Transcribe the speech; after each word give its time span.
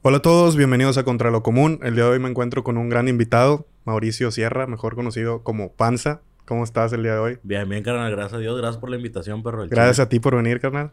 Hola 0.00 0.18
a 0.18 0.22
todos, 0.22 0.54
bienvenidos 0.54 0.96
a 0.96 1.02
Contra 1.02 1.32
lo 1.32 1.42
Común. 1.42 1.80
El 1.82 1.96
día 1.96 2.04
de 2.04 2.10
hoy 2.10 2.18
me 2.20 2.28
encuentro 2.28 2.62
con 2.62 2.78
un 2.78 2.88
gran 2.88 3.08
invitado, 3.08 3.66
Mauricio 3.84 4.30
Sierra, 4.30 4.68
mejor 4.68 4.94
conocido 4.94 5.42
como 5.42 5.72
Panza. 5.72 6.20
¿Cómo 6.44 6.62
estás 6.62 6.92
el 6.92 7.02
día 7.02 7.14
de 7.14 7.18
hoy? 7.18 7.38
Bien, 7.42 7.68
bien, 7.68 7.82
carnal. 7.82 8.08
Gracias 8.12 8.34
a 8.34 8.38
Dios. 8.38 8.56
Gracias 8.56 8.78
por 8.78 8.90
la 8.90 8.96
invitación, 8.96 9.42
perro. 9.42 9.66
Gracias 9.68 9.96
chile. 9.96 10.04
a 10.04 10.08
ti 10.08 10.20
por 10.20 10.36
venir, 10.36 10.60
carnal. 10.60 10.92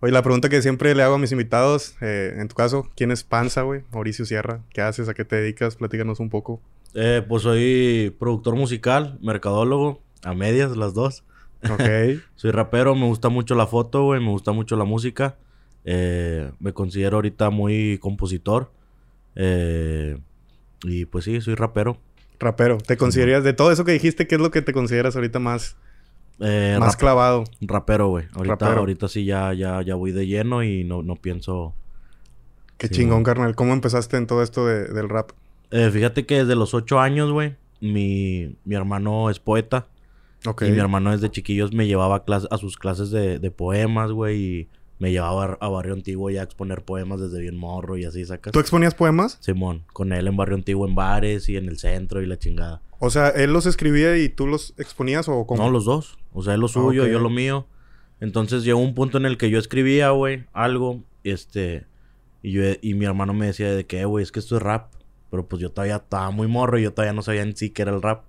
Oye, 0.00 0.12
la 0.12 0.22
pregunta 0.22 0.48
que 0.48 0.60
siempre 0.60 0.92
le 0.96 1.04
hago 1.04 1.14
a 1.14 1.18
mis 1.18 1.30
invitados, 1.30 1.94
eh, 2.00 2.34
en 2.36 2.48
tu 2.48 2.56
caso, 2.56 2.90
¿quién 2.96 3.12
es 3.12 3.22
Panza, 3.22 3.62
güey? 3.62 3.82
Mauricio 3.92 4.24
Sierra. 4.24 4.62
¿Qué 4.70 4.80
haces? 4.80 5.08
¿A 5.08 5.14
qué 5.14 5.24
te 5.24 5.36
dedicas? 5.36 5.76
Platícanos 5.76 6.18
un 6.18 6.28
poco. 6.28 6.60
Eh, 6.94 7.24
pues 7.28 7.44
soy 7.44 8.12
productor 8.18 8.56
musical, 8.56 9.20
mercadólogo, 9.22 10.02
a 10.24 10.34
medias 10.34 10.76
las 10.76 10.94
dos. 10.94 11.22
Ok. 11.62 11.80
Soy 12.34 12.50
rapero, 12.50 12.96
me 12.96 13.06
gusta 13.06 13.28
mucho 13.28 13.54
la 13.54 13.68
foto, 13.68 14.02
güey. 14.02 14.20
Me 14.20 14.30
gusta 14.30 14.50
mucho 14.50 14.74
la 14.74 14.84
música. 14.84 15.36
Eh, 15.84 16.50
me 16.60 16.72
considero 16.72 17.16
ahorita 17.16 17.50
muy 17.50 17.98
compositor. 17.98 18.70
Eh, 19.34 20.18
y 20.84 21.04
pues 21.06 21.24
sí, 21.24 21.40
soy 21.40 21.54
rapero. 21.54 21.98
Rapero. 22.38 22.78
¿Te 22.78 22.96
consideras, 22.96 23.44
de 23.44 23.52
todo 23.52 23.70
eso 23.72 23.84
que 23.84 23.92
dijiste, 23.92 24.26
qué 24.26 24.34
es 24.34 24.40
lo 24.40 24.50
que 24.50 24.62
te 24.62 24.72
consideras 24.72 25.14
ahorita 25.16 25.38
más, 25.38 25.76
Eh, 26.40 26.76
más 26.80 26.92
rap- 26.94 26.98
clavado? 27.00 27.44
rapero, 27.60 28.08
güey. 28.08 28.26
Ahorita, 28.34 28.56
Rapero. 28.56 28.80
ahorita 28.80 29.06
sí 29.08 29.24
ya, 29.24 29.52
ya, 29.54 29.80
ya 29.82 29.94
voy 29.94 30.10
de 30.12 30.26
lleno 30.26 30.62
y 30.64 30.82
no, 30.84 31.02
no 31.02 31.16
pienso... 31.16 31.74
Qué 32.78 32.88
Sí, 32.88 32.94
chingón, 32.94 33.22
carnal. 33.22 33.54
¿Cómo 33.54 33.72
empezaste 33.74 34.16
en 34.16 34.26
todo 34.26 34.42
esto 34.42 34.66
de- 34.66 34.88
del 34.88 35.08
rap? 35.08 35.30
Eh, 35.70 35.88
fíjate 35.92 36.26
que 36.26 36.38
desde 36.38 36.56
los 36.56 36.74
ocho 36.74 36.98
años, 36.98 37.30
güey, 37.30 37.54
mi, 37.80 38.56
mi 38.64 38.74
hermano 38.74 39.30
es 39.30 39.38
poeta. 39.38 39.86
Y 40.60 40.70
mi 40.72 40.78
hermano 40.80 41.12
desde 41.12 41.30
chiquillos 41.30 41.72
me 41.72 41.86
llevaba 41.86 42.16
a, 42.26 42.54
a 42.54 42.58
sus 42.58 42.76
clases 42.76 43.12
de, 43.12 43.38
de 43.38 43.50
poemas, 43.52 44.10
güey. 44.10 44.36
Y 44.40 44.68
me 45.02 45.10
llevaba 45.10 45.58
a 45.60 45.68
Barrio 45.68 45.94
Antiguo 45.94 46.30
ya 46.30 46.42
a 46.42 46.44
exponer 46.44 46.84
poemas 46.84 47.18
desde 47.18 47.40
bien 47.40 47.56
morro 47.56 47.96
y 47.96 48.04
así, 48.04 48.24
¿sacas? 48.24 48.52
¿Tú 48.52 48.60
exponías 48.60 48.94
poemas? 48.94 49.36
Simón, 49.40 49.82
con 49.92 50.12
él 50.12 50.28
en 50.28 50.36
Barrio 50.36 50.54
Antiguo 50.54 50.86
en 50.86 50.94
bares 50.94 51.48
y 51.48 51.56
en 51.56 51.66
el 51.66 51.76
centro 51.80 52.22
y 52.22 52.26
la 52.26 52.38
chingada. 52.38 52.82
O 53.00 53.10
sea, 53.10 53.30
¿él 53.30 53.52
los 53.52 53.66
escribía 53.66 54.16
y 54.16 54.28
tú 54.28 54.46
los 54.46 54.74
exponías 54.78 55.28
o 55.28 55.44
cómo? 55.44 55.60
No, 55.64 55.70
los 55.72 55.86
dos. 55.86 56.18
O 56.32 56.44
sea, 56.44 56.54
él 56.54 56.60
lo 56.60 56.68
suyo, 56.68 57.02
ok. 57.02 57.08
yo 57.08 57.18
lo 57.18 57.30
mío. 57.30 57.66
Entonces 58.20 58.62
llegó 58.62 58.78
un 58.78 58.94
punto 58.94 59.18
en 59.18 59.26
el 59.26 59.38
que 59.38 59.50
yo 59.50 59.58
escribía, 59.58 60.10
güey, 60.10 60.44
algo, 60.52 61.02
este... 61.24 61.84
Y, 62.40 62.52
yo, 62.52 62.62
y 62.80 62.94
mi 62.94 63.04
hermano 63.04 63.34
me 63.34 63.46
decía 63.46 63.74
de 63.74 63.84
que, 63.86 64.02
"Eh, 64.02 64.04
güey, 64.04 64.22
es 64.22 64.30
que 64.30 64.38
esto 64.38 64.54
es 64.56 64.62
rap. 64.62 64.92
Pero 65.32 65.48
pues 65.48 65.60
yo 65.60 65.72
todavía 65.72 65.96
estaba 65.96 66.30
muy 66.30 66.46
morro 66.46 66.78
y 66.78 66.84
yo 66.84 66.92
todavía 66.92 67.12
no 67.12 67.22
sabía 67.22 67.42
en 67.42 67.56
sí 67.56 67.70
qué 67.70 67.82
era 67.82 67.90
el 67.92 68.02
rap. 68.02 68.22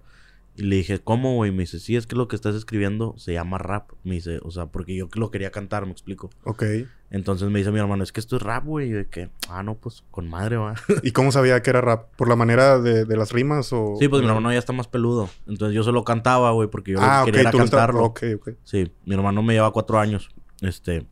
Y 0.55 0.63
le 0.63 0.75
dije, 0.75 0.99
¿cómo, 0.99 1.35
güey? 1.35 1.51
Me 1.51 1.63
dice, 1.63 1.79
sí, 1.79 1.95
es 1.95 2.05
que 2.05 2.15
lo 2.15 2.27
que 2.27 2.35
estás 2.35 2.53
escribiendo 2.53 3.15
se 3.17 3.33
llama 3.33 3.57
rap. 3.57 3.91
Me 4.03 4.15
dice, 4.15 4.39
o 4.43 4.51
sea, 4.51 4.67
porque 4.67 4.95
yo 4.95 5.07
lo 5.15 5.31
quería 5.31 5.49
cantar, 5.49 5.85
me 5.85 5.91
explico. 5.91 6.29
Ok. 6.43 6.63
Entonces 7.09 7.49
me 7.49 7.59
dice 7.59 7.71
mi 7.71 7.79
hermano, 7.79 8.03
es 8.03 8.11
que 8.11 8.19
esto 8.19 8.35
es 8.37 8.41
rap, 8.43 8.65
güey. 8.65 8.87
Y 8.87 8.91
yo 8.91 8.97
de 8.97 9.05
que, 9.07 9.29
ah, 9.49 9.63
no, 9.63 9.75
pues 9.75 10.03
con 10.11 10.29
madre, 10.29 10.57
va. 10.57 10.75
¿Y 11.03 11.11
cómo 11.11 11.31
sabía 11.31 11.61
que 11.63 11.69
era 11.71 11.81
rap? 11.81 12.15
¿Por 12.15 12.27
la 12.29 12.35
manera 12.35 12.79
de, 12.79 13.05
de 13.05 13.17
las 13.17 13.31
rimas 13.31 13.73
o...? 13.73 13.95
sí, 13.99 14.07
pues 14.07 14.21
mi 14.21 14.27
hermano 14.27 14.51
ya 14.51 14.59
está 14.59 14.73
más 14.73 14.87
peludo. 14.87 15.29
Entonces 15.47 15.75
yo 15.75 15.83
solo 15.83 16.03
cantaba, 16.03 16.51
güey, 16.51 16.69
porque 16.69 16.91
yo 16.91 16.99
lo 16.99 17.05
Ah, 17.05 17.23
quería 17.25 17.41
era 17.41 17.51
Tú 17.51 17.57
lo 17.57 17.63
cantarlo. 17.63 18.03
Ok, 18.03 18.23
ok. 18.35 18.49
Sí, 18.63 18.91
mi 19.05 19.15
hermano 19.15 19.41
me 19.41 19.53
lleva 19.53 19.71
cuatro 19.71 19.99
años. 19.99 20.29
Este, 20.61 21.07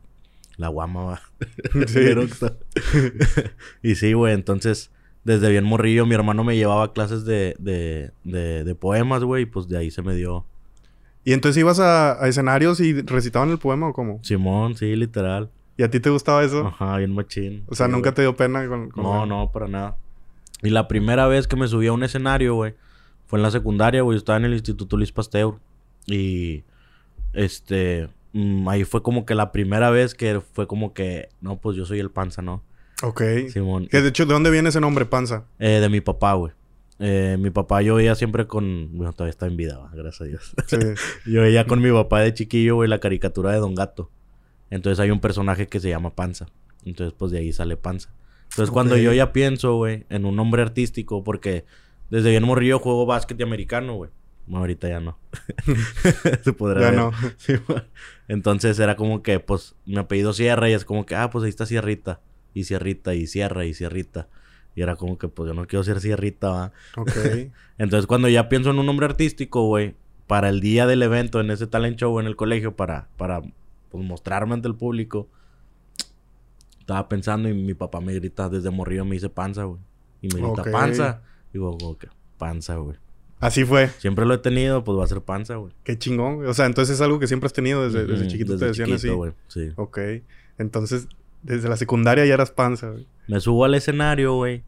la 0.56 0.68
guama 0.68 1.02
va. 1.04 1.22
Sí. 1.88 2.00
Y 3.82 3.94
sí, 3.96 4.12
güey, 4.12 4.34
entonces, 4.34 4.90
desde 5.24 5.50
bien 5.50 5.64
morrillo, 5.64 6.04
mi 6.06 6.14
hermano 6.14 6.42
me 6.44 6.56
llevaba 6.56 6.92
clases 6.92 7.24
de, 7.24 7.54
de, 7.58 8.10
de, 8.24 8.64
de 8.64 8.74
poemas, 8.74 9.22
güey, 9.24 9.44
y 9.44 9.46
pues 9.46 9.68
de 9.68 9.78
ahí 9.78 9.90
se 9.90 10.02
me 10.02 10.14
dio. 10.14 10.44
¿Y 11.24 11.32
entonces 11.32 11.60
ibas 11.60 11.78
a, 11.78 12.22
a 12.22 12.28
escenarios 12.28 12.80
y 12.80 13.00
recitaban 13.02 13.50
el 13.50 13.58
poema 13.58 13.88
o 13.88 13.92
cómo? 13.92 14.18
Simón, 14.24 14.76
sí, 14.76 14.96
literal. 14.96 15.50
¿Y 15.76 15.84
a 15.84 15.90
ti 15.90 16.00
te 16.00 16.10
gustaba 16.10 16.42
eso? 16.42 16.66
Ajá, 16.66 16.96
bien 16.98 17.14
machín. 17.14 17.64
O 17.68 17.74
sea, 17.74 17.86
Sí, 17.86 17.92
¿nunca 17.92 18.12
te 18.12 18.22
dio 18.22 18.36
pena 18.36 18.66
con...? 18.68 18.90
con- 18.90 19.04
No, 19.04 19.24
no, 19.26 19.50
para 19.52 19.68
nada. 19.68 19.96
Y 20.62 20.70
la 20.70 20.88
primera 20.88 21.26
vez 21.28 21.46
que 21.46 21.56
me 21.56 21.66
subí 21.68 21.86
a 21.86 21.92
un 21.92 22.02
escenario, 22.02 22.54
güey, 22.54 22.74
fue 23.26 23.38
en 23.38 23.42
la 23.44 23.50
secundaria, 23.50 24.02
güey. 24.02 24.18
Estaba 24.18 24.38
en 24.38 24.44
el 24.46 24.52
Instituto 24.54 24.96
Luis 24.96 25.12
Pasteur. 25.12 25.54
Y, 26.06 26.64
este, 27.32 28.08
mm, 28.32 28.68
ahí 28.68 28.84
fue 28.84 29.02
como 29.02 29.24
que 29.24 29.34
la 29.34 29.52
primera 29.52 29.90
vez 29.90 30.14
que 30.14 30.40
fue 30.40 30.66
como 30.66 30.92
que, 30.92 31.28
no, 31.40 31.56
pues 31.56 31.76
yo 31.76 31.84
soy 31.86 32.00
el 32.00 32.10
panza, 32.10 32.42
¿no? 32.42 32.62
Ok. 33.02 33.22
Simón. 33.52 33.88
Que 33.88 34.00
de 34.00 34.08
hecho, 34.08 34.26
¿de 34.26 34.32
dónde 34.32 34.50
viene 34.50 34.68
ese 34.68 34.80
nombre, 34.80 35.04
Panza? 35.06 35.44
Eh, 35.58 35.80
de 35.80 35.88
mi 35.88 36.00
papá, 36.00 36.34
güey. 36.34 36.52
Eh, 36.98 37.36
mi 37.38 37.50
papá 37.50 37.82
yo 37.82 37.96
veía 37.96 38.14
siempre 38.14 38.46
con... 38.46 38.90
Bueno, 38.96 39.12
todavía 39.12 39.30
está 39.30 39.46
en 39.46 39.56
vida, 39.56 39.76
va, 39.78 39.90
gracias 39.92 40.20
a 40.20 40.24
Dios. 40.24 40.54
Sí. 40.66 40.78
yo 41.30 41.42
veía 41.42 41.66
con 41.66 41.80
mi 41.82 41.90
papá 41.90 42.20
de 42.20 42.32
chiquillo, 42.32 42.76
güey, 42.76 42.88
la 42.88 43.00
caricatura 43.00 43.50
de 43.50 43.58
Don 43.58 43.74
Gato. 43.74 44.10
Entonces 44.70 45.00
hay 45.00 45.10
un 45.10 45.20
personaje 45.20 45.66
que 45.66 45.80
se 45.80 45.88
llama 45.88 46.14
Panza. 46.14 46.46
Entonces, 46.84 47.14
pues 47.18 47.32
de 47.32 47.38
ahí 47.38 47.52
sale 47.52 47.76
Panza. 47.76 48.10
Entonces, 48.50 48.70
cuando 48.70 48.96
yo 48.96 49.12
ya 49.12 49.32
pienso, 49.32 49.76
güey, 49.76 50.06
en 50.10 50.24
un 50.26 50.36
nombre 50.36 50.62
artístico, 50.62 51.24
porque 51.24 51.64
desde 52.10 52.30
bien 52.30 52.44
morrillo 52.44 52.78
juego 52.78 53.06
básquet 53.06 53.38
y 53.40 53.42
americano, 53.42 53.94
güey. 53.94 54.10
Bueno, 54.46 54.60
ahorita 54.60 54.88
ya 54.88 55.00
no. 55.00 55.18
Se 56.44 56.52
podrá 56.52 56.80
Ya 56.80 56.90
ver. 56.90 56.96
no. 56.98 57.12
Sí. 57.38 57.54
Entonces 58.28 58.78
era 58.78 58.96
como 58.96 59.22
que, 59.22 59.40
pues, 59.40 59.74
mi 59.86 59.96
apellido 59.96 60.32
Sierra 60.32 60.68
y 60.68 60.72
es 60.72 60.84
como 60.84 61.06
que, 61.06 61.14
ah, 61.16 61.30
pues 61.30 61.44
ahí 61.44 61.50
está 61.50 61.66
Sierrita. 61.66 62.20
Y 62.54 62.64
Sierrita, 62.64 63.14
y 63.14 63.26
Sierra, 63.26 63.64
y 63.64 63.74
Sierrita. 63.74 64.28
Y 64.74 64.82
era 64.82 64.96
como 64.96 65.18
que, 65.18 65.28
pues 65.28 65.48
yo 65.48 65.54
no 65.54 65.66
quiero 65.66 65.84
ser 65.84 66.00
Sierrita, 66.00 66.48
va. 66.48 66.72
Ok. 66.96 67.10
Entonces, 67.78 68.06
cuando 68.06 68.28
ya 68.28 68.48
pienso 68.48 68.70
en 68.70 68.78
un 68.78 68.86
nombre 68.86 69.06
artístico, 69.06 69.66
güey, 69.66 69.94
para 70.26 70.48
el 70.48 70.60
día 70.60 70.86
del 70.86 71.02
evento, 71.02 71.40
en 71.40 71.50
ese 71.50 71.66
talent 71.66 71.98
show 71.98 72.18
en 72.20 72.26
el 72.26 72.36
colegio, 72.36 72.74
para, 72.74 73.08
para 73.16 73.42
pues, 73.90 74.04
mostrarme 74.04 74.54
ante 74.54 74.68
el 74.68 74.74
público, 74.74 75.28
estaba 76.80 77.08
pensando 77.08 77.48
y 77.48 77.54
mi 77.54 77.74
papá 77.74 78.00
me 78.00 78.14
grita 78.14 78.48
desde 78.48 78.70
morrillo, 78.70 79.04
me 79.04 79.14
dice 79.14 79.28
panza, 79.28 79.64
güey. 79.64 79.80
Y 80.20 80.28
me 80.28 80.40
grita, 80.40 80.64
panza. 80.70 81.22
Digo, 81.52 81.76
como 81.76 81.98
que, 81.98 82.08
panza, 82.38 82.76
güey. 82.76 82.96
Así 83.40 83.64
fue. 83.64 83.88
Siempre 83.98 84.24
lo 84.24 84.34
he 84.34 84.38
tenido, 84.38 84.84
pues 84.84 84.96
va 84.96 85.04
a 85.04 85.08
ser 85.08 85.20
panza, 85.20 85.56
güey. 85.56 85.72
Qué 85.82 85.98
chingón. 85.98 86.46
O 86.46 86.54
sea, 86.54 86.66
entonces 86.66 86.94
es 86.94 87.00
algo 87.00 87.18
que 87.18 87.26
siempre 87.26 87.46
has 87.46 87.52
tenido 87.52 87.84
desde, 87.84 88.06
desde 88.06 88.28
chiquito. 88.28 88.52
desde 88.52 88.66
te 88.66 88.68
decían 88.68 88.86
chiquito, 88.86 89.08
así. 89.08 89.16
güey, 89.16 89.32
Sí. 89.48 89.72
Ok. 89.74 89.98
Entonces, 90.58 91.08
desde 91.42 91.68
la 91.68 91.76
secundaria 91.76 92.24
ya 92.26 92.34
eras 92.34 92.50
Panza, 92.50 92.90
güey. 92.90 93.06
Me 93.28 93.40
subo 93.40 93.64
al 93.64 93.74
escenario, 93.74 94.34
güey. 94.34 94.62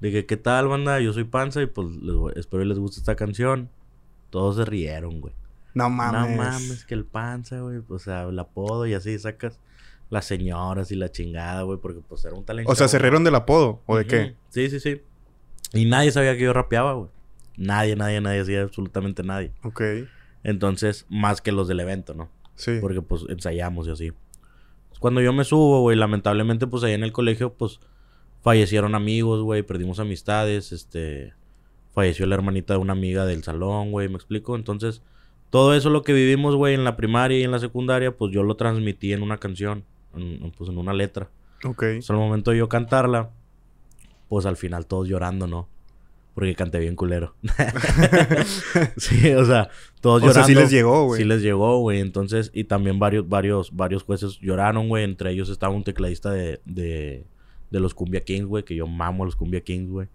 Dije, 0.00 0.26
¿qué 0.26 0.36
tal, 0.36 0.68
banda? 0.68 0.98
Yo 1.00 1.12
soy 1.12 1.24
Panza 1.24 1.62
y 1.62 1.66
pues 1.66 1.88
les 2.02 2.14
voy- 2.14 2.32
espero 2.36 2.62
y 2.62 2.66
les 2.66 2.78
guste 2.78 2.98
esta 3.00 3.14
canción. 3.14 3.68
Todos 4.30 4.56
se 4.56 4.64
rieron, 4.64 5.20
güey. 5.20 5.34
No 5.74 5.88
mames. 5.90 6.36
No 6.36 6.42
mames, 6.42 6.84
que 6.84 6.94
el 6.94 7.04
Panza, 7.04 7.60
güey. 7.60 7.80
O 7.88 7.98
sea, 7.98 8.22
el 8.24 8.38
apodo 8.38 8.86
y 8.86 8.94
así 8.94 9.16
sacas 9.18 9.58
las 10.10 10.24
señoras 10.26 10.90
y 10.90 10.96
la 10.96 11.10
chingada, 11.10 11.62
güey. 11.62 11.78
Porque 11.78 12.00
pues 12.06 12.24
era 12.24 12.34
un 12.34 12.44
talento. 12.44 12.70
O 12.70 12.74
sea, 12.74 12.88
¿se 12.88 12.98
rieron 12.98 13.24
del 13.24 13.34
apodo? 13.36 13.80
¿O 13.86 13.96
de 13.96 14.06
qué? 14.06 14.34
Sí, 14.50 14.68
sí, 14.70 14.80
sí. 14.80 15.02
Y 15.72 15.84
nadie 15.86 16.10
sabía 16.10 16.36
que 16.36 16.42
yo 16.42 16.52
rapeaba, 16.52 16.94
güey. 16.94 17.08
Nadie, 17.56 17.96
nadie, 17.96 18.20
nadie 18.20 18.40
hacía 18.40 18.62
absolutamente 18.62 19.22
nadie. 19.22 19.52
Ok. 19.62 19.82
Entonces, 20.44 21.06
más 21.08 21.40
que 21.40 21.52
los 21.52 21.68
del 21.68 21.80
evento, 21.80 22.14
¿no? 22.14 22.28
Sí. 22.56 22.78
Porque 22.80 23.00
pues 23.02 23.24
ensayamos 23.28 23.86
y 23.86 23.90
así. 23.92 24.12
Cuando 25.02 25.20
yo 25.20 25.32
me 25.32 25.44
subo, 25.44 25.80
güey, 25.82 25.96
lamentablemente 25.96 26.66
pues 26.66 26.82
ahí 26.84 26.92
en 26.94 27.02
el 27.04 27.12
colegio 27.12 27.52
pues 27.52 27.80
fallecieron 28.40 28.94
amigos, 28.94 29.42
güey, 29.42 29.62
perdimos 29.62 29.98
amistades, 30.00 30.72
este 30.72 31.34
falleció 31.92 32.24
la 32.26 32.36
hermanita 32.36 32.72
de 32.74 32.78
una 32.80 32.94
amiga 32.94 33.26
del 33.26 33.42
salón, 33.44 33.90
güey, 33.90 34.08
me 34.08 34.14
explico. 34.14 34.56
Entonces, 34.56 35.02
todo 35.50 35.74
eso 35.74 35.90
lo 35.90 36.02
que 36.02 36.14
vivimos, 36.14 36.56
güey, 36.56 36.74
en 36.74 36.84
la 36.84 36.96
primaria 36.96 37.38
y 37.38 37.42
en 37.42 37.50
la 37.50 37.58
secundaria, 37.58 38.16
pues 38.16 38.32
yo 38.32 38.42
lo 38.42 38.54
transmití 38.56 39.12
en 39.12 39.22
una 39.22 39.36
canción, 39.36 39.84
en- 40.16 40.52
pues 40.56 40.70
en 40.70 40.78
una 40.78 40.94
letra. 40.94 41.28
Ok. 41.64 41.82
Entonces, 41.82 42.10
al 42.10 42.16
momento 42.16 42.50
de 42.52 42.58
yo 42.58 42.68
cantarla, 42.70 43.30
pues 44.28 44.46
al 44.46 44.56
final 44.56 44.86
todos 44.86 45.06
llorando, 45.08 45.46
¿no? 45.46 45.68
Porque 46.34 46.54
canté 46.54 46.78
bien 46.78 46.96
culero. 46.96 47.34
sí, 48.96 49.32
o 49.32 49.44
sea, 49.44 49.68
todos 50.00 50.22
O 50.22 50.32
sea, 50.32 50.42
llorando. 50.42 50.46
sí 50.46 50.54
les 50.54 50.70
llegó, 50.70 51.06
güey. 51.06 51.20
Sí 51.20 51.26
les 51.26 51.42
llegó, 51.42 51.78
güey. 51.78 52.00
Entonces, 52.00 52.50
y 52.54 52.64
también 52.64 52.98
varios, 52.98 53.28
varios, 53.28 53.74
varios 53.76 54.02
jueces 54.02 54.38
lloraron, 54.40 54.88
güey. 54.88 55.04
Entre 55.04 55.30
ellos 55.30 55.50
estaba 55.50 55.74
un 55.74 55.84
tecladista 55.84 56.30
de, 56.30 56.60
de, 56.64 57.26
de 57.70 57.80
los 57.80 57.94
Cumbia 57.94 58.24
Kings, 58.24 58.46
güey. 58.46 58.64
Que 58.64 58.74
yo 58.74 58.86
mamo 58.86 59.24
a 59.24 59.26
los 59.26 59.36
Cumbia 59.36 59.60
Kings, 59.60 59.90
güey. 59.90 60.08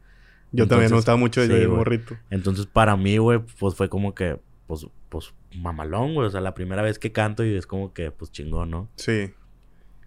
Yo 0.51 0.67
también 0.67 0.89
me 0.89 0.95
gustaba 0.95 1.17
mucho 1.17 1.45
de 1.45 1.61
sí, 1.61 1.67
morrito. 1.67 2.17
Entonces, 2.29 2.65
para 2.65 2.95
mí, 2.95 3.17
güey, 3.17 3.39
pues 3.59 3.75
fue 3.75 3.89
como 3.89 4.15
que, 4.15 4.39
pues, 4.65 4.87
pues, 5.09 5.33
mamalón, 5.55 6.13
güey. 6.13 6.27
O 6.27 6.31
sea, 6.31 6.41
la 6.41 6.53
primera 6.53 6.81
vez 6.81 6.99
que 6.99 7.11
canto 7.11 7.43
y 7.45 7.53
es 7.53 7.67
como 7.67 7.93
que, 7.93 8.11
pues, 8.11 8.31
chingón, 8.31 8.71
¿no? 8.71 8.89
Sí. 8.95 9.33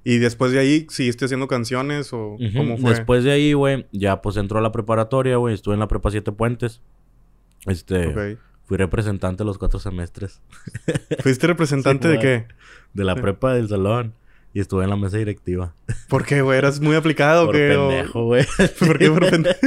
¿Y 0.03 0.19
después 0.19 0.53
de 0.53 0.59
ahí 0.59 0.87
seguiste 0.89 1.27
haciendo 1.27 1.47
canciones 1.47 2.13
o 2.13 2.37
cómo 2.57 2.79
fue? 2.79 2.91
Después 2.91 3.23
de 3.25 3.33
ahí, 3.33 3.53
güey, 3.53 3.87
ya 3.93 4.23
pues 4.23 4.37
entró 4.39 4.59
a 4.59 4.63
la 4.63 4.73
preparatoria, 4.73 5.37
güey. 5.37 5.55
Estuve 5.55 5.75
en 5.75 5.81
la 5.81 5.89
prepa 5.89 6.11
Siete 6.11 6.33
Puentes. 6.33 6.81
Este, 7.67 8.07
Ok. 8.07 8.39
fui 8.65 8.79
representante 8.79 9.45
los 9.45 9.59
cuatro 9.59 9.79
semestres 9.79 10.41
¿Fuiste 11.23 11.47
representante 11.47 12.09
Sí, 12.09 12.15
de 12.15 12.19
qué? 12.19 12.47
de 12.95 13.05
la 13.05 13.15
prepa 13.15 13.53
del 13.55 13.69
salón. 13.69 14.15
Y 14.53 14.59
estuve 14.59 14.83
en 14.83 14.91
la 14.91 14.97
mesa 14.97 15.17
directiva. 15.17 15.75
¿Por 16.09 16.25
qué, 16.25 16.43
güey? 16.43 16.59
¿Eras 16.59 16.81
muy 16.81 16.97
aplicado 16.97 17.45
o 17.45 17.47
Por 17.47 17.55
pendejo, 17.55 18.25
güey. 18.25 18.45
¿Por 18.81 18.99
qué 18.99 19.09
por 19.09 19.31
pendejo? 19.31 19.59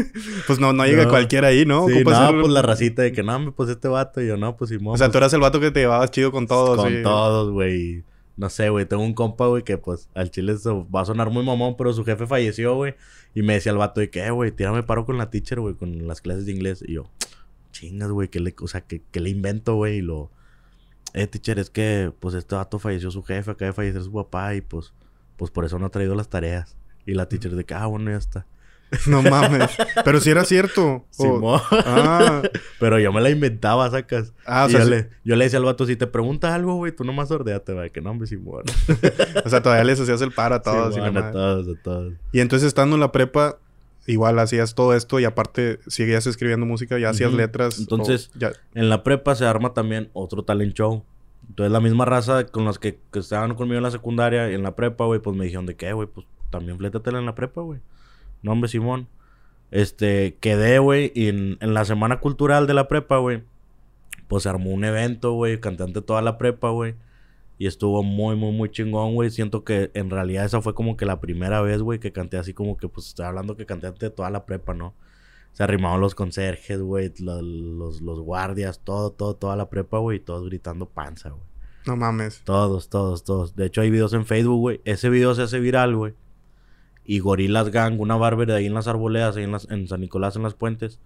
Pues 0.45 0.59
no, 0.59 0.73
no 0.73 0.85
llega 0.85 1.03
No. 1.05 1.09
cualquiera 1.09 1.47
ahí, 1.49 1.65
¿no? 1.65 1.87
Sí, 1.87 2.03
no, 2.03 2.09
ser- 2.27 2.41
pues 2.41 2.51
la 2.51 2.61
racita 2.63 3.01
de 3.01 3.13
que 3.13 3.23
no, 3.23 3.39
me 3.39 3.51
pues 3.53 3.69
este 3.69 3.87
vato. 3.87 4.19
Y 4.21 4.27
yo, 4.27 4.35
no, 4.35 4.57
pues 4.57 4.71
Simón. 4.71 4.95
O 4.95 4.97
sea, 4.97 5.07
pues, 5.07 5.11
tú 5.13 5.17
eras 5.19 5.33
el 5.33 5.39
vato 5.39 5.61
que 5.61 5.71
te 5.71 5.79
llevabas 5.79 6.11
chido 6.11 6.33
con 6.33 6.47
todos. 6.47 6.75
Con 6.75 7.01
todos, 7.01 7.51
güey. 7.51 8.03
No 8.35 8.49
sé, 8.49 8.69
güey, 8.69 8.85
tengo 8.85 9.03
un 9.03 9.13
compa, 9.13 9.47
güey, 9.47 9.63
que 9.63 9.77
pues 9.77 10.09
al 10.15 10.31
chile 10.31 10.53
eso 10.53 10.87
va 10.89 11.01
a 11.01 11.05
sonar 11.05 11.29
muy 11.29 11.43
mamón, 11.43 11.75
pero 11.77 11.93
su 11.93 12.03
jefe 12.03 12.25
falleció, 12.25 12.75
güey. 12.75 12.95
Y 13.35 13.43
me 13.43 13.53
decía 13.53 13.71
el 13.71 13.77
vato 13.77 13.99
de 13.99 14.09
que, 14.09 14.25
eh, 14.25 14.31
güey, 14.31 14.51
tírame 14.51 14.83
paro 14.83 15.05
con 15.05 15.17
la 15.17 15.29
teacher, 15.29 15.59
güey, 15.59 15.75
con 15.75 16.07
las 16.07 16.21
clases 16.21 16.45
de 16.45 16.51
inglés. 16.53 16.83
Y 16.85 16.93
yo, 16.93 17.09
chingas, 17.71 18.09
güey, 18.09 18.29
que 18.29 18.39
le, 18.39 18.55
o 18.59 18.67
sea, 18.67 18.81
que, 18.81 19.01
que 19.11 19.19
le 19.19 19.29
invento, 19.29 19.75
güey, 19.75 19.97
y 19.97 20.01
lo... 20.01 20.31
Eh, 21.13 21.27
teacher, 21.27 21.59
es 21.59 21.69
que, 21.69 22.11
pues, 22.19 22.33
este 22.35 22.55
vato 22.55 22.79
falleció 22.79 23.11
su 23.11 23.23
jefe, 23.23 23.51
acaba 23.51 23.67
de 23.67 23.73
fallecer 23.73 24.03
su 24.03 24.13
papá, 24.13 24.55
y 24.55 24.61
pues, 24.61 24.93
pues 25.37 25.51
por 25.51 25.65
eso 25.65 25.77
no 25.77 25.85
ha 25.87 25.89
traído 25.89 26.15
las 26.15 26.29
tareas. 26.29 26.75
Y 27.05 27.13
la 27.13 27.29
teacher 27.29 27.55
de 27.55 27.65
que, 27.65 27.73
ah, 27.75 27.85
bueno, 27.85 28.09
ya 28.09 28.17
está. 28.17 28.47
No 29.07 29.21
mames. 29.21 29.69
Pero 30.05 30.19
si 30.19 30.29
era 30.29 30.43
cierto. 30.45 30.85
O- 30.85 31.05
Simón. 31.11 31.61
Ah, 31.71 32.41
Pero 32.79 32.99
yo 32.99 33.11
me 33.11 33.21
la 33.21 33.29
inventaba, 33.29 33.89
sacas. 33.89 34.33
Ah, 34.45 34.65
o 34.65 34.69
sea, 34.69 34.79
yo, 34.79 34.85
sí. 34.85 34.91
le, 34.91 35.09
yo 35.23 35.35
le 35.35 35.45
decía 35.45 35.59
al 35.59 35.65
vato, 35.65 35.85
si 35.85 35.95
te 35.95 36.07
pregunta 36.07 36.53
algo, 36.53 36.75
güey, 36.75 36.91
tú 36.91 37.03
nomás 37.03 37.29
sordeate, 37.29 37.73
güey. 37.73 37.89
Que 37.89 38.01
no, 38.01 38.11
hombre, 38.11 38.27
Simón. 38.27 38.63
o 39.45 39.49
sea, 39.49 39.61
todavía 39.63 39.83
les 39.83 39.99
hacías 39.99 40.21
el 40.21 40.31
par 40.31 40.53
a 40.53 40.61
todos. 40.61 40.93
Simón, 40.95 41.17
a 41.17 41.31
todos, 41.31 41.67
a 41.67 41.81
todos. 41.83 42.13
Y 42.31 42.39
entonces 42.39 42.67
estando 42.67 42.95
en 42.95 42.99
la 43.01 43.11
prepa, 43.11 43.57
igual 44.05 44.37
hacías 44.39 44.75
todo 44.75 44.93
esto 44.93 45.19
y 45.19 45.25
aparte 45.25 45.79
seguías 45.87 46.27
escribiendo 46.27 46.65
música, 46.65 46.97
ya 46.99 47.09
hacías 47.09 47.33
letras. 47.33 47.77
o 47.79 47.81
Entonces- 47.81 48.31
ya... 48.35 48.51
En 48.75 48.89
la 48.89 49.03
prepa 49.03 49.35
se 49.35 49.45
arma 49.45 49.73
también 49.73 50.09
otro 50.13 50.43
talent 50.43 50.73
show. 50.75 51.03
Entonces 51.49 51.71
la 51.71 51.79
misma 51.81 52.05
raza 52.05 52.45
con 52.45 52.63
los 52.65 52.79
que, 52.79 52.99
que 53.11 53.19
estaban 53.19 53.53
conmigo 53.55 53.77
en 53.77 53.83
la 53.83 53.91
secundaria 53.91 54.49
y 54.49 54.53
en 54.55 54.63
la 54.63 54.75
prepa, 54.75 55.05
güey, 55.05 55.19
pues 55.19 55.35
me 55.35 55.43
dijeron 55.45 55.65
de 55.65 55.75
qué, 55.75 55.91
güey, 55.93 56.07
pues 56.07 56.25
también 56.49 56.77
flétatela 56.77 57.19
en 57.19 57.25
la 57.25 57.35
prepa, 57.35 57.61
güey. 57.61 57.79
No, 58.43 58.51
hombre, 58.51 58.69
Simón. 58.69 59.07
Este, 59.71 60.37
quedé, 60.39 60.77
güey, 60.79 61.11
y 61.15 61.29
en, 61.29 61.57
en 61.59 61.73
la 61.73 61.83
semana 61.85 62.19
cultural 62.19 62.67
de 62.67 62.75
la 62.75 62.87
prepa, 62.87 63.17
güey, 63.17 63.43
pues 64.27 64.43
se 64.43 64.49
armó 64.49 64.69
un 64.69 64.83
evento, 64.85 65.33
güey, 65.33 65.59
canté 65.59 65.83
ante 65.83 66.01
toda 66.01 66.21
la 66.21 66.37
prepa, 66.37 66.69
güey. 66.69 66.93
Y 67.57 67.67
estuvo 67.67 68.03
muy, 68.03 68.35
muy, 68.35 68.51
muy 68.51 68.69
chingón, 68.69 69.13
güey. 69.15 69.29
Siento 69.31 69.63
que 69.63 69.89
en 69.93 70.09
realidad 70.09 70.45
esa 70.45 70.61
fue 70.61 70.73
como 70.75 70.97
que 70.97 71.05
la 71.05 71.19
primera 71.21 71.61
vez, 71.61 71.81
güey, 71.81 71.99
que 71.99 72.11
canté 72.11 72.37
así 72.37 72.53
como 72.53 72.77
que, 72.77 72.87
pues, 72.87 73.07
estoy 73.07 73.25
hablando 73.25 73.55
que 73.55 73.65
canté 73.65 73.87
ante 73.87 74.09
toda 74.09 74.29
la 74.29 74.45
prepa, 74.45 74.73
¿no? 74.73 74.93
Se 75.53 75.63
arrimaban 75.63 76.01
los 76.01 76.15
conserjes, 76.15 76.81
güey, 76.81 77.13
lo- 77.19 77.41
los, 77.41 78.01
los 78.01 78.19
guardias, 78.19 78.81
todo, 78.83 79.11
todo, 79.11 79.35
toda 79.35 79.55
la 79.55 79.69
prepa, 79.69 79.99
güey, 79.99 80.17
y 80.17 80.19
todos 80.19 80.45
gritando 80.49 80.87
panza, 80.87 81.29
güey. 81.29 81.43
No 81.85 81.95
mames. 81.95 82.41
Todos, 82.43 82.89
todos, 82.89 83.23
todos. 83.23 83.55
De 83.55 83.65
hecho, 83.67 83.81
hay 83.81 83.91
videos 83.91 84.13
en 84.13 84.25
Facebook, 84.25 84.59
güey. 84.59 84.81
Ese 84.85 85.09
video 85.09 85.33
se 85.35 85.43
hace 85.43 85.59
viral, 85.59 85.95
güey. 85.95 86.13
Y 87.05 87.19
Gorilas 87.19 87.69
Gang, 87.69 87.99
una 87.99 88.15
barber 88.15 88.47
de 88.47 88.55
ahí 88.55 88.65
en 88.65 88.73
las 88.73 88.87
arboledas, 88.87 89.35
ahí 89.37 89.43
en, 89.43 89.51
las- 89.51 89.69
en 89.69 89.87
San 89.87 90.01
Nicolás, 90.01 90.35
en 90.35 90.43
las 90.43 90.53
puentes. 90.53 90.99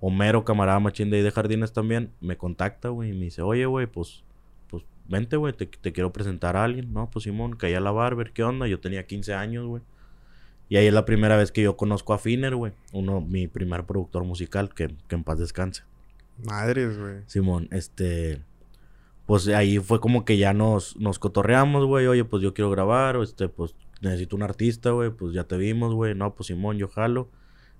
Homero, 0.00 0.44
camarada 0.44 0.80
machín 0.80 1.10
de 1.10 1.18
ahí 1.18 1.22
de 1.22 1.30
jardines 1.30 1.72
también, 1.72 2.10
me 2.20 2.36
contacta, 2.36 2.88
güey, 2.88 3.10
y 3.10 3.12
me 3.12 3.26
dice, 3.26 3.42
oye, 3.42 3.66
güey, 3.66 3.86
pues, 3.86 4.24
pues, 4.68 4.82
vente, 5.08 5.36
güey, 5.36 5.52
te, 5.52 5.66
te 5.66 5.92
quiero 5.92 6.12
presentar 6.12 6.56
a 6.56 6.64
alguien. 6.64 6.92
No, 6.92 7.08
pues, 7.10 7.24
Simón, 7.24 7.54
caí 7.56 7.74
a 7.74 7.80
la 7.80 7.90
barber, 7.92 8.32
¿qué 8.32 8.42
onda? 8.42 8.66
Yo 8.66 8.80
tenía 8.80 9.06
15 9.06 9.34
años, 9.34 9.66
güey. 9.66 9.82
Y 10.68 10.76
ahí 10.76 10.86
es 10.86 10.94
la 10.94 11.04
primera 11.04 11.36
vez 11.36 11.52
que 11.52 11.62
yo 11.62 11.76
conozco 11.76 12.14
a 12.14 12.18
Finner, 12.18 12.56
güey. 12.56 12.72
Uno, 12.92 13.20
mi 13.20 13.46
primer 13.46 13.84
productor 13.84 14.24
musical, 14.24 14.70
que, 14.74 14.88
que 15.06 15.14
en 15.14 15.22
paz 15.22 15.38
descanse. 15.38 15.82
Madres, 16.46 16.98
güey. 16.98 17.16
Simón, 17.26 17.68
este. 17.72 18.40
Pues 19.26 19.46
ahí 19.48 19.78
fue 19.78 20.00
como 20.00 20.24
que 20.24 20.36
ya 20.38 20.52
nos, 20.54 20.96
nos 20.96 21.18
cotorreamos, 21.18 21.84
güey. 21.84 22.06
Oye, 22.06 22.24
pues 22.24 22.42
yo 22.42 22.54
quiero 22.54 22.70
grabar, 22.70 23.16
o 23.18 23.22
este, 23.22 23.48
pues 23.48 23.74
necesito 24.02 24.36
un 24.36 24.42
artista, 24.42 24.90
güey. 24.90 25.10
Pues 25.10 25.32
ya 25.34 25.44
te 25.44 25.56
vimos, 25.56 25.94
güey. 25.94 26.14
No, 26.14 26.34
pues 26.34 26.48
Simón, 26.48 26.76
yo 26.76 26.88
jalo. 26.88 27.28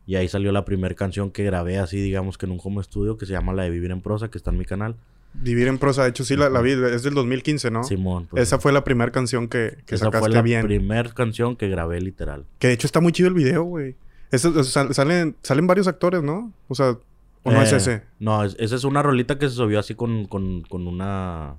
Y 0.07 0.17
ahí 0.17 0.27
salió 0.29 0.51
la 0.51 0.65
primera 0.65 0.95
canción 0.95 1.31
que 1.31 1.45
grabé 1.45 1.79
así, 1.79 2.01
digamos 2.01 2.39
que 2.39 2.47
en 2.47 2.53
un 2.53 2.61
home 2.63 2.83
studio, 2.83 3.19
que 3.19 3.27
se 3.27 3.33
llama 3.33 3.53
La 3.53 3.63
de 3.65 3.71
Vivir 3.71 3.91
en 3.93 4.01
Prosa, 4.01 4.31
que 4.31 4.39
está 4.39 4.51
en 4.51 4.59
mi 4.59 4.65
canal. 4.65 4.97
Vivir 5.35 5.67
en 5.69 5.79
prosa, 5.79 6.03
de 6.03 6.11
hecho 6.11 6.25
sí 6.25 6.37
la, 6.37 6.51
la 6.51 6.61
vi, 6.61 6.73
es 6.73 7.03
del 7.05 7.15
2015, 7.15 7.71
¿no? 7.71 7.85
Simón, 7.85 8.27
pues. 8.31 8.43
Esa 8.43 8.59
fue 8.59 8.71
la 8.71 8.85
primera 8.85 9.11
canción 9.13 9.49
que, 9.49 9.79
que 9.87 9.95
esa 9.95 10.05
sacaste 10.07 10.27
fue 10.27 10.29
la 10.35 10.43
bien. 10.43 10.63
primera 10.63 11.09
canción 11.15 11.57
que 11.57 11.69
grabé 11.71 12.01
literal. 12.03 12.45
Que 12.59 12.67
de 12.69 12.75
hecho 12.75 12.87
está 12.87 13.01
muy 13.01 13.13
chido 13.13 13.29
el 13.29 13.35
video, 13.35 13.63
güey. 13.63 13.95
O 14.31 14.37
sea, 14.65 14.93
salen, 14.93 15.37
salen 15.43 15.67
varios 15.67 15.89
actores, 15.89 16.23
¿no? 16.23 16.53
O 16.69 16.75
sea, 16.75 16.99
¿o 17.45 17.51
no 17.51 17.63
es 17.63 17.73
Eh, 17.73 17.77
ese? 17.77 18.03
No, 18.19 18.45
es- 18.45 18.57
esa 18.59 18.77
es 18.77 18.85
una 18.85 19.03
rolita 19.03 19.39
que 19.39 19.49
se 19.49 19.55
subió 19.55 19.79
así 19.79 19.95
con, 19.95 20.27
con, 20.27 20.63
con 20.63 20.87
una. 20.87 21.55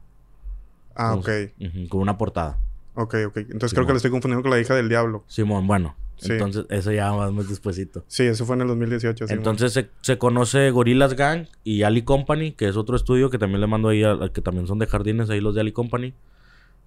Ah, 0.95 1.09
con- 1.11 1.19
ok. 1.19 1.89
con 1.89 2.01
una 2.01 2.17
portada. 2.17 2.59
Ok, 2.95 3.15
ok. 3.27 3.37
Entonces 3.37 3.73
creo 3.73 3.85
que 3.85 3.93
lo 3.93 3.97
estoy 3.97 4.11
confundiendo 4.11 4.43
con 4.43 4.51
la 4.51 4.59
hija 4.59 4.75
del 4.75 4.89
diablo. 4.89 5.23
Simón, 5.27 5.65
bueno. 5.67 5.95
Sí. 6.17 6.33
Entonces, 6.33 6.65
eso 6.69 6.91
ya 6.91 7.11
más, 7.11 7.31
más 7.33 7.49
despuesito. 7.49 8.05
Sí, 8.07 8.23
eso 8.23 8.45
fue 8.45 8.55
en 8.55 8.61
el 8.61 8.67
2018. 8.67 9.27
sí, 9.27 9.33
mo. 9.33 9.37
Entonces 9.37 9.73
se, 9.73 9.89
se 10.01 10.17
conoce 10.17 10.69
Gorillaz 10.71 11.15
Gang 11.15 11.47
y 11.63 11.83
Ali 11.83 12.03
Company, 12.03 12.51
que 12.51 12.67
es 12.67 12.77
otro 12.77 12.95
estudio 12.95 13.29
que 13.29 13.37
también 13.37 13.61
le 13.61 13.67
mando 13.67 13.89
ahí, 13.89 14.03
a, 14.03 14.29
que 14.31 14.41
también 14.41 14.67
son 14.67 14.79
de 14.79 14.87
jardines, 14.87 15.29
ahí 15.29 15.41
los 15.41 15.55
de 15.55 15.61
Ali 15.61 15.71
Company. 15.71 16.13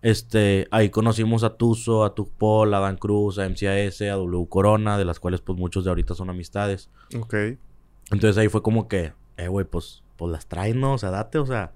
Este, 0.02 0.68
ahí 0.70 0.90
conocimos 0.90 1.42
a 1.42 1.56
Tuzo, 1.56 2.04
a 2.04 2.14
Tupol, 2.14 2.72
a 2.72 2.80
Dan 2.80 2.96
Cruz, 2.96 3.38
a 3.38 3.48
MCAS, 3.48 4.02
a 4.02 4.14
W 4.14 4.46
Corona, 4.48 4.98
de 4.98 5.04
las 5.04 5.18
cuales 5.18 5.40
pues 5.40 5.58
muchos 5.58 5.84
de 5.84 5.90
ahorita 5.90 6.14
son 6.14 6.30
amistades. 6.30 6.90
Ok. 7.18 7.34
Entonces 8.12 8.38
ahí 8.38 8.48
fue 8.48 8.62
como 8.62 8.88
que, 8.88 9.12
eh, 9.36 9.48
güey, 9.48 9.66
pues, 9.66 10.04
pues 10.16 10.30
las 10.30 10.46
traen, 10.46 10.80
¿no? 10.80 10.94
O 10.94 10.98
sea, 10.98 11.10
date, 11.10 11.38
o 11.38 11.46
sea. 11.46 11.72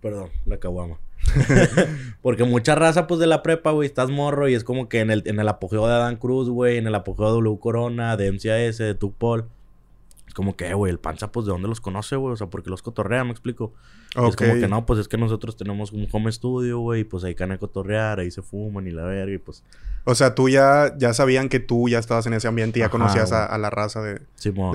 Perdón, 0.00 0.30
la 0.44 0.58
caguama. 0.58 0.98
Porque 2.22 2.44
mucha 2.44 2.74
raza, 2.74 3.06
pues, 3.06 3.20
de 3.20 3.26
la 3.26 3.42
prepa, 3.42 3.70
güey, 3.70 3.86
estás 3.86 4.10
morro 4.10 4.48
y 4.48 4.54
es 4.54 4.64
como 4.64 4.88
que 4.88 5.00
en 5.00 5.10
el, 5.10 5.22
en 5.26 5.38
el 5.40 5.48
apogeo 5.48 5.86
de 5.86 5.94
Adán 5.94 6.16
Cruz, 6.16 6.48
güey, 6.48 6.78
en 6.78 6.86
el 6.86 6.94
apogeo 6.94 7.26
de 7.26 7.32
W 7.32 7.58
Corona, 7.58 8.16
de 8.16 8.32
MCAS, 8.32 8.78
de 8.78 8.94
Tupol. 8.94 9.48
Es 10.26 10.34
como 10.34 10.56
que, 10.56 10.72
güey, 10.74 10.90
el 10.90 10.98
panza, 10.98 11.32
pues, 11.32 11.46
¿de 11.46 11.52
dónde 11.52 11.68
los 11.68 11.80
conoce, 11.80 12.16
güey? 12.16 12.32
O 12.32 12.36
sea, 12.36 12.48
porque 12.48 12.70
los 12.70 12.82
cotorrea, 12.82 13.24
me 13.24 13.30
explico. 13.30 13.72
Y 14.16 14.20
Ok. 14.20 14.28
Es 14.28 14.36
como 14.36 14.60
que 14.60 14.68
no, 14.68 14.86
pues 14.86 14.98
es 15.00 15.08
que 15.08 15.18
nosotros 15.18 15.56
tenemos 15.56 15.92
un 15.92 16.08
home 16.10 16.32
studio, 16.32 16.78
güey, 16.80 17.02
y 17.02 17.04
pues 17.04 17.22
ahí 17.24 17.34
can 17.34 17.52
a 17.52 17.58
cotorrear, 17.58 18.18
ahí 18.18 18.30
se 18.30 18.42
fuman 18.42 18.86
y 18.86 18.90
la 18.90 19.04
verga, 19.04 19.34
y 19.34 19.38
pues, 19.38 19.62
O 20.04 20.14
sea, 20.14 20.34
tú 20.34 20.48
ya, 20.48 20.96
ya 20.96 21.12
sabían 21.12 21.48
que 21.48 21.60
tú 21.60 21.88
ya 21.88 21.98
estabas 21.98 22.26
en 22.26 22.32
ese 22.32 22.48
ambiente 22.48 22.78
y 22.78 22.80
ya 22.80 22.86
Ajá, 22.86 22.92
conocías 22.92 23.32
a, 23.32 23.56
la 23.58 23.70
raza 23.70 24.00
de, 24.02 24.22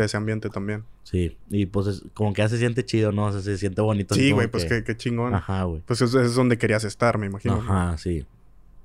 ese 0.03 0.17
ambiente 0.17 0.49
también. 0.49 0.83
Sí, 1.03 1.38
y 1.49 1.65
pues 1.65 1.88
es 1.88 2.03
como 2.13 2.33
que 2.33 2.41
ya 2.41 2.49
se 2.49 2.57
siente 2.57 2.85
chido, 2.85 3.11
¿no? 3.11 3.25
O 3.25 3.31
sea, 3.31 3.41
se 3.41 3.57
siente 3.57 3.81
bonito. 3.81 4.13
Sí, 4.15 4.31
güey, 4.31 4.47
pues 4.47 4.63
que- 4.65 4.69
qué, 4.69 4.83
qué 4.83 4.97
chingón. 4.97 5.33
Ajá, 5.33 5.63
güey. 5.63 5.81
Pues 5.85 6.01
eso, 6.01 6.19
eso 6.19 6.29
es 6.29 6.35
donde 6.35 6.57
querías 6.57 6.83
estar, 6.83 7.17
me 7.17 7.25
imagino. 7.25 7.55
¿no? 7.55 7.61
Ajá, 7.61 7.97
sí. 7.97 8.25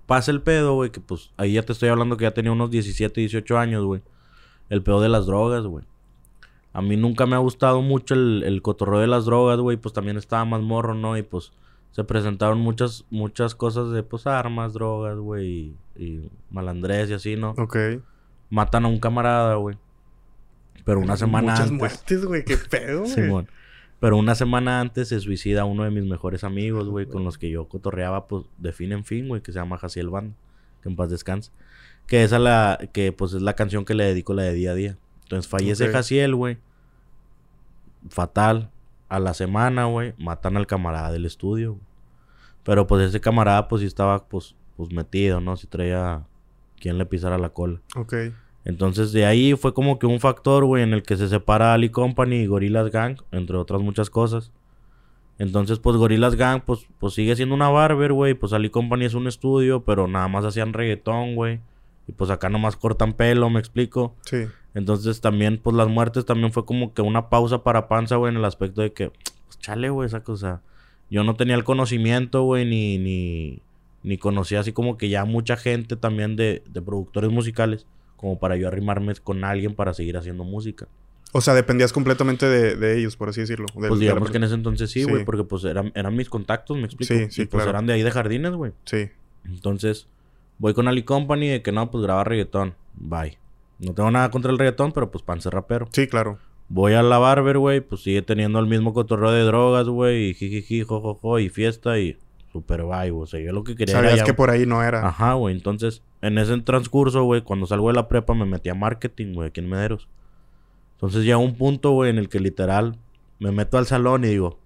Pasa 0.07 0.31
el 0.31 0.41
pedo, 0.41 0.75
güey, 0.75 0.91
que 0.91 1.01
pues 1.01 1.31
ahí 1.37 1.55
ya 1.55 1.63
te 1.63 1.73
estoy 1.73 1.89
hablando 1.89 2.17
que 2.17 2.23
ya 2.23 2.31
tenía 2.31 2.53
unos 2.53 2.71
17, 2.71 3.21
18 3.21 3.59
años, 3.59 3.85
güey. 3.85 4.03
El 4.71 4.83
pedo 4.83 5.01
de 5.01 5.09
las 5.09 5.27
drogas, 5.27 5.65
güey. 5.65 5.85
A 6.77 6.83
mí 6.83 6.99
nunca 6.99 7.25
me 7.25 7.37
ha 7.37 7.39
gustado 7.39 7.81
mucho 7.81 8.13
el, 8.13 8.43
el 8.45 8.61
cotorreo 8.61 9.01
de 9.01 9.07
las 9.07 9.25
drogas, 9.25 9.59
güey. 9.59 9.79
Pues 9.79 9.95
también 9.95 10.19
estaba 10.19 10.45
más 10.45 10.61
morro, 10.61 10.93
¿no? 10.93 11.17
Y 11.17 11.23
pues 11.23 11.55
se 11.91 12.05
presentaron 12.05 12.61
muchas, 12.61 13.07
muchas 13.09 13.55
cosas 13.55 13.93
de 13.93 14.03
pues 14.03 14.27
armas, 14.27 14.75
drogas, 14.75 15.17
güey. 15.17 15.47
Y, 15.47 15.77
y 16.05 16.31
malandrés 16.51 17.09
y 17.09 17.15
así, 17.15 17.35
¿no? 17.35 17.55
Ok. 17.57 17.79
Matan 18.51 18.85
a 18.85 18.89
un 18.89 19.01
camarada, 19.01 19.55
güey. 19.55 19.79
Pero 20.85 21.01
una 21.01 21.17
semana 21.17 21.53
Muchas 21.53 21.61
antes. 21.61 21.79
muertes, 21.79 22.25
güey. 22.27 22.45
Qué 22.45 22.59
pedo, 22.59 23.01
güey. 23.01 23.11
Simón. 23.11 23.49
Pero 23.99 24.19
una 24.19 24.35
semana 24.35 24.79
antes 24.81 25.09
se 25.09 25.19
suicida 25.19 25.65
uno 25.65 25.85
de 25.85 25.91
mis 25.91 26.05
mejores 26.05 26.45
amigos, 26.45 26.91
güey, 26.91 27.07
con 27.07 27.25
los 27.25 27.39
que 27.39 27.49
yo 27.49 27.69
cotorreaba, 27.69 28.29
pues, 28.29 28.45
de 28.59 28.75
fin 28.75 28.93
en 28.93 29.07
fin, 29.07 29.29
güey, 29.29 29.41
que 29.41 29.51
se 29.51 29.59
llama 29.61 29.79
Jaciel 29.79 30.11
Band, 30.11 30.35
que 30.83 30.91
en 30.91 30.97
paz 30.97 31.09
descanse. 31.09 31.53
Que 32.07 32.23
esa 32.23 32.39
la, 32.39 32.79
que 32.93 33.13
pues 33.13 33.33
es 33.33 33.41
la 33.41 33.55
canción 33.55 33.87
que 33.87 33.95
le 33.95 34.05
dedico 34.05 34.35
la 34.35 34.43
de 34.43 34.53
día 34.53 34.73
a 34.73 34.75
día. 34.75 34.99
Entonces 35.23 35.51
fallece. 35.51 35.89
Jaciel, 35.89 36.35
güey. 36.35 36.59
Fatal. 38.09 38.71
A 39.09 39.21
la 39.21 39.35
semana, 39.35 39.85
güey, 39.85 40.15
matan 40.19 40.57
al 40.57 40.67
camarada 40.67 41.13
del 41.13 41.27
estudio. 41.27 41.79
Pero 42.65 42.89
pues 42.89 43.05
ese 43.05 43.21
camarada, 43.21 43.69
pues 43.69 43.81
sí 43.81 43.87
estaba, 43.87 44.27
pues, 44.27 44.57
pues 44.77 44.93
metido, 44.93 45.41
¿no? 45.41 45.57
Si 45.57 45.69
traía 45.69 46.25
quien 46.81 46.99
le 46.99 47.07
pisara 47.07 47.39
la 47.39 47.51
cola. 47.51 47.81
Ok. 47.95 48.15
Entonces 48.65 49.13
de 49.13 49.25
ahí 49.25 49.55
fue 49.55 49.73
como 49.73 50.01
que 50.01 50.07
un 50.07 50.19
factor, 50.19 50.65
güey, 50.65 50.83
en 50.83 50.93
el 50.93 51.05
que 51.05 51.17
se 51.17 51.29
separa 51.29 51.73
Ali 51.73 51.89
Company 51.91 52.37
y 52.37 52.47
Gorillaz 52.47 52.91
Gang, 52.91 53.19
entre 53.31 53.57
otras 53.57 53.81
muchas 53.81 54.11
cosas. 54.11 54.51
Entonces, 55.39 55.79
pues 55.79 55.97
Gorillaz 55.97 56.35
Gang, 56.35 56.63
pues, 56.65 56.87
pues 56.99 57.15
sigue 57.15 57.37
siendo 57.37 57.55
una 57.55 57.69
barber, 57.69 58.13
güey. 58.13 58.35
Pues 58.35 58.53
Ali 58.53 58.71
Company 58.71 59.05
es 59.05 59.15
un 59.15 59.27
estudio, 59.27 59.85
pero 59.85 60.09
nada 60.09 60.29
más 60.29 60.45
hacían 60.45 60.73
reggaetón, 60.73 61.35
güey. 61.35 61.61
Y 62.09 62.13
pues 62.13 62.31
acá 62.31 62.49
nomás 62.49 62.77
cortan 62.77 63.13
pelo, 63.15 63.51
me 63.51 63.59
explico. 63.61 64.15
Sí. 64.25 64.45
Entonces 64.75 65.21
también, 65.21 65.59
pues 65.63 65.75
las 65.75 65.89
muertes 65.89 66.25
también 66.25 66.53
fue 66.53 66.65
como 66.65 66.93
que 66.95 67.03
una 67.03 67.29
pausa 67.29 67.63
para 67.63 67.89
Panza, 67.89 68.17
güey, 68.17 68.31
en 68.33 68.39
el 68.39 68.45
aspecto 68.45 68.83
de 68.83 68.93
que, 68.93 69.11
pues 69.11 69.59
chale, 69.59 69.91
güey, 69.91 70.07
esa 70.07 70.23
cosa. 70.23 70.63
Yo 71.11 71.25
no 71.25 71.35
tenía 71.37 71.55
el 71.55 71.65
conocimiento, 71.65 72.43
güey, 72.43 72.65
ni, 72.65 72.99
ni, 72.99 73.63
ni 74.03 74.19
conocía 74.19 74.61
así 74.61 74.73
como 74.73 74.97
que 74.99 75.09
ya 75.09 75.25
mucha 75.25 75.57
gente 75.57 75.97
también 75.97 76.37
de, 76.37 76.63
de 76.69 76.83
productores 76.83 77.31
musicales, 77.31 77.87
como 78.17 78.39
para 78.39 78.57
yo 78.57 78.69
arrimarme 78.69 79.15
con 79.17 79.45
alguien 79.45 79.75
para 79.75 79.95
seguir 79.95 80.17
haciendo 80.17 80.45
música. 80.45 80.87
O 81.33 81.41
sea, 81.41 81.55
dependías 81.55 81.93
completamente 81.93 82.47
de, 82.47 82.77
de 82.77 82.99
ellos, 82.99 83.17
por 83.17 83.29
así 83.29 83.41
decirlo. 83.41 83.67
Pues 83.75 83.85
de 83.85 83.91
la 83.91 83.97
digamos 84.01 84.31
que 84.31 84.37
en 84.37 84.45
ese 84.45 84.55
entonces 84.55 84.91
sí, 84.91 85.03
güey, 85.05 85.19
Sí. 85.19 85.25
porque 85.25 85.45
pues 85.45 85.65
eran, 85.65 85.91
eran 85.95 86.15
mis 86.17 86.29
contactos, 86.31 86.77
me 86.77 86.85
explico. 86.85 87.13
Sí, 87.13 87.27
sí, 87.31 87.43
y 87.43 87.47
pues 87.47 87.63
claro. 87.65 87.71
eran 87.71 87.87
de 87.87 87.95
ahí 87.95 88.03
de 88.03 88.11
jardines, 88.11 88.53
güey. 88.53 88.73
Sí. 88.85 89.09
Entonces, 89.45 90.09
voy 90.59 90.75
con 90.75 90.89
Ali 90.89 91.03
Company 91.03 91.49
de 91.49 91.63
que 91.63 91.73
no, 91.73 91.91
pues 91.91 92.03
graba 92.05 92.25
reggaetón. 92.25 92.75
Bye. 92.95 93.39
No 93.79 93.93
tengo 93.95 94.11
nada 94.11 94.31
contra 94.31 94.51
el 94.53 94.59
reggaetón, 94.59 94.93
pero 94.93 95.11
pues 95.11 95.23
panza 95.23 95.51
rapero. 95.51 95.87
Sí, 95.93 96.07
claro. 96.07 96.39
Voy 96.69 96.95
a 96.95 97.03
la 97.03 97.19
barber, 97.19 97.59
güey, 97.59 97.81
pues 97.81 98.03
sigue 98.03 98.23
teniendo 98.23 98.59
el 98.59 98.67
mismo 98.67 98.93
cotorreo 98.93 99.31
de 99.31 99.43
drogas, 99.43 99.87
güey, 99.87 100.31
y 100.31 100.35
jijiji, 100.35 100.83
jojojo, 100.83 101.39
y 101.39 101.49
fiesta, 101.49 101.99
y 101.99 102.19
super 102.53 102.83
bye, 102.83 103.11
güey. 103.11 103.23
O 103.23 103.27
sea, 103.27 103.39
yo 103.41 103.53
lo 103.53 103.63
que 103.63 103.77
quería 103.77 103.95
Sabías 103.95 104.13
era 104.15 104.23
ya- 104.23 104.25
que 104.25 104.35
por 104.35 104.51
ahí 104.51 104.67
no 104.67 104.83
era. 104.83 105.07
Ajá, 105.07 105.35
güey. 105.35 105.55
Entonces, 105.55 106.03
en 106.23 106.39
ese 106.39 106.59
transcurso, 106.63 107.23
güey, 107.25 107.43
cuando 107.43 107.67
salgo 107.67 107.89
de 107.89 107.95
la 107.95 108.09
prepa 108.09 108.35
me 108.35 108.47
metí 108.47 108.69
a 108.71 108.75
marketing, 108.75 109.35
güey, 109.35 109.49
aquí 109.51 109.61
en 109.61 109.69
Mederos. 109.69 110.09
Entonces 110.95 111.25
llega 111.25 111.37
un 111.37 111.55
punto, 111.57 111.91
güey, 111.93 112.11
en 112.11 112.19
el 112.19 112.29
que 112.31 112.41
literal 112.41 112.97
me 113.39 113.53
meto 113.53 113.77
al 113.79 113.87
salón 113.87 114.25
y 114.25 114.29
digo, 114.29 114.59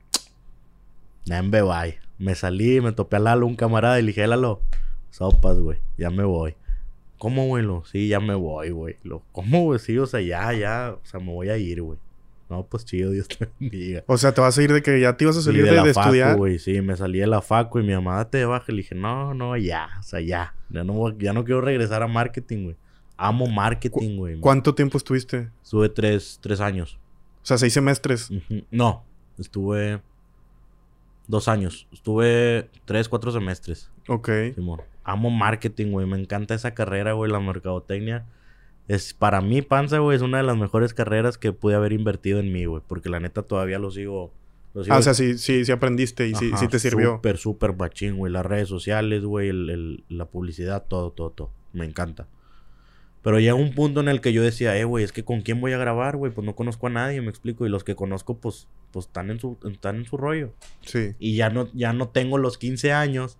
Nembe, 1.26 1.62
bye. 1.62 1.98
Me 2.18 2.34
salí, 2.34 2.80
me 2.80 2.92
topé 2.92 3.16
a 3.16 3.18
Lalo, 3.18 3.46
un 3.46 3.56
camarada, 3.56 3.98
y 3.98 4.02
le 4.02 4.08
dije, 4.08 4.26
Lalo, 4.26 4.60
sopas, 5.10 5.58
güey, 5.58 5.78
ya 5.98 6.10
me 6.10 6.24
voy. 6.24 6.54
¿Cómo, 7.18 7.46
güey? 7.48 7.64
Sí, 7.84 8.08
ya 8.08 8.18
me 8.20 8.34
voy, 8.34 8.70
güey. 8.70 8.96
Lo, 9.02 9.22
¿Cómo, 9.32 9.64
güey? 9.64 9.78
Sí, 9.78 9.98
o 9.98 10.06
sea, 10.06 10.20
ya, 10.22 10.52
ya, 10.54 10.96
o 11.02 11.06
sea, 11.06 11.20
me 11.20 11.32
voy 11.32 11.50
a 11.50 11.58
ir, 11.58 11.82
güey. 11.82 11.98
No, 12.48 12.64
pues 12.64 12.84
chido, 12.84 13.10
Dios 13.10 13.28
te 13.28 13.46
bendiga. 13.60 14.02
O 14.06 14.16
sea, 14.18 14.32
te 14.32 14.40
vas 14.40 14.56
a 14.58 14.62
ir 14.62 14.72
de 14.72 14.82
que 14.82 14.98
ya 15.00 15.16
te 15.16 15.24
ibas 15.24 15.36
a 15.36 15.40
Sí, 15.40 15.46
salir 15.46 15.64
de, 15.66 15.72
la 15.72 15.84
de 15.84 15.92
facu, 15.94 16.08
estudiar. 16.08 16.36
güey. 16.36 16.58
Sí, 16.58 16.80
me 16.80 16.96
salí 16.96 17.18
de 17.20 17.26
la 17.26 17.42
facu 17.42 17.78
y 17.78 17.82
mi 17.82 17.92
mamá, 17.92 18.24
de 18.24 18.44
baja. 18.46 18.72
Le 18.72 18.78
dije, 18.78 18.94
no, 18.94 19.34
no, 19.34 19.56
ya. 19.56 19.88
O 20.00 20.02
sea, 20.02 20.20
ya. 20.20 20.54
Ya 20.70 20.82
no, 20.82 21.16
ya 21.18 21.32
no 21.32 21.44
quiero 21.44 21.60
regresar 21.60 22.02
a 22.02 22.08
marketing, 22.08 22.64
güey. 22.64 22.76
Amo 23.16 23.46
marketing, 23.46 24.16
güey. 24.16 24.40
¿Cuánto 24.40 24.74
tiempo 24.74 24.96
estuviste? 24.96 25.50
Estuve 25.62 25.90
tres, 25.90 26.38
tres 26.42 26.60
años. 26.60 26.98
O 27.42 27.46
sea, 27.46 27.58
seis 27.58 27.72
semestres. 27.74 28.30
No, 28.70 29.04
estuve 29.38 30.00
dos 31.28 31.46
años. 31.48 31.86
Estuve 31.92 32.68
tres, 32.86 33.08
cuatro 33.10 33.30
semestres. 33.30 33.90
Ok. 34.08 34.28
Simón. 34.54 34.80
Amo 35.04 35.30
marketing, 35.30 35.92
güey. 35.92 36.06
Me 36.06 36.18
encanta 36.20 36.54
esa 36.54 36.74
carrera, 36.74 37.12
güey. 37.14 37.30
La 37.30 37.40
mercadotecnia. 37.40 38.26
Es, 38.88 39.14
para 39.14 39.40
mí, 39.40 39.62
Panza, 39.62 39.98
güey, 39.98 40.16
es 40.16 40.22
una 40.22 40.38
de 40.38 40.42
las 40.44 40.56
mejores 40.56 40.94
carreras 40.94 41.38
que 41.38 41.52
pude 41.52 41.74
haber 41.76 41.92
invertido 41.92 42.40
en 42.40 42.52
mí, 42.52 42.64
güey. 42.64 42.82
Porque 42.86 43.08
la 43.08 43.20
neta 43.20 43.42
todavía 43.42 43.78
lo 43.78 43.90
sigo. 43.90 44.32
Lo 44.74 44.82
sigo 44.84 44.94
Ah, 44.94 44.98
o 44.98 45.02
sea, 45.02 45.14
sí, 45.14 45.38
sí, 45.38 45.64
sí 45.64 45.72
aprendiste 45.72 46.28
y 46.28 46.34
sí, 46.34 46.48
Ajá, 46.48 46.56
sí 46.58 46.68
te 46.68 46.78
sirvió. 46.78 47.14
Súper, 47.16 47.36
súper 47.38 47.76
machín, 47.76 48.16
güey. 48.16 48.32
Las 48.32 48.44
redes 48.46 48.68
sociales, 48.68 49.22
güey, 49.24 49.48
el- 49.48 49.70
el- 49.70 50.04
la 50.08 50.24
publicidad, 50.26 50.84
todo, 50.88 51.10
todo, 51.12 51.30
todo. 51.30 51.50
Me 51.72 51.84
encanta. 51.84 52.26
Pero 53.22 53.38
llega 53.38 53.54
un 53.54 53.74
punto 53.74 54.00
en 54.00 54.08
el 54.08 54.20
que 54.20 54.32
yo 54.32 54.42
decía, 54.42 54.76
eh, 54.78 54.84
güey, 54.84 55.04
es 55.04 55.12
que 55.12 55.24
con 55.24 55.42
quién 55.42 55.60
voy 55.60 55.72
a 55.72 55.78
grabar, 55.78 56.16
güey. 56.16 56.32
Pues 56.32 56.44
no 56.44 56.56
conozco 56.56 56.86
a 56.86 56.90
nadie, 56.90 57.20
me 57.20 57.28
explico. 57.28 57.66
Y 57.66 57.68
los 57.68 57.84
que 57.84 57.94
conozco, 57.94 58.38
pues, 58.38 58.66
pues 58.92 59.06
están 59.06 59.30
en 59.30 59.38
su, 59.38 59.58
están 59.70 59.96
en 59.96 60.04
su 60.06 60.16
rollo. 60.16 60.52
Sí. 60.80 61.12
Y 61.18 61.36
ya 61.36 61.50
no, 61.50 61.68
ya 61.74 61.92
no 61.92 62.08
tengo 62.08 62.38
los 62.38 62.56
15 62.58 62.92
años. 62.92 63.38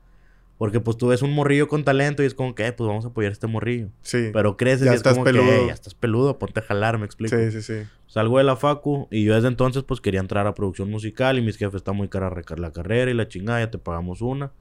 Porque 0.60 0.78
pues 0.78 0.98
tú 0.98 1.06
ves 1.08 1.22
un 1.22 1.32
morrillo 1.32 1.68
con 1.68 1.84
talento 1.84 2.22
y 2.22 2.26
es 2.26 2.34
como 2.34 2.54
que, 2.54 2.66
eh, 2.66 2.72
pues 2.72 2.86
vamos 2.86 3.06
a 3.06 3.08
apoyar 3.08 3.30
a 3.30 3.32
este 3.32 3.46
morrillo. 3.46 3.88
Sí. 4.02 4.28
Pero 4.30 4.58
creces 4.58 4.84
Ya 4.84 4.90
y 4.90 4.94
es 4.94 4.96
estás 4.98 5.14
como 5.14 5.24
que, 5.24 5.32
peludo. 5.32 5.50
"Eh, 5.50 5.64
ya 5.68 5.72
estás 5.72 5.94
peludo, 5.94 6.38
ponte 6.38 6.60
a 6.60 6.62
jalar, 6.62 6.98
me 6.98 7.06
explico. 7.06 7.34
Sí, 7.34 7.50
sí, 7.50 7.62
sí. 7.62 7.88
Salgo 8.06 8.36
de 8.36 8.44
la 8.44 8.56
facu 8.56 9.08
y 9.10 9.24
yo 9.24 9.34
desde 9.34 9.48
entonces 9.48 9.84
pues 9.84 10.02
quería 10.02 10.20
entrar 10.20 10.46
a 10.46 10.52
producción 10.52 10.90
musical 10.90 11.38
y 11.38 11.40
mis 11.40 11.56
jefes 11.56 11.76
está 11.76 11.92
muy 11.92 12.08
cara 12.08 12.30
la 12.58 12.72
carrera 12.74 13.10
y 13.10 13.14
la 13.14 13.26
chingada, 13.26 13.60
ya 13.60 13.70
te 13.70 13.78
pagamos 13.78 14.20
una. 14.20 14.52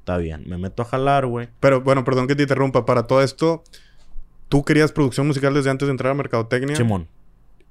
Está 0.00 0.18
bien, 0.18 0.44
me 0.46 0.58
meto 0.58 0.82
a 0.82 0.84
jalar, 0.84 1.24
güey. 1.24 1.48
Pero 1.58 1.80
bueno, 1.80 2.04
perdón 2.04 2.26
que 2.26 2.36
te 2.36 2.42
interrumpa. 2.42 2.84
Para 2.84 3.06
todo 3.06 3.22
esto, 3.22 3.64
tú 4.50 4.62
querías 4.62 4.92
producción 4.92 5.26
musical 5.26 5.54
desde 5.54 5.70
antes 5.70 5.86
de 5.88 5.92
entrar 5.92 6.12
a 6.12 6.14
Mercadotecnia. 6.16 6.76
Simón. 6.76 7.08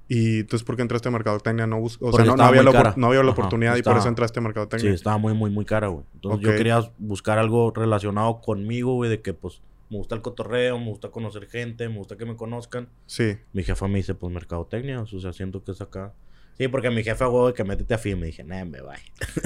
Y 0.08 0.42
entonces, 0.42 0.64
¿por 0.66 0.76
qué 0.76 0.84
entraste 0.84 1.08
a 1.08 1.12
Mercadotecnia? 1.12 1.66
No, 1.66 1.80
bus- 1.80 1.98
o 1.98 2.12
Porque 2.12 2.26
sea, 2.28 2.36
no, 2.36 2.44
había, 2.44 2.62
la, 2.64 2.94
no 2.96 3.08
había 3.08 3.24
la 3.24 3.32
Ajá, 3.32 3.40
oportunidad 3.40 3.76
y 3.76 3.82
por 3.82 3.98
eso 3.98 4.08
entraste 4.08 4.40
a 4.40 4.42
Sí, 4.42 4.46
Mercadotecnia. 4.46 4.92
estaba 4.94 5.18
muy, 5.18 5.34
muy, 5.34 5.50
muy 5.50 5.66
cara, 5.66 5.88
güey. 5.88 6.04
Entonces 6.14 6.42
yo 6.42 6.56
quería 6.56 6.80
buscar 7.00 7.40
algo 7.40 7.72
relacionado 7.76 8.40
conmigo, 8.42 8.94
güey, 8.96 9.10
de 9.10 9.22
que 9.22 9.34
pues 9.34 9.62
me 9.90 9.98
gusta 9.98 10.16
el 10.16 10.22
cotorreo, 10.22 10.78
me 10.80 10.86
gusta 10.90 11.10
conocer 11.10 11.48
gente, 11.48 11.88
me 11.90 11.98
gusta 11.98 12.18
que 12.18 12.26
me 12.26 12.36
conozcan. 12.36 12.88
Sí. 13.08 13.38
Mi 13.54 13.64
jefa 13.64 13.88
me 13.88 13.98
dice, 13.98 14.14
pues 14.16 14.32
mercadotecnia, 14.34 15.02
o 15.02 15.06
sea, 15.08 15.34
siento 15.34 15.64
que 15.64 15.72
es 15.72 15.82
acá. 15.82 16.14
Sí, 16.58 16.70
porque 16.70 16.90
mi 16.90 17.04
jefe, 17.04 17.26
güey, 17.26 17.54
que 17.54 17.64
métete 17.66 17.94
a 17.94 17.98
FIM. 17.98 18.20
Me 18.20 18.28
dije, 18.28 18.44
nah, 18.44 18.64
me 18.64 18.80
bye. 18.82 18.96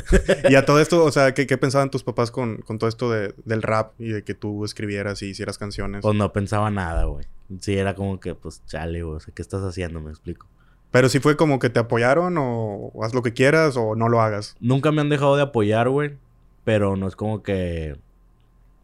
Y 0.50 0.56
a 0.56 0.66
todo 0.66 0.80
esto, 0.80 1.04
o 1.04 1.12
sea, 1.12 1.34
¿qué, 1.34 1.48
qué 1.48 1.58
pensaban 1.58 1.90
tus 1.90 2.04
papás 2.04 2.30
con, 2.30 2.58
con 2.58 2.78
todo 2.78 2.88
esto 2.88 3.10
de, 3.10 3.34
del 3.46 3.64
rap 3.64 3.94
y 4.00 4.10
de 4.10 4.24
que 4.24 4.36
tú 4.36 4.64
escribieras 4.64 5.22
y 5.24 5.28
hicieras 5.28 5.58
canciones? 5.58 6.02
Pues 6.04 6.16
no 6.16 6.32
pensaba 6.32 6.70
nada, 6.70 7.06
güey. 7.06 7.26
Sí, 7.62 7.76
era 7.76 7.96
como 7.96 8.20
que, 8.20 8.36
pues, 8.36 8.64
chale, 8.68 9.02
güey. 9.02 9.18
O 9.18 9.20
sea, 9.20 9.34
¿qué 9.34 9.42
estás 9.42 9.64
haciendo? 9.64 10.00
Me 10.02 10.12
explico. 10.12 10.48
Pero 10.92 11.10
si 11.10 11.20
fue 11.20 11.36
como 11.36 11.58
que 11.58 11.70
te 11.70 11.80
apoyaron 11.80 12.38
o, 12.38 12.92
o 12.94 13.04
haz 13.04 13.14
lo 13.14 13.24
que 13.24 13.34
quieras 13.34 13.76
o 13.76 13.96
no 13.96 14.08
lo 14.08 14.22
hagas. 14.22 14.56
Nunca 14.60 14.92
me 14.92 15.02
han 15.02 15.10
dejado 15.10 15.36
de 15.36 15.44
apoyar, 15.44 15.90
güey. 15.90 16.16
Pero 16.64 16.96
no 16.96 17.08
es 17.08 17.16
como 17.16 17.42
que 17.42 17.98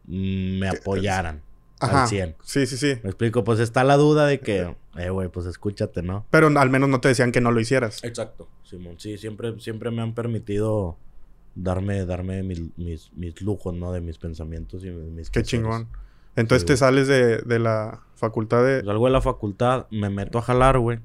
mm, 0.08 0.60
me 0.60 0.70
apoyaran 0.70 1.42
Ajá. 1.80 2.04
al 2.04 2.08
100. 2.10 2.36
Sí, 2.44 2.66
sí, 2.66 2.78
sí. 2.78 3.00
Me 3.04 3.10
explico, 3.10 3.44
pues 3.44 3.60
está 3.60 3.84
la 3.84 3.98
duda 3.98 4.26
de 4.28 4.40
que, 4.40 4.76
eh, 4.98 5.10
güey, 5.10 5.28
pues 5.30 5.46
escúchate, 5.46 6.02
¿no? 6.02 6.26
Pero 6.32 6.48
al 6.48 6.70
menos 6.70 6.90
no 6.90 7.02
te 7.02 7.10
decían 7.10 7.32
que 7.32 7.42
no 7.42 7.52
lo 7.52 7.60
hicieras. 7.60 8.04
Exacto, 8.04 8.48
Simón. 8.64 8.96
Sí, 9.00 9.18
siempre, 9.18 9.60
siempre 9.60 9.92
me 9.92 10.02
han 10.02 10.14
permitido 10.14 10.98
darme, 11.56 12.06
darme 12.06 12.44
mis, 12.44 12.62
mis, 12.78 13.12
mis 13.14 13.42
lujos, 13.42 13.74
¿no? 13.74 13.92
De 13.92 14.02
mis 14.02 14.18
pensamientos 14.18 14.84
y 14.86 14.90
mis 14.92 15.30
Qué 15.30 15.42
quehaceres. 15.42 15.48
chingón. 15.48 15.88
Entonces 16.36 16.62
Sí, 16.62 16.68
te 16.68 16.74
güey. 16.74 16.78
sales 16.80 17.08
de, 17.08 17.38
de 17.40 17.60
la 17.60 18.02
facultad 18.16 18.64
de... 18.66 18.84
Salgo 18.84 19.06
de 19.06 19.12
la 19.12 19.22
facultad, 19.22 19.88
me 19.90 20.10
meto 20.10 20.38
a 20.38 20.42
jalar, 20.42 20.80
güey. 20.80 21.00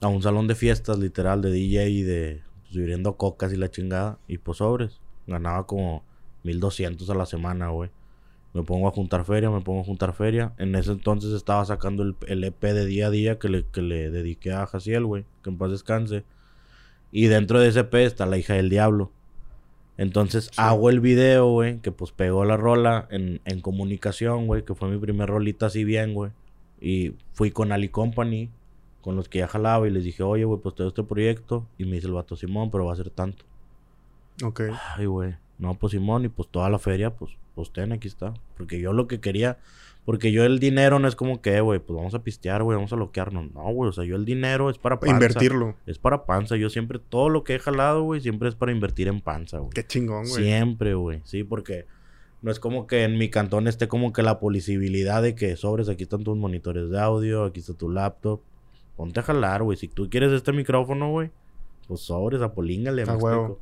A 0.00 0.06
un 0.08 0.22
salón 0.22 0.46
de 0.46 0.54
fiestas, 0.54 0.98
literal, 0.98 1.42
de 1.42 1.50
DJ 1.50 1.88
y 1.90 2.02
de... 2.02 2.42
Pues, 2.62 2.76
viviendo 2.76 3.16
cocas 3.16 3.52
y 3.52 3.56
la 3.56 3.70
chingada. 3.70 4.18
Y 4.28 4.38
pues 4.38 4.58
sobres. 4.58 5.00
Ganaba 5.26 5.66
como 5.66 6.04
1200 6.44 7.08
a 7.10 7.14
la 7.14 7.26
semana, 7.26 7.68
güey. 7.70 7.90
Me 8.54 8.62
pongo 8.62 8.88
a 8.88 8.90
juntar 8.90 9.24
feria, 9.24 9.50
me 9.50 9.60
pongo 9.60 9.82
a 9.82 9.84
juntar 9.84 10.14
feria. 10.14 10.52
En 10.58 10.74
ese 10.74 10.92
entonces 10.92 11.32
estaba 11.32 11.64
sacando 11.64 12.02
el, 12.02 12.16
el 12.26 12.42
EP 12.44 12.60
de 12.62 12.86
día 12.86 13.08
a 13.08 13.10
día 13.10 13.38
que 13.38 13.48
le, 13.48 13.64
que 13.66 13.82
le 13.82 14.10
dediqué 14.10 14.52
a 14.52 14.66
Jaciel, 14.66 15.04
güey. 15.04 15.24
Que 15.42 15.50
en 15.50 15.58
paz 15.58 15.70
descanse. 15.70 16.24
Y 17.12 17.26
dentro 17.26 17.60
de 17.60 17.68
ese 17.68 17.80
EP 17.80 17.94
está 17.94 18.26
la 18.26 18.38
hija 18.38 18.54
del 18.54 18.68
diablo. 18.70 19.10
Entonces 19.96 20.44
Sí. 20.46 20.50
hago 20.56 20.90
el 20.90 21.00
video, 21.00 21.50
güey, 21.50 21.78
que 21.80 21.90
pues 21.92 22.12
pegó 22.12 22.44
la 22.44 22.56
rola 22.56 23.06
en, 23.10 23.40
en 23.44 23.60
comunicación, 23.60 24.46
güey, 24.46 24.64
que 24.64 24.74
fue 24.74 24.88
mi 24.88 24.98
primer 24.98 25.28
rolita 25.28 25.66
así 25.66 25.84
bien, 25.84 26.14
güey. 26.14 26.30
Y 26.80 27.14
fui 27.32 27.50
con 27.50 27.72
Ali 27.72 27.88
Company, 27.88 28.48
con 29.02 29.16
los 29.16 29.28
que 29.28 29.40
ya 29.40 29.48
jalaba 29.48 29.88
y 29.88 29.90
les 29.90 30.04
dije, 30.04 30.22
oye, 30.22 30.44
güey, 30.44 30.60
pues 30.60 30.74
tengo 30.76 30.88
este 30.88 31.02
proyecto. 31.02 31.66
Y 31.78 31.84
me 31.84 31.96
dice 31.96 32.06
el 32.06 32.12
vato 32.12 32.36
Simón, 32.36 32.70
pero 32.70 32.84
va 32.86 32.92
a 32.92 32.96
ser 32.96 33.10
tanto. 33.10 33.44
Ok. 34.44 34.62
Ay, 34.96 35.06
güey. 35.06 35.34
No, 35.58 35.74
pues 35.74 35.92
Simón, 35.92 36.24
y 36.24 36.28
pues 36.28 36.48
toda 36.48 36.70
la 36.70 36.78
feria, 36.78 37.10
pues, 37.10 37.32
pues 37.54 37.72
ten, 37.72 37.92
aquí 37.92 38.08
está. 38.08 38.34
Porque 38.56 38.80
yo 38.80 38.92
lo 38.92 39.08
que 39.08 39.20
quería, 39.20 39.58
porque 40.04 40.30
yo 40.30 40.44
el 40.44 40.60
dinero 40.60 40.98
no 40.98 41.08
es 41.08 41.16
como 41.16 41.42
que, 41.42 41.60
güey, 41.60 41.80
pues 41.80 41.96
vamos 41.96 42.14
a 42.14 42.22
pistear, 42.22 42.62
güey, 42.62 42.76
vamos 42.76 42.92
a 42.92 42.96
loquearnos. 42.96 43.52
No, 43.52 43.62
güey, 43.72 43.90
o 43.90 43.92
sea, 43.92 44.04
yo 44.04 44.16
el 44.16 44.24
dinero 44.24 44.70
es 44.70 44.78
para 44.78 45.00
panza. 45.00 45.14
Invertirlo. 45.14 45.74
Es 45.86 45.98
para 45.98 46.24
panza. 46.24 46.56
Yo 46.56 46.70
siempre, 46.70 47.00
todo 47.00 47.28
lo 47.28 47.42
que 47.42 47.56
he 47.56 47.58
jalado, 47.58 48.04
güey, 48.04 48.20
siempre 48.20 48.48
es 48.48 48.54
para 48.54 48.72
invertir 48.72 49.08
en 49.08 49.20
panza, 49.20 49.58
güey. 49.58 49.70
Qué 49.74 49.84
chingón, 49.84 50.28
güey. 50.28 50.44
Siempre, 50.44 50.94
güey. 50.94 51.20
Sí, 51.24 51.42
porque 51.42 51.86
no 52.40 52.52
es 52.52 52.60
como 52.60 52.86
que 52.86 53.02
en 53.02 53.18
mi 53.18 53.28
cantón 53.30 53.66
esté 53.66 53.88
como 53.88 54.12
que 54.12 54.22
la 54.22 54.38
posibilidad 54.38 55.20
de 55.20 55.34
que 55.34 55.56
sobres, 55.56 55.88
aquí 55.88 56.04
están 56.04 56.22
tus 56.22 56.36
monitores 56.36 56.88
de 56.88 57.00
audio, 57.00 57.44
aquí 57.44 57.60
está 57.60 57.74
tu 57.74 57.90
laptop. 57.90 58.40
Ponte 58.96 59.20
a 59.20 59.24
jalar, 59.24 59.64
güey. 59.64 59.76
Si 59.76 59.88
tú 59.88 60.08
quieres 60.08 60.32
este 60.32 60.52
micrófono, 60.52 61.10
güey, 61.10 61.30
pues 61.88 62.00
sobres, 62.00 62.40
apolíngale, 62.42 63.04
me 63.04 63.12
A 63.12 63.16
huevo. 63.16 63.60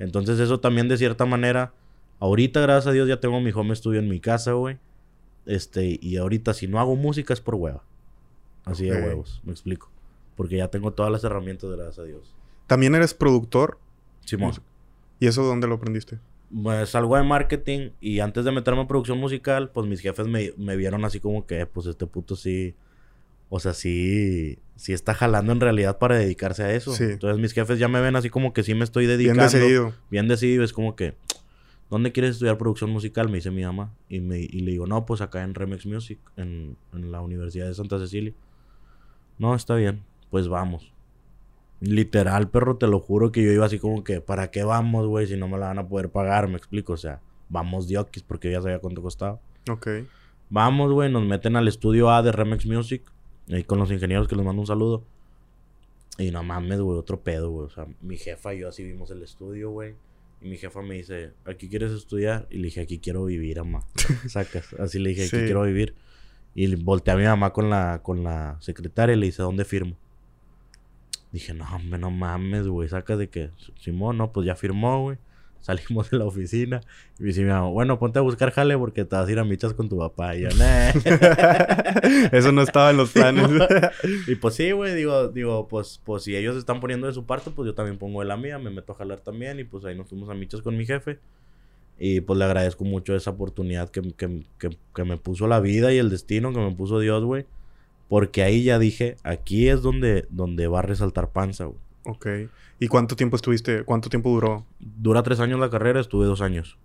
Entonces 0.00 0.40
eso 0.40 0.58
también 0.58 0.88
de 0.88 0.98
cierta 0.98 1.26
manera, 1.26 1.72
ahorita 2.18 2.60
gracias 2.60 2.88
a 2.88 2.92
Dios 2.92 3.08
ya 3.08 3.20
tengo 3.20 3.40
mi 3.40 3.52
home 3.52 3.76
studio 3.76 4.00
en 4.00 4.08
mi 4.08 4.18
casa, 4.18 4.52
güey. 4.52 4.78
Este, 5.46 5.98
y 6.00 6.16
ahorita 6.16 6.52
si 6.54 6.66
no 6.66 6.80
hago 6.80 6.96
música 6.96 7.32
es 7.32 7.40
por 7.40 7.54
hueva. 7.54 7.84
Así 8.64 8.86
de 8.86 9.00
huevos, 9.00 9.40
me 9.44 9.52
explico. 9.52 9.88
Porque 10.36 10.56
ya 10.56 10.68
tengo 10.68 10.92
todas 10.92 11.12
las 11.12 11.22
herramientas, 11.22 11.70
gracias 11.70 11.98
a 12.00 12.04
Dios. 12.04 12.34
También 12.66 12.94
eres 12.96 13.14
productor. 13.14 13.78
Simón. 14.24 14.54
¿Y 15.20 15.26
eso 15.26 15.44
dónde 15.44 15.68
lo 15.68 15.76
aprendiste? 15.76 16.18
pues 16.62 16.90
salgo 16.90 17.16
de 17.16 17.22
marketing 17.22 17.90
y 18.00 18.20
antes 18.20 18.44
de 18.44 18.52
meterme 18.52 18.80
en 18.80 18.88
producción 18.88 19.18
musical, 19.18 19.70
pues 19.70 19.86
mis 19.86 20.00
jefes 20.00 20.26
me, 20.26 20.52
me 20.56 20.76
vieron 20.76 21.04
así 21.04 21.20
como 21.20 21.46
que, 21.46 21.64
pues 21.66 21.86
este 21.86 22.06
puto 22.06 22.34
sí, 22.34 22.74
o 23.50 23.60
sea, 23.60 23.74
sí, 23.74 24.58
sí 24.76 24.92
está 24.94 25.12
jalando 25.12 25.52
en 25.52 25.60
realidad 25.60 25.98
para 25.98 26.16
dedicarse 26.16 26.62
a 26.62 26.72
eso. 26.72 26.94
Sí. 26.94 27.04
Entonces 27.04 27.38
mis 27.38 27.52
jefes 27.52 27.78
ya 27.78 27.88
me 27.88 28.00
ven 28.00 28.16
así 28.16 28.30
como 28.30 28.52
que 28.54 28.62
sí 28.62 28.74
me 28.74 28.84
estoy 28.84 29.06
Bien 29.06 29.18
dedicando. 29.18 29.42
decidido. 29.42 29.92
Bien 30.10 30.28
decidido, 30.28 30.64
es 30.64 30.72
como 30.72 30.96
que, 30.96 31.14
¿dónde 31.90 32.12
quieres 32.12 32.32
estudiar 32.32 32.56
producción 32.56 32.90
musical? 32.90 33.28
Me 33.28 33.36
dice 33.38 33.50
mi 33.50 33.62
mamá. 33.64 33.92
Y, 34.08 34.20
me, 34.20 34.38
y 34.38 34.60
le 34.60 34.70
digo, 34.70 34.86
no, 34.86 35.04
pues 35.04 35.20
acá 35.20 35.42
en 35.42 35.54
Remix 35.54 35.84
Music, 35.84 36.18
en, 36.36 36.76
en 36.94 37.12
la 37.12 37.20
Universidad 37.20 37.66
de 37.66 37.74
Santa 37.74 37.98
Cecilia. 37.98 38.32
No, 39.38 39.54
está 39.54 39.74
bien, 39.74 40.02
pues 40.30 40.48
vamos. 40.48 40.92
Literal, 41.80 42.50
perro, 42.50 42.76
te 42.76 42.86
lo 42.86 43.00
juro 43.00 43.32
que 43.32 43.42
yo 43.42 43.50
iba 43.52 43.64
así 43.66 43.78
como 43.78 44.04
que, 44.04 44.20
¿para 44.20 44.50
qué 44.50 44.64
vamos, 44.64 45.06
güey? 45.06 45.26
Si 45.26 45.36
no 45.36 45.48
me 45.48 45.56
la 45.58 45.68
van 45.68 45.78
a 45.78 45.88
poder 45.88 46.10
pagar, 46.10 46.46
me 46.46 46.56
explico. 46.56 46.92
O 46.92 46.96
sea, 46.98 47.20
vamos 47.48 47.88
diokis 47.88 48.22
porque 48.22 48.50
ya 48.52 48.60
sabía 48.60 48.78
cuánto 48.80 49.00
costaba. 49.02 49.40
Ok. 49.70 49.88
Vamos, 50.50 50.92
güey, 50.92 51.10
nos 51.10 51.24
meten 51.24 51.56
al 51.56 51.68
estudio 51.68 52.10
A 52.10 52.22
de 52.22 52.32
Remix 52.32 52.66
Music. 52.66 53.02
Ahí 53.48 53.64
con 53.64 53.78
los 53.78 53.90
ingenieros 53.90 54.28
que 54.28 54.36
les 54.36 54.44
mando 54.44 54.60
un 54.60 54.66
saludo. 54.66 55.04
Y 56.18 56.30
no 56.30 56.42
mames, 56.42 56.80
güey, 56.80 56.98
otro 56.98 57.20
pedo, 57.20 57.50
güey. 57.50 57.66
O 57.66 57.70
sea, 57.70 57.86
mi 58.02 58.16
jefa 58.16 58.54
y 58.54 58.60
yo 58.60 58.68
así 58.68 58.84
vimos 58.84 59.10
el 59.10 59.22
estudio, 59.22 59.70
güey. 59.70 59.94
Y 60.42 60.48
mi 60.48 60.56
jefa 60.56 60.82
me 60.82 60.94
dice, 60.96 61.32
¿aquí 61.44 61.68
quieres 61.68 61.92
estudiar? 61.92 62.46
Y 62.50 62.58
le 62.58 62.64
dije, 62.64 62.80
aquí 62.80 62.98
quiero 62.98 63.24
vivir, 63.24 63.58
mamá. 63.58 63.84
Sacas. 64.28 64.72
Así 64.74 64.98
le 64.98 65.10
dije, 65.10 65.22
aquí 65.22 65.30
Sí. 65.36 65.44
quiero 65.44 65.62
vivir. 65.62 65.94
Y 66.54 66.74
volteé 66.76 67.14
a 67.14 67.16
mi 67.16 67.24
mamá 67.24 67.52
con 67.52 67.70
la, 67.70 68.00
con 68.02 68.22
la 68.24 68.56
secretaria 68.60 69.14
y 69.14 69.18
le 69.18 69.26
dice, 69.26 69.42
¿dónde 69.42 69.64
firmo? 69.64 69.96
Dije, 71.32 71.54
no, 71.54 71.64
hombre, 71.74 71.98
no 71.98 72.10
mames, 72.10 72.66
güey. 72.66 72.88
Sacas 72.88 73.18
de 73.18 73.28
que, 73.28 73.50
Simón, 73.78 74.18
no, 74.18 74.32
pues 74.32 74.46
ya 74.46 74.56
firmó, 74.56 75.02
güey. 75.02 75.18
Salimos 75.60 76.10
de 76.10 76.18
la 76.18 76.24
oficina 76.24 76.80
y 77.18 77.22
me 77.22 77.28
dice 77.28 77.44
bueno, 77.44 77.98
ponte 77.98 78.18
a 78.18 78.22
buscar 78.22 78.50
jale 78.50 78.76
porque 78.78 79.04
te 79.04 79.14
vas 79.14 79.28
a 79.28 79.32
ir 79.32 79.38
a 79.38 79.44
michas 79.44 79.74
con 79.74 79.88
tu 79.88 79.98
papá. 79.98 80.34
Y 80.36 80.42
yo, 80.42 80.48
"Nah". 80.56 80.90
Eso 82.32 82.52
no 82.52 82.62
estaba 82.62 82.90
en 82.90 82.96
los 82.96 83.10
planes. 83.10 83.48
y 84.26 84.34
pues 84.36 84.54
sí, 84.54 84.72
güey, 84.72 84.94
digo, 84.94 85.28
digo, 85.28 85.68
pues, 85.68 86.00
pues 86.04 86.24
si 86.24 86.34
ellos 86.36 86.56
están 86.56 86.80
poniendo 86.80 87.06
de 87.06 87.12
su 87.12 87.24
parte, 87.26 87.50
pues 87.50 87.66
yo 87.66 87.74
también 87.74 87.98
pongo 87.98 88.20
de 88.20 88.26
la 88.26 88.36
mía, 88.36 88.58
me 88.58 88.70
meto 88.70 88.92
a 88.92 88.96
jalar 88.96 89.20
también 89.20 89.60
y 89.60 89.64
pues 89.64 89.84
ahí 89.84 89.94
nos 89.96 90.08
fuimos 90.08 90.28
a 90.30 90.34
michas 90.34 90.62
con 90.62 90.76
mi 90.76 90.86
jefe. 90.86 91.18
Y 91.98 92.22
pues 92.22 92.38
le 92.38 92.46
agradezco 92.46 92.84
mucho 92.84 93.14
esa 93.14 93.30
oportunidad 93.30 93.90
que, 93.90 94.00
que, 94.14 94.42
que, 94.58 94.70
que 94.94 95.04
me 95.04 95.18
puso 95.18 95.46
la 95.46 95.60
vida 95.60 95.92
y 95.92 95.98
el 95.98 96.08
destino, 96.08 96.52
que 96.52 96.58
me 96.58 96.74
puso 96.74 96.98
Dios, 96.98 97.22
güey. 97.24 97.44
Porque 98.08 98.42
ahí 98.42 98.64
ya 98.64 98.78
dije, 98.78 99.16
aquí 99.22 99.68
es 99.68 99.82
donde, 99.82 100.26
donde 100.30 100.66
va 100.66 100.78
a 100.78 100.82
resaltar 100.82 101.30
panza, 101.30 101.66
güey. 101.66 101.78
Ok. 102.10 102.26
¿Y 102.78 102.88
cuánto 102.88 103.16
tiempo 103.16 103.36
estuviste? 103.36 103.84
¿Cuánto 103.84 104.08
tiempo 104.08 104.30
duró? 104.30 104.64
Dura 104.78 105.22
tres 105.22 105.40
años 105.40 105.58
la 105.60 105.70
carrera, 105.70 106.00
estuve 106.00 106.26
dos 106.26 106.40
años. 106.40 106.78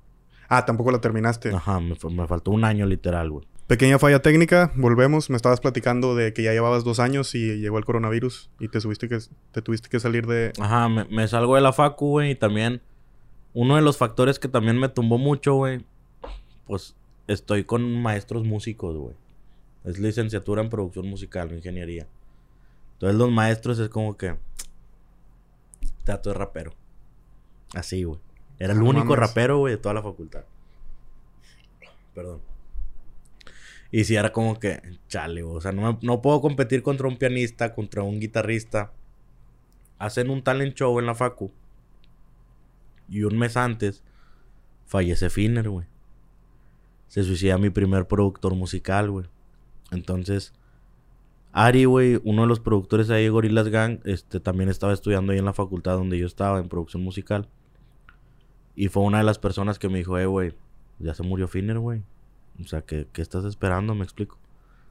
Ah, 0.47 0.65
tampoco 0.65 0.91
la 0.91 1.01
terminaste. 1.01 1.53
Ajá, 1.53 1.79
me, 1.79 1.95
fa- 1.95 2.09
me 2.09 2.27
faltó 2.27 2.51
un 2.51 2.63
año 2.65 2.85
literal, 2.85 3.29
güey. 3.31 3.47
Pequeña 3.67 3.97
falla 3.97 4.21
técnica, 4.21 4.71
volvemos. 4.75 5.29
Me 5.31 5.35
estabas 5.37 5.59
platicando 5.59 6.15
de 6.15 6.33
que 6.33 6.43
ya 6.43 6.51
llevabas 6.51 6.83
dos 6.83 6.99
años 6.99 7.33
y 7.33 7.57
llegó 7.57 7.79
el 7.79 7.85
coronavirus 7.85 8.51
y 8.59 8.67
te, 8.67 8.79
subiste 8.79 9.09
que, 9.09 9.17
te 9.51 9.61
tuviste 9.63 9.89
que 9.89 9.99
salir 9.99 10.27
de... 10.27 10.53
Ajá, 10.59 10.87
me, 10.87 11.05
me 11.05 11.27
salgo 11.27 11.55
de 11.55 11.61
la 11.61 11.73
facu, 11.73 12.09
güey, 12.09 12.31
y 12.31 12.35
también 12.35 12.81
uno 13.53 13.75
de 13.75 13.81
los 13.81 13.97
factores 13.97 14.37
que 14.37 14.47
también 14.47 14.77
me 14.79 14.87
tumbó 14.89 15.17
mucho, 15.17 15.55
güey, 15.55 15.83
pues 16.67 16.93
estoy 17.27 17.63
con 17.63 18.01
maestros 18.03 18.43
músicos, 18.45 18.95
güey. 18.95 19.15
Es 19.83 19.97
licenciatura 19.97 20.61
en 20.61 20.69
producción 20.69 21.07
musical, 21.07 21.51
ingeniería. 21.51 22.05
Entonces 22.93 23.17
los 23.17 23.31
maestros 23.31 23.79
es 23.79 23.89
como 23.89 24.15
que 24.17 24.35
trato 26.05 26.29
de 26.29 26.35
rapero. 26.35 26.73
Así, 27.73 28.03
güey. 28.05 28.19
Era 28.57 28.71
el 28.71 28.79
No 28.79 28.85
único 28.85 29.07
mames. 29.07 29.19
rapero, 29.19 29.57
güey, 29.57 29.73
de 29.73 29.77
toda 29.77 29.93
la 29.95 30.01
facultad. 30.01 30.45
Perdón. 32.13 32.41
Y 33.91 34.03
sí, 34.05 34.15
era 34.15 34.31
como 34.31 34.59
que, 34.59 34.81
chale, 35.09 35.41
güey. 35.41 35.57
O 35.57 35.61
sea, 35.61 35.71
no, 35.73 35.93
me- 35.93 35.99
no 36.01 36.21
puedo 36.21 36.41
competir 36.41 36.81
contra 36.83 37.07
un 37.07 37.17
pianista, 37.17 37.73
contra 37.73 38.03
un 38.03 38.19
guitarrista. 38.19 38.91
Hacen 39.99 40.29
un 40.29 40.43
talent 40.43 40.75
show 40.75 40.97
en 40.99 41.05
la 41.05 41.15
facu. 41.15 41.51
Y 43.09 43.23
un 43.23 43.37
mes 43.37 43.55
antes, 43.57 44.03
fallece 44.85 45.29
Finner, 45.29 45.69
güey. 45.69 45.85
Se 47.07 47.23
suicida 47.23 47.57
mi 47.57 47.69
primer 47.69 48.07
productor 48.07 48.55
musical, 48.55 49.11
güey. 49.11 49.27
Entonces, 49.91 50.53
Ari, 51.57 51.85
güey, 51.85 52.19
uno 52.25 52.41
de 52.41 52.49
los 52.49 52.59
productores 52.59 53.09
ahí 53.09 53.23
de 53.23 53.29
Gorillaz 53.29 53.69
Gang, 53.69 53.99
este, 54.03 54.41
también 54.41 54.67
estaba 54.67 54.91
estudiando 54.91 55.31
ahí 55.31 55.39
en 55.39 55.45
la 55.45 55.53
facultad 55.53 55.93
donde 55.95 56.19
yo 56.19 56.27
estaba, 56.27 56.59
en 56.59 56.67
producción 56.67 57.01
musical. 57.01 57.47
Y 58.75 58.89
fue 58.89 59.03
una 59.03 59.19
de 59.19 59.23
las 59.23 59.39
personas 59.39 59.79
que 59.79 59.87
me 59.87 59.99
dijo, 59.99 60.19
eh, 60.19 60.25
güey, 60.25 60.53
ya 60.99 61.13
se 61.13 61.23
murió 61.23 61.47
Finner, 61.47 61.79
güey. 61.79 62.03
O 62.61 62.67
sea, 62.67 62.81
¿qué, 62.81 63.07
qué 63.13 63.21
estás 63.21 63.45
esperando? 63.45 63.95
Me 63.95 64.03
explico. 64.03 64.37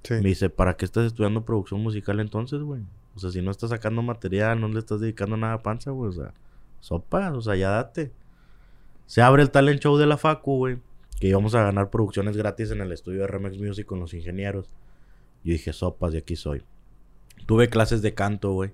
Sí. 0.04 0.14
Me 0.14 0.30
dice, 0.30 0.48
¿para 0.48 0.74
qué 0.78 0.86
estás 0.86 1.04
estudiando 1.04 1.44
producción 1.44 1.82
musical 1.82 2.18
entonces, 2.18 2.62
güey? 2.62 2.80
O 3.14 3.18
sea, 3.18 3.30
si 3.30 3.42
no 3.42 3.50
estás 3.50 3.68
sacando 3.68 4.00
material, 4.00 4.58
no 4.58 4.68
le 4.68 4.78
estás 4.78 5.00
dedicando 5.00 5.36
nada 5.36 5.52
a 5.52 5.62
panza, 5.62 5.90
güey. 5.90 6.08
O 6.08 6.12
sea, 6.14 6.32
sopa, 6.80 7.30
o 7.32 7.42
sea, 7.42 7.56
ya 7.56 7.68
date. 7.68 8.10
Se 9.04 9.20
abre 9.20 9.42
el 9.42 9.50
talent 9.50 9.82
show 9.82 9.98
de 9.98 10.06
la 10.06 10.16
Facu, 10.16 10.56
güey. 10.56 10.78
Que 11.20 11.28
íbamos 11.28 11.54
a 11.54 11.62
ganar 11.62 11.90
producciones 11.90 12.38
gratis 12.38 12.70
en 12.70 12.80
el 12.80 12.90
estudio 12.90 13.20
de 13.20 13.26
Remix 13.26 13.58
Music 13.58 13.84
con 13.84 14.00
los 14.00 14.14
ingenieros. 14.14 14.70
Yo 15.44 15.52
dije, 15.52 15.72
sopas, 15.72 16.12
de 16.12 16.18
aquí 16.18 16.36
soy. 16.36 16.62
Tuve 17.46 17.68
clases 17.68 18.02
de 18.02 18.14
canto, 18.14 18.52
güey. 18.52 18.72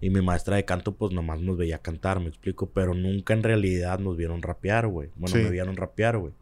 Y 0.00 0.10
mi 0.10 0.20
maestra 0.22 0.56
de 0.56 0.64
canto, 0.64 0.92
pues 0.94 1.12
nomás 1.12 1.40
nos 1.40 1.56
veía 1.56 1.78
cantar, 1.78 2.20
me 2.20 2.28
explico. 2.28 2.70
Pero 2.70 2.94
nunca 2.94 3.34
en 3.34 3.42
realidad 3.42 3.98
nos 3.98 4.16
vieron 4.16 4.42
rapear, 4.42 4.86
güey. 4.86 5.10
Bueno, 5.16 5.36
Sí. 5.36 5.42
me 5.42 5.50
vieron 5.50 5.76
rapear, 5.76 6.18
güey. 6.18 6.32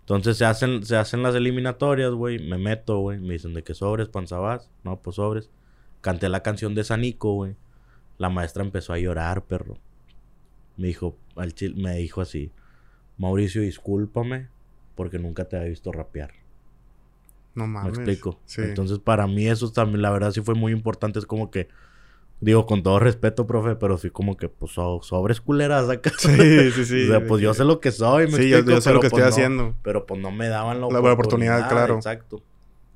Entonces 0.00 0.38
se 0.38 0.44
hacen, 0.44 0.84
se 0.84 0.96
hacen 0.96 1.22
las 1.22 1.34
eliminatorias, 1.36 2.10
güey. 2.12 2.38
Me 2.48 2.58
meto, 2.58 2.98
güey. 2.98 3.20
Me 3.20 3.34
dicen 3.34 3.54
de 3.54 3.62
qué 3.62 3.74
sobres, 3.74 4.08
panzabás. 4.08 4.68
No, 4.82 4.98
pues 5.00 5.16
sobres. 5.16 5.50
Canté 6.00 6.28
la 6.28 6.42
canción 6.42 6.74
de 6.74 6.82
Sanico, 6.84 7.34
güey. 7.34 7.54
La 8.18 8.28
maestra 8.28 8.64
empezó 8.64 8.92
a 8.92 8.98
llorar, 8.98 9.44
perro. 9.44 9.76
Me 10.76 10.88
dijo, 10.88 11.16
al 11.36 11.54
chil- 11.54 11.76
me 11.76 11.94
dijo 11.96 12.20
así. 12.22 12.50
Mauricio, 13.18 13.60
discúlpame 13.62 14.48
porque 14.94 15.18
nunca 15.18 15.44
te 15.44 15.56
había 15.56 15.68
visto 15.68 15.92
rapear. 15.92 16.32
No 17.60 17.66
Me 17.66 17.72
mames. 17.74 17.98
explico. 17.98 18.38
Sí. 18.46 18.62
Entonces, 18.62 18.98
para 18.98 19.26
mí 19.26 19.46
eso 19.48 19.70
también, 19.72 20.02
la 20.02 20.10
verdad, 20.10 20.30
sí 20.32 20.40
fue 20.40 20.54
muy 20.54 20.72
importante. 20.72 21.18
Es 21.18 21.26
como 21.26 21.50
que, 21.50 21.68
digo, 22.40 22.66
con 22.66 22.82
todo 22.82 22.98
respeto, 22.98 23.46
profe, 23.46 23.76
pero 23.76 23.98
sí 23.98 24.10
como 24.10 24.36
que, 24.36 24.48
pues, 24.48 24.72
so- 24.72 25.00
sobres 25.02 25.40
culeras 25.40 25.88
acá. 25.88 26.10
Sí, 26.18 26.70
sí, 26.72 26.84
sí. 26.84 27.04
o 27.04 27.08
sea, 27.08 27.26
pues 27.26 27.42
yo 27.42 27.54
sé 27.54 27.64
lo 27.64 27.80
que 27.80 27.90
soy, 27.92 28.26
me 28.26 28.32
Sí, 28.38 28.48
yo, 28.48 28.56
explico, 28.58 28.76
yo 28.78 28.80
sé 28.80 28.92
lo 28.92 29.00
que 29.00 29.10
pues, 29.10 29.22
estoy 29.22 29.22
no- 29.22 29.28
haciendo. 29.28 29.74
Pero 29.82 30.06
pues 30.06 30.20
no 30.20 30.30
me 30.30 30.48
daban 30.48 30.80
la, 30.80 30.88
La 30.88 31.12
oportunidad, 31.12 31.68
claro. 31.68 31.96
Exacto. 31.96 32.42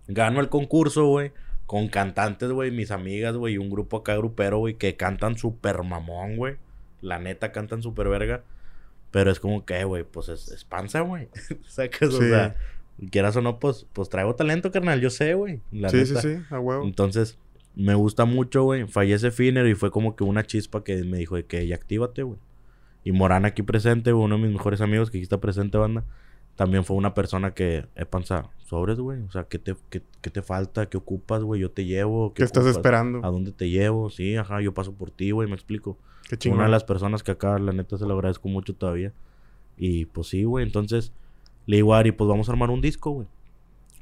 Gano 0.09 0.41
el 0.41 0.49
concurso, 0.49 1.07
güey. 1.07 1.33
Con 1.67 1.89
cantantes, 1.89 2.51
güey, 2.51 2.71
mis 2.71 2.91
amigas, 2.91 3.37
güey, 3.37 3.55
y 3.55 3.59
un 3.59 3.71
grupo 3.71 3.97
acá 3.99 4.15
grupero, 4.17 4.59
güey, 4.59 4.75
que 4.75 4.97
cantan 4.97 5.39
súper 5.39 5.83
mamón, 5.83 6.37
güey. 6.37 6.57
La 7.01 7.19
neta 7.19 7.53
cantan 7.53 7.81
súper 7.83 8.09
verga. 8.09 8.43
Pero 9.11 9.31
es 9.31 9.41
como 9.41 9.65
que, 9.65 9.85
güey, 9.85 10.05
pues 10.05 10.29
es, 10.29 10.49
es 10.49 10.65
panza, 10.65 11.01
güey. 11.01 11.29
Sacas, 11.69 12.11
o 12.11 12.21
Sí. 12.21 12.29
sea, 12.29 12.55
quieras 13.11 13.37
o 13.37 13.43
no, 13.43 13.59
pues, 13.59 13.87
pues 13.93 14.09
traigo 14.09 14.35
talento, 14.35 14.71
carnal. 14.71 15.01
Yo 15.01 15.11
sé, 15.11 15.35
güey. 15.35 15.61
la 15.73 15.89
Sí, 15.91 16.05
sí, 16.07 16.15
neta. 16.15 16.23
sí, 16.23 16.37
a 16.51 16.59
huevo. 16.61 16.85
Entonces, 16.85 17.39
me 17.75 17.95
gusta 17.95 18.25
mucho, 18.25 18.63
güey. 18.65 18.87
Fallece 18.87 19.31
Finner 19.31 19.67
y 19.67 19.75
fue 19.75 19.91
como 19.91 20.17
que 20.17 20.25
una 20.25 20.45
chispa 20.45 20.85
que 20.85 21.03
me 21.05 21.19
dijo 21.19 21.37
de 21.37 21.45
que 21.47 21.67
ya 21.67 21.75
actívate, 21.77 22.23
güey. 22.23 22.39
Y 23.05 23.13
Morán 23.13 23.45
aquí 23.45 23.63
presente, 23.63 24.13
güey, 24.13 24.25
uno 24.25 24.37
de 24.37 24.43
mis 24.45 24.53
mejores 24.53 24.81
amigos 24.81 25.11
que 25.11 25.19
aquí 25.19 25.23
está 25.25 25.39
presente, 25.41 25.77
banda. 25.77 26.05
También 26.57 26.85
fue 26.85 26.97
una 26.97 27.15
persona 27.15 27.53
que, 27.53 27.85
eh, 27.97 28.05
panza, 28.07 28.49
sobres, 28.65 28.99
güey. 29.01 29.21
O 29.23 29.31
sea, 29.33 29.45
¿qué 29.45 29.59
te, 29.59 29.75
qué, 29.91 30.03
qué 30.23 30.31
te 30.31 30.41
falta? 30.41 30.87
¿Qué 30.89 30.97
ocupas, 30.97 31.43
güey? 31.43 31.61
Yo 31.61 31.71
te 31.73 31.85
llevo. 31.85 32.33
¿Qué 32.33 32.45
estás 32.45 32.63
ocupas? 32.63 32.77
esperando? 32.77 33.19
¿A 33.25 33.31
dónde 33.31 33.51
te 33.51 33.69
llevo? 33.69 34.09
Sí, 34.09 34.37
ajá, 34.37 34.61
yo 34.63 34.73
paso 34.73 34.95
por 34.95 35.11
ti, 35.11 35.33
güey, 35.33 35.49
me 35.49 35.55
explico. 35.55 35.99
Qué 36.29 36.37
chingón. 36.39 36.59
Una 36.61 36.67
de 36.67 36.71
las 36.73 36.85
personas 36.85 37.23
que 37.25 37.33
acá, 37.33 37.59
la 37.59 37.73
neta, 37.73 37.99
se 37.99 38.07
lo 38.07 38.15
agradezco 38.15 38.49
mucho 38.49 38.73
todavía. 38.75 39.13
Y 39.77 40.05
pues 40.07 40.29
sí, 40.29 40.45
güey. 40.45 40.65
Entonces, 40.65 41.13
le 41.67 41.77
digo 41.77 41.95
a 41.95 41.99
Ari, 41.99 42.13
pues 42.13 42.29
vamos 42.29 42.49
a 42.49 42.53
armar 42.53 42.71
un 42.71 42.81
disco, 42.81 43.11
güey. 43.11 43.27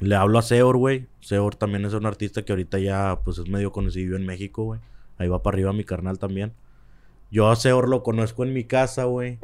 Le 0.00 0.16
hablo 0.16 0.38
a 0.38 0.42
Seor, 0.42 0.76
güey. 0.76 1.06
Seor 1.20 1.54
también 1.54 1.84
es 1.84 1.92
un 1.92 2.06
artista 2.06 2.44
que 2.44 2.52
ahorita 2.52 2.80
ya, 2.80 3.20
pues 3.24 3.38
es 3.38 3.48
medio 3.48 3.70
conocido 3.70 4.16
en 4.16 4.26
México, 4.26 4.64
güey. 4.64 4.80
Ahí 5.18 5.28
va 5.28 5.42
para 5.42 5.54
arriba 5.54 5.72
mi 5.72 5.84
carnal 5.84 6.18
también. 6.18 6.52
Yo 7.30 7.48
a 7.48 7.56
Seor 7.56 7.88
lo 7.88 8.02
conozco 8.02 8.42
en 8.42 8.52
mi 8.52 8.64
casa, 8.64 9.04
güey. 9.04 9.38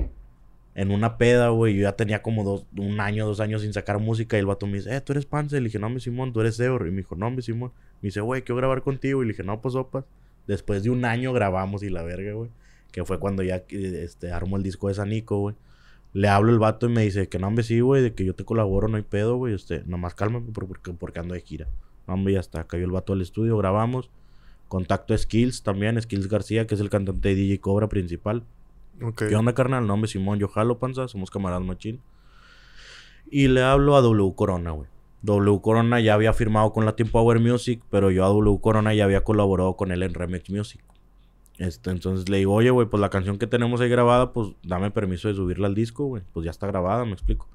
En 0.74 0.90
una 0.90 1.16
peda, 1.16 1.50
güey. 1.50 1.76
Yo 1.76 1.83
ya 1.83 1.92
tenía 1.92 2.22
como 2.22 2.42
dos, 2.42 2.66
un 2.76 3.00
año, 3.00 3.24
dos 3.24 3.38
años 3.38 3.62
sin 3.62 3.72
sacar 3.72 4.00
música. 4.00 4.37
Y 4.37 4.40
el 4.40 4.46
vato 4.46 4.66
me 4.66 4.78
dice, 4.78 4.96
eh, 4.96 5.00
tú 5.00 5.12
eres 5.12 5.26
Panza. 5.26 5.57
Y 5.57 5.61
le 5.61 5.66
dije, 5.66 5.78
no, 5.78 5.88
mi 5.90 6.00
Simón, 6.00 6.33
tú 6.33 6.40
eres 6.40 6.57
Seor. 6.57 6.88
Y 6.88 6.90
me 6.90 6.98
dijo, 6.98 7.14
no, 7.14 7.31
mi 7.31 7.40
Simón. 7.40 7.70
Me 8.02 8.09
dice, 8.09 8.20
güey, 8.20 8.42
quiero 8.42 8.57
grabar 8.57 8.83
contigo. 8.83 9.22
Y 9.22 9.26
le 9.26 9.33
dije, 9.33 9.44
no, 9.44 9.61
pues 9.61 9.74
sopas. 9.74 10.04
Después 10.48 10.83
de 10.83 10.90
un 10.90 11.04
año 11.04 11.33
grabamos 11.33 11.85
y 11.85 11.88
la 11.88 12.02
verga, 12.02 12.33
güey. 12.33 12.50
Que 12.90 13.04
fue 13.04 13.20
cuando 13.20 13.44
ya 13.44 13.57
eh, 13.68 14.02
este, 14.02 14.33
armó 14.33 14.57
el 14.57 14.64
disco 14.64 14.88
de 14.88 14.94
Sanico, 14.94 15.38
güey. 15.38 15.54
Le 16.12 16.28
hablo 16.28 16.50
el 16.52 16.58
vato 16.58 16.86
y 16.86 16.88
me 16.90 17.02
dice 17.02 17.28
que 17.28 17.38
no, 17.38 17.48
hombre, 17.48 17.64
sí, 17.64 17.80
güey, 17.80 18.02
de 18.02 18.14
que 18.14 18.24
yo 18.24 18.34
te 18.34 18.44
colaboro, 18.44 18.88
no 18.88 18.96
hay 18.96 19.02
pedo, 19.02 19.36
güey. 19.36 19.54
Este, 19.54 19.82
nomás 19.86 20.14
cálmame 20.14 20.50
por- 20.52 20.66
porque, 20.66 20.92
porque 20.92 21.20
ando 21.20 21.34
de 21.34 21.40
gira. 21.42 21.68
No, 22.06 22.14
hombre, 22.14 22.34
ya 22.34 22.40
está. 22.40 22.64
Cayó 22.64 22.84
el 22.84 22.90
vato 22.90 23.12
al 23.12 23.20
estudio, 23.20 23.56
grabamos. 23.58 24.10
Contacto 24.68 25.14
a 25.14 25.18
Skills 25.18 25.62
también, 25.62 26.00
Skills 26.00 26.28
García, 26.28 26.66
que 26.66 26.74
es 26.74 26.80
el 26.80 26.90
cantante 26.90 27.28
de 27.30 27.34
DJ 27.34 27.60
Cobra 27.60 27.88
principal. 27.88 28.44
¿Qué 29.28 29.36
onda, 29.36 29.54
carnal? 29.54 29.86
No, 29.86 29.94
hombre, 29.94 30.08
Simón, 30.10 30.38
yo 30.38 30.48
jalo, 30.48 30.78
panza, 30.78 31.06
somos 31.08 31.30
camaradas 31.30 31.64
machín. 31.64 32.00
Y 33.30 33.48
le 33.48 33.62
hablo 33.62 33.96
a 33.96 34.00
W 34.00 34.32
Corona, 34.34 34.70
güey. 34.72 34.88
W 35.22 35.60
Corona 35.60 36.00
ya 36.00 36.14
había 36.14 36.32
firmado 36.32 36.72
con 36.72 36.84
Latin 36.84 37.10
Power 37.10 37.40
Music, 37.40 37.82
pero 37.90 38.10
yo 38.10 38.24
a 38.24 38.28
W 38.28 38.58
Corona 38.60 38.94
ya 38.94 39.04
había 39.04 39.24
colaborado 39.24 39.76
con 39.76 39.90
él 39.92 40.02
en 40.02 40.14
Remix 40.14 40.48
Music. 40.50 40.80
Este, 41.58 41.90
entonces 41.90 42.28
le 42.28 42.38
digo, 42.38 42.54
oye, 42.54 42.70
güey, 42.70 42.86
pues 42.88 43.00
la 43.00 43.10
canción 43.10 43.36
que 43.38 43.46
tenemos 43.46 43.80
ahí 43.80 43.88
grabada, 43.88 44.32
pues 44.32 44.50
dame 44.62 44.90
permiso 44.90 45.28
de 45.28 45.34
subirla 45.34 45.66
al 45.66 45.74
disco, 45.74 46.04
güey. 46.06 46.22
Pues 46.32 46.44
ya 46.44 46.50
está 46.50 46.66
grabada, 46.68 47.04
me 47.04 47.12
explico. 47.12 47.48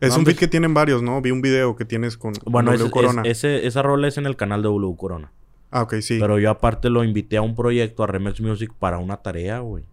Es 0.00 0.12
No, 0.12 0.18
un 0.20 0.24
beat 0.24 0.38
que 0.38 0.48
tienen 0.48 0.74
varios, 0.74 1.02
¿no? 1.02 1.20
Vi 1.20 1.30
un 1.30 1.42
video 1.42 1.74
que 1.76 1.84
tienes 1.84 2.16
con 2.16 2.34
con 2.34 2.52
Bueno, 2.52 2.70
W 2.72 2.90
Corona. 2.90 3.22
es- 3.22 3.38
ese- 3.44 3.66
esa 3.66 3.82
rola 3.82 4.08
es 4.08 4.16
en 4.18 4.26
el 4.26 4.36
canal 4.36 4.62
de 4.62 4.68
W 4.68 4.96
Corona. 4.96 5.32
Ah, 5.70 5.82
ok, 5.82 5.94
sí. 6.00 6.18
Pero 6.20 6.38
yo 6.38 6.50
aparte 6.50 6.90
lo 6.90 7.02
invité 7.04 7.36
a 7.36 7.42
un 7.42 7.54
proyecto, 7.56 8.02
a 8.02 8.06
Remix 8.06 8.40
Music, 8.40 8.72
para 8.78 8.98
una 8.98 9.16
tarea, 9.18 9.60
güey. 9.60 9.84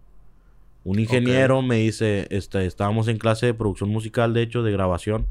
Un 0.84 0.98
ingeniero 0.98 1.60
me 1.62 1.76
dice, 1.76 2.26
este, 2.30 2.64
estábamos 2.66 3.08
en 3.08 3.18
clase 3.18 3.46
de 3.46 3.54
producción 3.54 3.90
musical, 3.90 4.32
de 4.34 4.42
hecho, 4.42 4.62
de 4.62 4.72
grabación. 4.72 5.26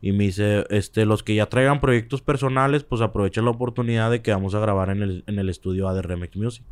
Y 0.00 0.12
me 0.12 0.24
dice, 0.24 0.66
este, 0.70 1.06
los 1.06 1.22
que 1.22 1.34
ya 1.34 1.46
traigan 1.46 1.80
proyectos 1.80 2.20
personales, 2.20 2.84
pues 2.84 3.00
aprovechen 3.00 3.44
la 3.46 3.50
oportunidad 3.52 4.10
de 4.10 4.20
que 4.22 4.32
vamos 4.32 4.54
a 4.54 4.58
grabar 4.60 4.90
en 4.90 5.02
el, 5.02 5.24
en 5.26 5.38
el 5.38 5.48
estudio 5.48 5.88
A 5.88 5.94
de 5.94 6.02
Remix 6.02 6.36
Music. 6.36 6.64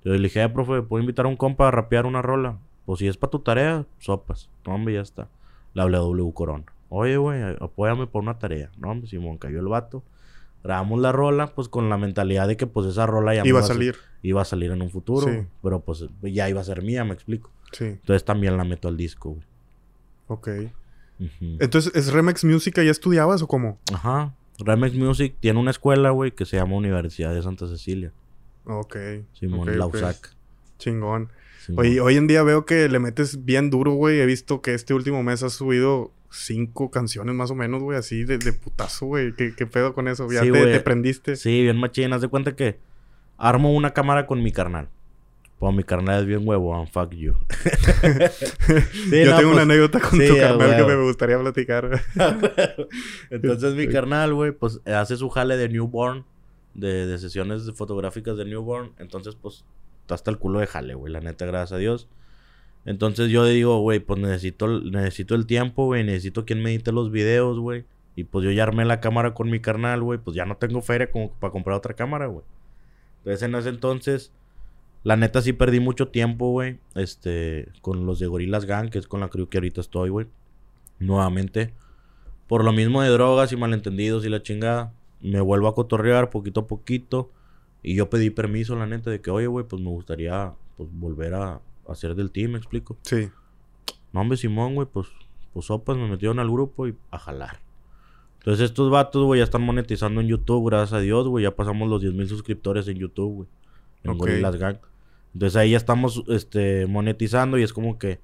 Entonces 0.00 0.20
le 0.20 0.28
dije, 0.28 0.42
eh, 0.42 0.48
profe, 0.48 0.82
¿puedo 0.82 1.00
invitar 1.00 1.26
a 1.26 1.28
un 1.28 1.36
compa 1.36 1.68
a 1.68 1.70
rapear 1.70 2.06
una 2.06 2.22
rola? 2.22 2.58
Pues 2.86 2.98
si 3.00 3.06
es 3.08 3.16
para 3.16 3.30
tu 3.30 3.40
tarea, 3.40 3.86
sopas. 3.98 4.48
No, 4.66 4.74
hombre, 4.74 4.94
ya 4.94 5.00
está. 5.02 5.28
Le 5.74 5.82
hablé 5.82 5.96
a 5.96 6.00
W 6.00 6.32
Corona. 6.34 6.64
Oye, 6.88 7.16
güey, 7.18 7.40
apóyame 7.60 8.06
por 8.06 8.22
una 8.22 8.38
tarea. 8.38 8.70
No, 8.78 8.90
hombre, 8.90 9.08
Simón, 9.08 9.38
cayó 9.38 9.60
el 9.60 9.68
vato. 9.68 10.02
Grabamos 10.64 11.00
la 11.00 11.12
rola, 11.12 11.46
pues 11.54 11.68
con 11.68 11.88
la 11.88 11.96
mentalidad 11.96 12.48
de 12.48 12.56
que 12.56 12.66
pues 12.66 12.86
esa 12.86 13.06
rola 13.06 13.34
ya 13.34 13.46
Iba 13.46 13.60
a 13.60 13.62
salir. 13.62 13.96
iba 14.22 14.42
a 14.42 14.44
salir 14.44 14.70
en 14.72 14.82
un 14.82 14.90
futuro. 14.90 15.26
Sí. 15.26 15.46
Pero 15.62 15.80
pues 15.80 16.04
ya 16.22 16.48
iba 16.50 16.60
a 16.60 16.64
ser 16.64 16.82
mía, 16.82 17.04
me 17.04 17.14
explico. 17.14 17.50
Sí, 17.72 17.84
Entonces 17.84 18.24
también 18.24 18.56
la 18.56 18.64
meto 18.64 18.88
al 18.88 18.96
disco, 18.96 19.30
güey. 19.30 19.42
ok. 20.26 20.48
Entonces, 21.60 21.94
¿es 21.94 22.12
Remix 22.12 22.44
Music? 22.44 22.74
¿Ya 22.76 22.90
estudiabas 22.90 23.42
o 23.42 23.46
cómo? 23.46 23.78
Ajá. 23.92 24.34
Remix 24.58 24.94
Music 24.96 25.34
tiene 25.40 25.58
una 25.60 25.70
escuela, 25.70 26.10
güey, 26.10 26.32
que 26.32 26.44
se 26.46 26.56
llama 26.56 26.76
Universidad 26.76 27.34
de 27.34 27.42
Santa 27.42 27.66
Cecilia. 27.66 28.12
Ok. 28.64 28.96
Simón 29.32 29.60
ok, 29.60 29.68
ok. 29.68 29.74
Lausac. 29.76 30.36
Chingón. 30.78 31.30
Simón. 31.64 31.86
Oye, 31.86 32.00
hoy 32.00 32.16
en 32.16 32.26
día 32.26 32.42
veo 32.42 32.64
que 32.64 32.88
le 32.88 32.98
metes 32.98 33.44
bien 33.44 33.70
duro, 33.70 33.92
güey. 33.92 34.20
He 34.20 34.26
visto 34.26 34.62
que 34.62 34.74
este 34.74 34.94
último 34.94 35.22
mes 35.22 35.42
has 35.42 35.52
subido 35.52 36.12
cinco 36.30 36.90
canciones 36.90 37.34
más 37.34 37.50
o 37.50 37.54
menos, 37.54 37.82
güey, 37.82 37.98
así 37.98 38.24
de, 38.24 38.38
de 38.38 38.52
putazo, 38.52 39.06
güey. 39.06 39.34
¿Qué, 39.34 39.54
qué 39.54 39.66
pedo 39.66 39.94
con 39.94 40.08
eso? 40.08 40.30
¿Ya 40.30 40.42
Sí, 40.42 40.50
te, 40.50 40.64
te 40.66 40.80
prendiste? 40.80 41.36
Sí, 41.36 41.62
bien 41.62 41.76
machín. 41.76 42.12
Haz 42.12 42.22
de 42.22 42.28
cuenta 42.28 42.54
que 42.56 42.78
armo 43.36 43.74
una 43.74 43.92
cámara 43.92 44.26
con 44.26 44.42
mi 44.42 44.52
carnal. 44.52 44.88
Pues 45.58 45.74
mi 45.74 45.84
carnal 45.84 46.20
es 46.20 46.26
bien 46.26 46.40
huevo, 46.48 46.86
fuck 46.86 47.10
you. 47.12 47.34
Sí, 49.10 49.24
Yo 49.24 49.30
no, 49.30 49.36
tengo 49.36 49.50
una 49.52 49.52
pues, 49.52 49.62
anécdota 49.64 50.00
con 50.00 50.18
sí, 50.18 50.26
tu 50.26 50.36
carnal 50.38 50.76
que 50.76 50.84
me 50.84 51.02
gustaría 51.02 51.38
platicar. 51.38 52.00
Entonces 53.30 53.74
mi 53.74 53.86
carnal, 53.92 54.32
güey, 54.32 54.52
pues 54.52 54.80
hace 54.86 55.16
su 55.18 55.28
jale 55.28 55.58
de 55.58 55.68
newborn, 55.68 56.24
de, 56.74 57.06
de 57.06 57.18
sesiones 57.18 57.70
fotográficas 57.74 58.36
de 58.36 58.44
newborn. 58.44 58.92
Entonces, 58.98 59.36
pues, 59.40 59.64
hasta 60.08 60.30
el 60.30 60.38
culo 60.38 60.60
de 60.60 60.66
jale, 60.66 60.94
güey, 60.94 61.12
la 61.12 61.20
neta, 61.20 61.46
gracias 61.46 61.72
a 61.72 61.78
Dios. 61.78 62.08
Entonces 62.84 63.30
yo 63.30 63.44
digo, 63.44 63.80
güey, 63.80 64.00
pues 64.00 64.18
necesito, 64.18 64.80
necesito 64.80 65.34
el 65.34 65.46
tiempo, 65.46 65.84
güey, 65.86 66.04
necesito 66.04 66.44
quien 66.44 66.62
me 66.62 66.70
edite 66.70 66.92
los 66.92 67.10
videos, 67.10 67.58
güey. 67.58 67.84
Y 68.16 68.24
pues 68.24 68.44
yo 68.44 68.50
ya 68.50 68.64
armé 68.64 68.84
la 68.84 69.00
cámara 69.00 69.34
con 69.34 69.50
mi 69.50 69.60
carnal, 69.60 70.02
güey, 70.02 70.18
pues 70.18 70.34
ya 70.34 70.44
no 70.46 70.56
tengo 70.56 70.80
feria 70.80 71.10
como 71.10 71.30
para 71.32 71.52
comprar 71.52 71.76
otra 71.76 71.94
cámara, 71.94 72.26
güey. 72.26 72.44
Entonces 73.18 73.42
en 73.42 73.54
ese 73.54 73.68
entonces, 73.68 74.32
la 75.04 75.16
neta 75.16 75.42
sí 75.42 75.52
perdí 75.52 75.80
mucho 75.80 76.08
tiempo, 76.08 76.50
güey, 76.50 76.78
este, 76.94 77.68
con 77.82 78.06
los 78.06 78.18
de 78.18 78.26
Gorillas 78.26 78.64
Gang, 78.64 78.90
que 78.90 78.98
es 78.98 79.06
con 79.06 79.20
la 79.20 79.28
crew 79.28 79.48
que 79.48 79.58
ahorita 79.58 79.80
estoy, 79.80 80.10
güey. 80.10 80.26
Nuevamente. 80.98 81.74
Por 82.46 82.64
lo 82.64 82.72
mismo 82.72 83.00
de 83.02 83.10
drogas 83.10 83.52
y 83.52 83.56
malentendidos 83.56 84.24
y 84.24 84.28
la 84.28 84.42
chingada. 84.42 84.92
Me 85.20 85.40
vuelvo 85.40 85.68
a 85.68 85.74
cotorrear 85.74 86.30
poquito 86.30 86.60
a 86.60 86.66
poquito. 86.66 87.30
Y 87.82 87.94
yo 87.94 88.10
pedí 88.10 88.30
permiso, 88.30 88.76
la 88.76 88.86
neta, 88.86 89.10
de 89.10 89.20
que, 89.20 89.30
oye, 89.30 89.46
güey, 89.46 89.66
pues 89.66 89.80
me 89.80 89.88
gustaría 89.88 90.52
pues, 90.76 90.88
volver 90.92 91.34
a 91.34 91.60
hacer 91.88 92.14
del 92.14 92.30
team, 92.30 92.52
me 92.52 92.58
explico. 92.58 92.96
sí. 93.02 93.30
No, 94.12 94.22
hombre, 94.22 94.36
Simón, 94.36 94.74
güey, 94.74 94.88
pues, 94.92 95.06
pues 95.52 95.66
sopas, 95.66 95.96
me 95.96 96.08
metieron 96.08 96.40
al 96.40 96.50
grupo 96.50 96.88
y 96.88 96.96
a 97.12 97.18
jalar. 97.18 97.60
Entonces 98.38 98.70
estos 98.70 98.90
vatos, 98.90 99.22
güey, 99.24 99.38
ya 99.38 99.44
están 99.44 99.62
monetizando 99.62 100.20
en 100.20 100.26
YouTube, 100.26 100.68
gracias 100.68 100.94
a 100.94 101.00
Dios, 101.00 101.28
güey. 101.28 101.44
Ya 101.44 101.54
pasamos 101.54 101.88
los 101.88 102.00
10 102.00 102.14
mil 102.14 102.26
suscriptores 102.26 102.88
en 102.88 102.96
YouTube, 102.96 103.34
güey. 103.34 103.48
En 104.02 104.12
Ok. 104.12 104.18
Gorillaz 104.18 104.56
Gang. 104.56 104.78
Entonces 105.34 105.56
ahí 105.56 105.72
ya 105.72 105.76
estamos, 105.76 106.24
este, 106.28 106.86
monetizando 106.86 107.58
y 107.58 107.62
es 107.62 107.72
como 107.72 107.98
que... 107.98 108.18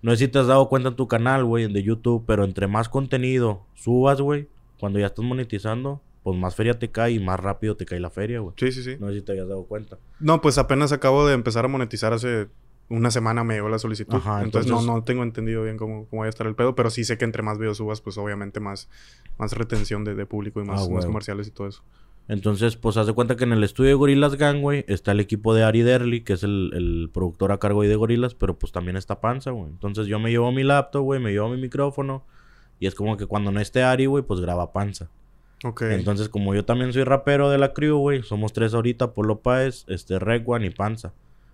No 0.00 0.12
sé 0.12 0.16
si 0.16 0.28
te 0.28 0.38
has 0.38 0.46
dado 0.46 0.68
cuenta 0.68 0.90
en 0.90 0.96
tu 0.96 1.06
canal, 1.06 1.44
güey, 1.44 1.70
de 1.70 1.82
YouTube, 1.82 2.24
pero 2.26 2.44
entre 2.44 2.66
más 2.66 2.88
contenido 2.88 3.64
subas, 3.74 4.20
güey, 4.20 4.48
cuando 4.78 5.00
ya 5.00 5.06
estás 5.06 5.24
monetizando, 5.24 6.00
pues 6.22 6.38
más 6.38 6.54
feria 6.54 6.78
te 6.78 6.90
cae 6.90 7.12
y 7.12 7.18
más 7.20 7.38
rápido 7.40 7.76
te 7.76 7.86
cae 7.86 8.00
la 8.00 8.10
feria, 8.10 8.40
güey. 8.40 8.54
Sí, 8.58 8.72
sí, 8.72 8.82
sí. 8.82 8.96
No 9.00 9.08
sé 9.08 9.14
si 9.14 9.22
te 9.22 9.32
habías 9.32 9.48
dado 9.48 9.64
cuenta. 9.64 9.98
No, 10.20 10.40
pues 10.40 10.58
apenas 10.58 10.92
acabo 10.92 11.26
de 11.26 11.34
empezar 11.34 11.64
a 11.64 11.68
monetizar 11.68 12.12
hace 12.12 12.48
una 12.90 13.10
semana 13.10 13.44
me 13.44 13.54
llegó 13.54 13.68
la 13.68 13.78
solicitud. 13.78 14.14
Ajá, 14.16 14.42
entonces, 14.42 14.70
entonces- 14.70 14.86
no, 14.86 14.96
no 14.96 15.04
tengo 15.04 15.22
entendido 15.22 15.62
bien 15.64 15.76
cómo, 15.76 16.06
cómo 16.08 16.20
vaya 16.20 16.28
a 16.28 16.30
estar 16.30 16.46
el 16.46 16.54
pedo, 16.54 16.74
pero 16.74 16.88
sí 16.90 17.04
sé 17.04 17.18
que 17.18 17.24
entre 17.26 17.42
más 17.42 17.58
videos 17.58 17.76
subas, 17.76 18.00
pues 18.00 18.16
obviamente 18.18 18.60
más, 18.60 18.88
más 19.38 19.52
retención 19.52 20.04
de, 20.04 20.14
de 20.14 20.24
público 20.26 20.60
y 20.60 20.64
más, 20.64 20.86
Ah, 20.88 20.90
más 20.92 21.04
comerciales 21.06 21.48
y 21.48 21.50
todo 21.50 21.66
eso. 21.68 21.82
Entonces, 22.28 22.76
pues 22.76 22.96
haz 22.98 23.06
de 23.06 23.14
cuenta 23.14 23.36
que 23.36 23.44
en 23.44 23.52
el 23.52 23.64
estudio 23.64 23.88
de 23.88 23.94
Gorillaz 23.94 24.34
Gang, 24.36 24.60
güey, 24.60 24.84
está 24.86 25.12
el 25.12 25.20
equipo 25.20 25.54
de 25.54 25.64
Ari 25.64 25.80
Derly, 25.80 26.22
que 26.24 26.34
es 26.34 26.42
el, 26.42 26.72
el 26.74 27.10
productor 27.12 27.52
a 27.52 27.58
cargo 27.58 27.80
ahí 27.82 27.88
de 27.88 27.96
Gorillaz, 27.96 28.34
pero 28.34 28.58
pues 28.58 28.70
también 28.70 28.96
está 28.98 29.20
Panza, 29.20 29.50
güey. 29.50 29.70
Entonces 29.70 30.06
yo 30.08 30.18
me 30.18 30.30
llevo 30.30 30.52
mi 30.52 30.62
laptop, 30.62 31.04
güey, 31.04 31.20
me 31.20 31.30
llevo 31.32 31.48
mi 31.48 31.58
micrófono. 31.60 32.24
Y 32.80 32.86
es 32.86 32.94
como 32.94 33.16
que 33.16 33.24
cuando 33.26 33.50
no 33.50 33.60
esté 33.60 33.82
Ari, 33.82 34.06
güey, 34.06 34.22
pues 34.24 34.40
graba 34.40 34.72
Panza. 34.72 35.08
Entonces, 35.92 36.28
como 36.28 36.54
yo 36.54 36.64
también 36.64 36.92
soy 36.92 37.04
rapero 37.04 37.50
de 37.50 37.58
la 37.58 37.72
crew, 37.72 37.98
güey, 37.98 38.22
somos 38.22 38.52
tres 38.52 38.74
ahorita, 38.74 39.12
Polo 39.12 39.40
Páez, 39.40 39.84
este, 39.88 40.18
Regwan 40.18 40.64
y 40.64 40.70
Panza. 40.70 41.12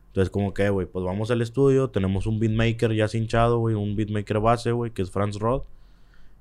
Entonces, 0.09 0.31
como 0.31 0.55
que, 0.55 0.69
güey, 0.71 0.87
pues 0.87 1.05
vamos 1.05 1.31
al 1.31 1.43
estudio, 1.43 1.89
tenemos 1.91 2.27
un 2.27 2.39
beatmaker 2.39 2.93
ya 2.95 3.09
cinchado, 3.09 3.59
güey, 3.59 3.75
un 3.75 3.97
beatmaker 3.97 4.41
base, 4.41 4.73
güey, 4.73 4.91
que 4.93 5.03
es 5.03 5.11
Franz 5.11 5.39
Rod. 5.39 5.63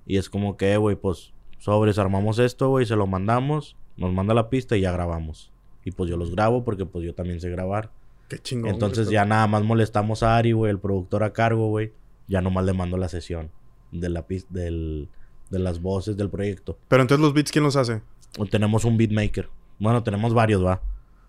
Y 0.05 0.17
es 0.17 0.29
como 0.29 0.57
que, 0.57 0.75
güey, 0.77 0.95
pues 0.95 1.33
sobres, 1.57 1.97
armamos 1.97 2.37
esto, 2.39 2.69
güey, 2.69 2.85
se 2.85 2.95
lo 2.95 3.07
mandamos, 3.07 3.75
nos 3.95 4.11
manda 4.13 4.33
la 4.33 4.49
pista 4.49 4.75
y 4.75 4.81
ya 4.81 4.91
grabamos. 4.91 5.51
Y 5.85 5.91
pues 5.91 6.09
yo 6.09 6.17
los 6.17 6.31
grabo 6.31 6.63
porque 6.63 6.85
pues 6.85 7.05
yo 7.05 7.15
también 7.15 7.39
sé 7.39 7.49
grabar. 7.49 7.89
Qué 8.29 8.37
chingón. 8.39 8.71
Entonces 8.71 9.09
ya 9.09 9.25
nada 9.25 9.47
más 9.47 9.63
molestamos 9.63 10.23
a 10.23 10.37
Ari, 10.37 10.51
güey, 10.51 10.69
el 10.71 10.79
productor 10.79 11.23
a 11.23 11.33
cargo, 11.33 11.69
güey. 11.69 11.93
Ya 12.27 12.41
nomás 12.41 12.65
le 12.65 12.73
mando 12.73 12.97
la 12.97 13.07
sesión 13.09 13.49
de 13.91 14.09
la 14.09 14.27
pis- 14.27 14.47
del, 14.49 15.09
de 15.53 15.59
las 15.59 15.81
voces 15.81 16.17
del 16.17 16.29
proyecto. 16.29 16.77
Pero 16.89 17.03
entonces 17.03 17.21
los 17.23 17.33
beats, 17.33 17.51
¿quién 17.51 17.63
los 17.63 17.75
hace? 17.75 18.01
O 18.37 18.45
tenemos 18.45 18.83
un 18.83 18.97
beatmaker. 18.97 19.47
Bueno, 19.79 20.03
tenemos 20.03 20.33
varios, 20.33 20.65
va. 20.65 20.81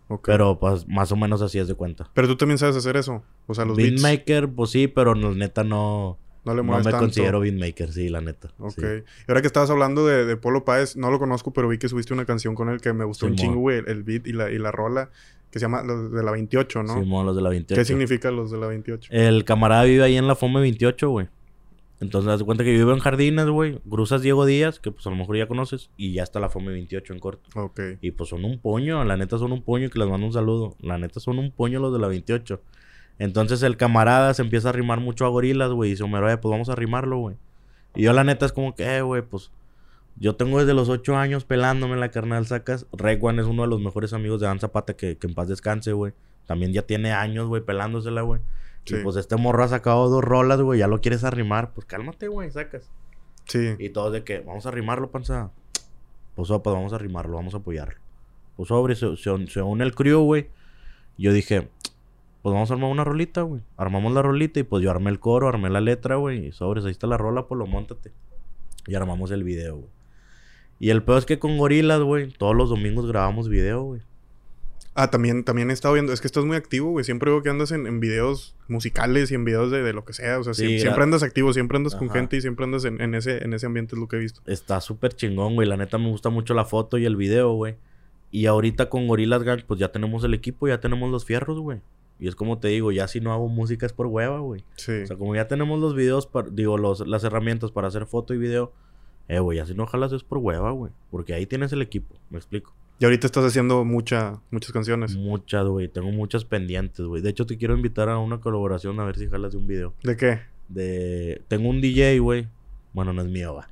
Ok. 0.08 0.26
Pero 0.26 0.58
pues 0.58 0.88
más 0.88 1.12
o 1.12 1.16
menos 1.16 1.42
así 1.42 1.58
es 1.58 1.68
de 1.68 1.74
cuenta. 1.74 2.10
Pero 2.14 2.26
tú 2.26 2.36
también 2.36 2.58
sabes 2.58 2.74
hacer 2.76 2.96
eso. 2.96 3.22
O 3.46 3.54
sea, 3.54 3.64
los 3.64 3.76
beats 3.76 4.02
beatmaker, 4.02 4.48
pues 4.48 4.70
sí, 4.70 4.88
pero 4.88 5.14
no, 5.14 5.34
neta 5.34 5.62
no, 5.64 6.18
no 6.44 6.54
le 6.54 6.62
no 6.62 6.76
me 6.76 6.82
tanto. 6.82 6.98
considero 6.98 7.40
beatmaker, 7.40 7.92
sí, 7.92 8.08
la 8.08 8.20
neta. 8.20 8.50
Ok. 8.58 8.72
sí. 8.76 8.82
Y 8.82 9.30
ahora 9.30 9.40
que 9.42 9.46
estabas 9.46 9.70
hablando 9.70 10.06
de, 10.06 10.24
de 10.24 10.36
Polo 10.36 10.64
Páez, 10.64 10.96
no 10.96 11.10
lo 11.10 11.18
conozco, 11.18 11.52
pero 11.52 11.68
vi 11.68 11.78
que 11.78 11.88
subiste 11.88 12.14
una 12.14 12.24
canción 12.24 12.54
con 12.54 12.70
él 12.70 12.80
que 12.80 12.92
me 12.92 13.04
gustó 13.04 13.26
un 13.26 13.36
chingo, 13.36 13.60
güey. 13.60 13.78
El, 13.78 13.88
el 13.88 14.02
beat 14.02 14.26
y 14.26 14.32
la, 14.32 14.50
y 14.50 14.58
la 14.58 14.72
rola, 14.72 15.10
que 15.50 15.58
se 15.58 15.66
llama 15.66 15.82
los 15.82 16.10
de 16.12 16.22
la 16.22 16.32
28, 16.32 16.82
¿no? 16.82 16.94
Simón, 16.94 17.26
los 17.26 17.36
de 17.36 17.42
la 17.42 17.50
28. 17.50 17.78
¿Qué 17.80 17.84
significa 17.84 18.30
los 18.30 18.50
de 18.50 18.58
la 18.58 18.66
28? 18.66 19.10
El 19.12 19.44
camarada 19.44 19.84
vive 19.84 20.02
ahí 20.02 20.16
en 20.16 20.26
la 20.26 20.34
FOME 20.34 20.60
28, 20.60 21.08
güey. 21.10 21.28
Entonces, 22.00 22.30
haz 22.30 22.42
cuenta 22.42 22.64
que 22.64 22.72
yo 22.72 22.78
vivo 22.78 22.92
en 22.92 22.98
Jardines, 22.98 23.46
güey. 23.46 23.78
Cruzas 23.88 24.22
Diego 24.22 24.44
Díaz, 24.44 24.78
que 24.78 24.90
pues 24.90 25.06
a 25.06 25.10
lo 25.10 25.16
mejor 25.16 25.36
ya 25.36 25.46
conoces. 25.46 25.90
Y 25.96 26.12
ya 26.12 26.22
está 26.22 26.40
la 26.40 26.48
FOME 26.48 26.72
28 26.72 27.12
en 27.12 27.18
corto. 27.20 27.48
Ok. 27.58 27.80
Y 28.00 28.10
pues 28.10 28.30
son 28.30 28.44
un 28.44 28.58
puño, 28.58 29.04
la 29.04 29.16
neta 29.16 29.38
son 29.38 29.52
un 29.52 29.62
puño 29.62 29.88
que 29.90 29.98
les 29.98 30.08
mando 30.08 30.26
un 30.26 30.32
saludo. 30.32 30.76
La 30.80 30.98
neta 30.98 31.20
son 31.20 31.38
un 31.38 31.50
puño 31.50 31.80
los 31.80 31.92
de 31.92 31.98
la 31.98 32.08
28. 32.08 32.60
Entonces 33.18 33.62
el 33.62 33.76
camarada 33.76 34.34
se 34.34 34.42
empieza 34.42 34.70
a 34.70 34.72
rimar 34.72 35.00
mucho 35.00 35.24
a 35.24 35.28
gorilas, 35.28 35.70
güey. 35.70 35.90
Y 35.90 35.92
dice, 35.92 36.02
Homero, 36.02 36.26
pues 36.40 36.50
vamos 36.50 36.68
a 36.68 36.74
rimarlo, 36.74 37.18
güey. 37.18 37.36
Y 37.94 38.02
yo 38.02 38.12
la 38.12 38.24
neta 38.24 38.44
es 38.46 38.52
como 38.52 38.74
que, 38.74 38.96
eh, 38.96 39.02
güey, 39.02 39.22
pues... 39.22 39.50
Yo 40.16 40.36
tengo 40.36 40.60
desde 40.60 40.74
los 40.74 40.88
8 40.88 41.16
años 41.16 41.44
pelándome 41.44 41.96
la 41.96 42.10
carnal, 42.10 42.46
sacas. 42.46 42.86
Reguan 42.92 43.40
es 43.40 43.46
uno 43.46 43.62
de 43.62 43.68
los 43.68 43.80
mejores 43.80 44.12
amigos 44.12 44.40
de 44.40 44.46
Dan 44.46 44.60
Zapata 44.60 44.94
que, 44.94 45.18
que 45.18 45.26
en 45.26 45.34
paz 45.34 45.48
descanse, 45.48 45.92
güey. 45.92 46.12
También 46.46 46.72
ya 46.72 46.82
tiene 46.82 47.10
años, 47.12 47.48
güey, 47.48 47.62
pelándosela, 47.62 48.22
güey. 48.22 48.40
Sí. 48.84 48.96
Y 48.96 49.02
pues 49.02 49.16
este 49.16 49.36
morro 49.36 49.64
ha 49.64 49.68
sacado 49.68 50.08
dos 50.08 50.22
rolas, 50.22 50.60
güey. 50.60 50.80
Ya 50.80 50.86
lo 50.86 51.00
quieres 51.00 51.24
arrimar. 51.24 51.72
Pues 51.72 51.86
cálmate, 51.86 52.28
güey, 52.28 52.50
sacas. 52.50 52.90
Sí. 53.46 53.74
Y 53.78 53.90
todos 53.90 54.12
de 54.12 54.24
que, 54.24 54.40
vamos 54.40 54.66
a 54.66 54.70
rimarlo, 54.70 55.10
panza. 55.10 55.50
Pues, 56.34 56.50
oh, 56.50 56.62
pues 56.62 56.74
vamos 56.74 56.92
a 56.92 56.98
rimarlo, 56.98 57.36
vamos 57.36 57.54
a 57.54 57.58
apoyarlo. 57.58 58.00
Pues 58.56 58.68
sobre, 58.68 58.94
se, 58.94 59.16
se, 59.16 59.46
se 59.46 59.62
une 59.62 59.84
el 59.84 59.94
crew, 59.94 60.22
güey. 60.22 60.48
Yo 61.16 61.32
dije, 61.32 61.68
pues 62.42 62.52
vamos 62.52 62.70
a 62.70 62.74
armar 62.74 62.90
una 62.90 63.04
rolita, 63.04 63.42
güey. 63.42 63.62
Armamos 63.76 64.12
la 64.12 64.22
rolita 64.22 64.60
y 64.60 64.64
pues 64.64 64.82
yo 64.82 64.90
armé 64.90 65.10
el 65.10 65.20
coro, 65.20 65.48
armé 65.48 65.70
la 65.70 65.80
letra, 65.80 66.16
güey. 66.16 66.48
Y 66.48 66.52
sobres, 66.52 66.84
ahí 66.84 66.90
está 66.90 67.06
la 67.06 67.16
rola, 67.16 67.46
pues 67.46 67.58
lo 67.58 67.66
montate. 67.66 68.12
Y 68.86 68.94
armamos 68.94 69.30
el 69.30 69.44
video, 69.44 69.76
güey. 69.76 69.90
Y 70.78 70.90
el 70.90 71.02
peor 71.02 71.18
es 71.18 71.26
que 71.26 71.38
con 71.38 71.56
gorilas, 71.56 72.00
güey, 72.00 72.30
todos 72.30 72.54
los 72.54 72.68
domingos 72.68 73.06
grabamos 73.06 73.48
video, 73.48 73.82
güey. 73.84 74.02
Ah, 74.96 75.10
también, 75.10 75.42
también 75.42 75.70
he 75.70 75.72
estado 75.72 75.94
viendo, 75.94 76.12
es 76.12 76.20
que 76.20 76.28
estás 76.28 76.44
muy 76.44 76.56
activo, 76.56 76.90
güey. 76.90 77.04
Siempre 77.04 77.28
veo 77.30 77.42
que 77.42 77.50
andas 77.50 77.72
en, 77.72 77.86
en 77.88 77.98
videos 77.98 78.54
musicales 78.68 79.32
y 79.32 79.34
en 79.34 79.44
videos 79.44 79.70
de, 79.72 79.82
de 79.82 79.92
lo 79.92 80.04
que 80.04 80.12
sea. 80.12 80.38
O 80.38 80.44
sea, 80.44 80.54
Sí, 80.54 80.64
sie- 80.66 80.76
gra- 80.76 80.80
siempre 80.82 81.02
andas 81.02 81.22
activo, 81.24 81.52
siempre 81.52 81.76
andas 81.78 81.96
con 81.96 82.08
gente 82.10 82.36
y 82.36 82.40
siempre 82.40 82.64
andas 82.64 82.84
en, 82.84 83.00
en 83.00 83.14
ese, 83.16 83.42
en 83.44 83.52
ese 83.54 83.66
ambiente, 83.66 83.96
es 83.96 84.00
lo 84.00 84.06
que 84.06 84.16
he 84.16 84.20
visto. 84.20 84.40
Está 84.46 84.80
súper 84.80 85.14
chingón, 85.14 85.54
güey. 85.56 85.66
La 85.66 85.76
neta 85.76 85.98
me 85.98 86.08
gusta 86.08 86.30
mucho 86.30 86.54
la 86.54 86.64
foto 86.64 86.96
y 86.98 87.06
el 87.06 87.16
video, 87.16 87.52
güey. 87.54 87.74
Y 88.30 88.46
ahorita 88.46 88.88
con 88.88 89.08
Gorillaz 89.08 89.42
Gang, 89.42 89.62
pues 89.66 89.80
ya 89.80 89.90
tenemos 89.90 90.22
el 90.24 90.32
equipo, 90.34 90.68
ya 90.68 90.78
tenemos 90.80 91.10
los 91.10 91.24
fierros, 91.24 91.58
güey. 91.58 91.80
Y 92.20 92.28
es 92.28 92.36
como 92.36 92.58
te 92.60 92.68
digo, 92.68 92.92
ya 92.92 93.08
si 93.08 93.20
no 93.20 93.32
hago 93.32 93.48
música 93.48 93.86
es 93.86 93.92
por 93.92 94.06
hueva, 94.06 94.38
güey. 94.38 94.62
Sí. 94.76 94.92
O 95.02 95.06
sea, 95.08 95.16
como 95.16 95.34
ya 95.34 95.48
tenemos 95.48 95.80
los 95.80 95.96
videos, 95.96 96.28
para, 96.28 96.48
digo, 96.50 96.78
los, 96.78 97.04
las 97.06 97.24
herramientas 97.24 97.72
para 97.72 97.88
hacer 97.88 98.06
foto 98.06 98.32
y 98.32 98.38
video, 98.38 98.72
eh, 99.26 99.40
güey, 99.40 99.58
así 99.58 99.74
no 99.74 99.86
jalas 99.86 100.12
es 100.12 100.22
por 100.22 100.38
hueva, 100.38 100.70
güey. 100.70 100.92
Porque 101.10 101.34
ahí 101.34 101.46
tienes 101.46 101.72
el 101.72 101.82
equipo, 101.82 102.14
me 102.30 102.38
explico. 102.38 102.72
Y 102.98 103.04
ahorita 103.04 103.26
estás 103.26 103.44
haciendo 103.44 103.84
mucha, 103.84 104.40
muchas 104.50 104.72
canciones. 104.72 105.16
Muchas, 105.16 105.66
güey. 105.66 105.88
Tengo 105.88 106.10
muchas 106.10 106.44
pendientes, 106.44 107.04
güey. 107.04 107.22
De 107.22 107.30
hecho, 107.30 107.44
te 107.44 107.56
quiero 107.56 107.74
invitar 107.74 108.08
a 108.08 108.18
una 108.18 108.40
colaboración 108.40 109.00
a 109.00 109.04
ver 109.04 109.16
si 109.16 109.28
jalas 109.28 109.52
de 109.52 109.58
un 109.58 109.66
video. 109.66 109.94
¿De 110.02 110.16
qué? 110.16 110.54
de 110.68 111.42
tengo 111.48 111.68
un 111.68 111.80
DJ, 111.80 112.18
güey. 112.18 112.48
Bueno, 112.92 113.12
no 113.12 113.22
es 113.22 113.28
mío, 113.28 113.54
va. 113.54 113.68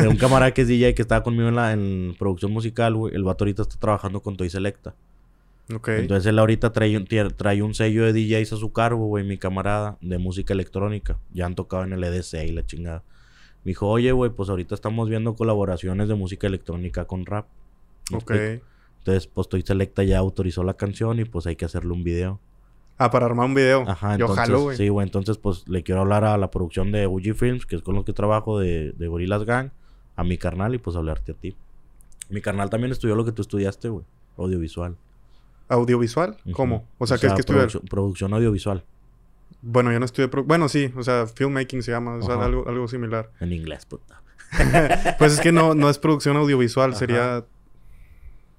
De 0.00 0.08
un 0.08 0.16
camarada 0.16 0.52
que 0.52 0.62
es 0.62 0.68
DJ 0.68 0.94
que 0.94 1.02
estaba 1.02 1.22
conmigo 1.22 1.48
en 1.48 1.54
la 1.54 1.72
en 1.72 2.16
producción 2.18 2.52
musical, 2.52 2.94
güey. 2.94 3.14
El 3.14 3.22
vato 3.22 3.44
ahorita 3.44 3.62
está 3.62 3.78
trabajando 3.78 4.20
con 4.20 4.36
Toy 4.36 4.50
Selecta. 4.50 4.94
Ok. 5.72 5.88
Entonces 5.90 6.26
él 6.26 6.38
ahorita 6.38 6.72
trae 6.72 6.96
un, 6.96 7.06
trae 7.06 7.62
un 7.62 7.74
sello 7.74 8.04
de 8.04 8.12
DJs 8.12 8.54
a 8.54 8.56
su 8.56 8.72
cargo, 8.72 9.06
güey, 9.06 9.24
mi 9.24 9.38
camarada, 9.38 9.96
de 10.00 10.18
música 10.18 10.52
electrónica. 10.52 11.18
Ya 11.32 11.46
han 11.46 11.54
tocado 11.54 11.84
en 11.84 11.92
el 11.92 12.02
EDC 12.02 12.34
y 12.48 12.52
la 12.52 12.66
chingada. 12.66 13.04
Me 13.64 13.70
dijo, 13.70 13.88
oye, 13.88 14.10
güey, 14.12 14.30
pues 14.30 14.50
ahorita 14.50 14.74
estamos 14.74 15.08
viendo 15.08 15.36
colaboraciones 15.36 16.08
de 16.08 16.16
música 16.16 16.48
electrónica 16.48 17.06
con 17.06 17.24
rap. 17.24 17.46
¿Me 18.10 18.18
ok. 18.18 18.30
Entonces, 18.98 19.26
pues 19.26 19.48
Toy 19.48 19.62
Selecta 19.62 20.02
ya 20.02 20.18
autorizó 20.18 20.64
la 20.64 20.74
canción 20.74 21.20
y 21.20 21.24
pues 21.24 21.46
hay 21.46 21.56
que 21.56 21.66
hacerle 21.66 21.92
un 21.92 22.04
video. 22.04 22.40
Ah, 22.96 23.10
para 23.10 23.26
armar 23.26 23.46
un 23.46 23.54
video. 23.54 23.84
Ajá, 23.86 24.16
Yo 24.16 24.26
entonces, 24.26 24.44
jalo, 24.46 24.60
güey. 24.62 24.76
sí, 24.76 24.88
güey, 24.88 25.04
entonces 25.06 25.36
pues 25.36 25.68
le 25.68 25.82
quiero 25.82 26.00
hablar 26.00 26.24
a 26.24 26.38
la 26.38 26.50
producción 26.50 26.92
de 26.92 27.06
UG 27.06 27.34
Films, 27.34 27.66
que 27.66 27.76
es 27.76 27.82
con 27.82 27.96
los 27.96 28.04
que 28.04 28.12
trabajo, 28.12 28.58
de, 28.58 28.92
de 28.92 29.44
Gang, 29.44 29.70
a 30.16 30.24
mi 30.24 30.38
carnal 30.38 30.74
y 30.74 30.78
pues 30.78 30.96
hablarte 30.96 31.32
a 31.32 31.34
ti. 31.34 31.56
Mi 32.30 32.40
carnal 32.40 32.70
también 32.70 32.92
estudió 32.92 33.14
lo 33.14 33.24
que 33.24 33.32
tú 33.32 33.42
estudiaste, 33.42 33.88
güey, 33.88 34.04
audiovisual. 34.38 34.96
¿Audiovisual? 35.68 36.36
¿Cómo? 36.52 36.86
O 36.98 37.06
sea, 37.06 37.18
¿qué 37.18 37.26
es 37.26 37.32
que 37.34 37.40
estudiar? 37.40 37.68
producción, 37.90 38.32
audiovisual, 38.32 38.84
Bueno, 39.62 39.92
yo 39.92 39.98
no 39.98 40.04
estudié... 40.04 40.28
Bueno, 40.44 40.68
sí. 40.68 40.92
O 40.96 41.02
sea, 41.02 41.26
filmmaking 41.26 41.82
se 41.82 41.90
llama. 41.90 42.16
O 42.16 42.22
sea, 42.22 42.34
Ajá. 42.34 42.44
algo, 42.44 42.68
algo 42.68 42.86
similar. 42.86 43.30
en 43.40 43.52
inglés, 43.52 43.86
puta. 43.86 44.22
Pues 45.18 45.32
es 45.34 45.40
que 45.40 45.52
no, 45.52 45.74
no 45.74 45.88
es 45.90 45.98
producción 45.98 46.36
audiovisual. 46.36 46.90
Ajá. 46.90 46.98
Sería... 46.98 47.44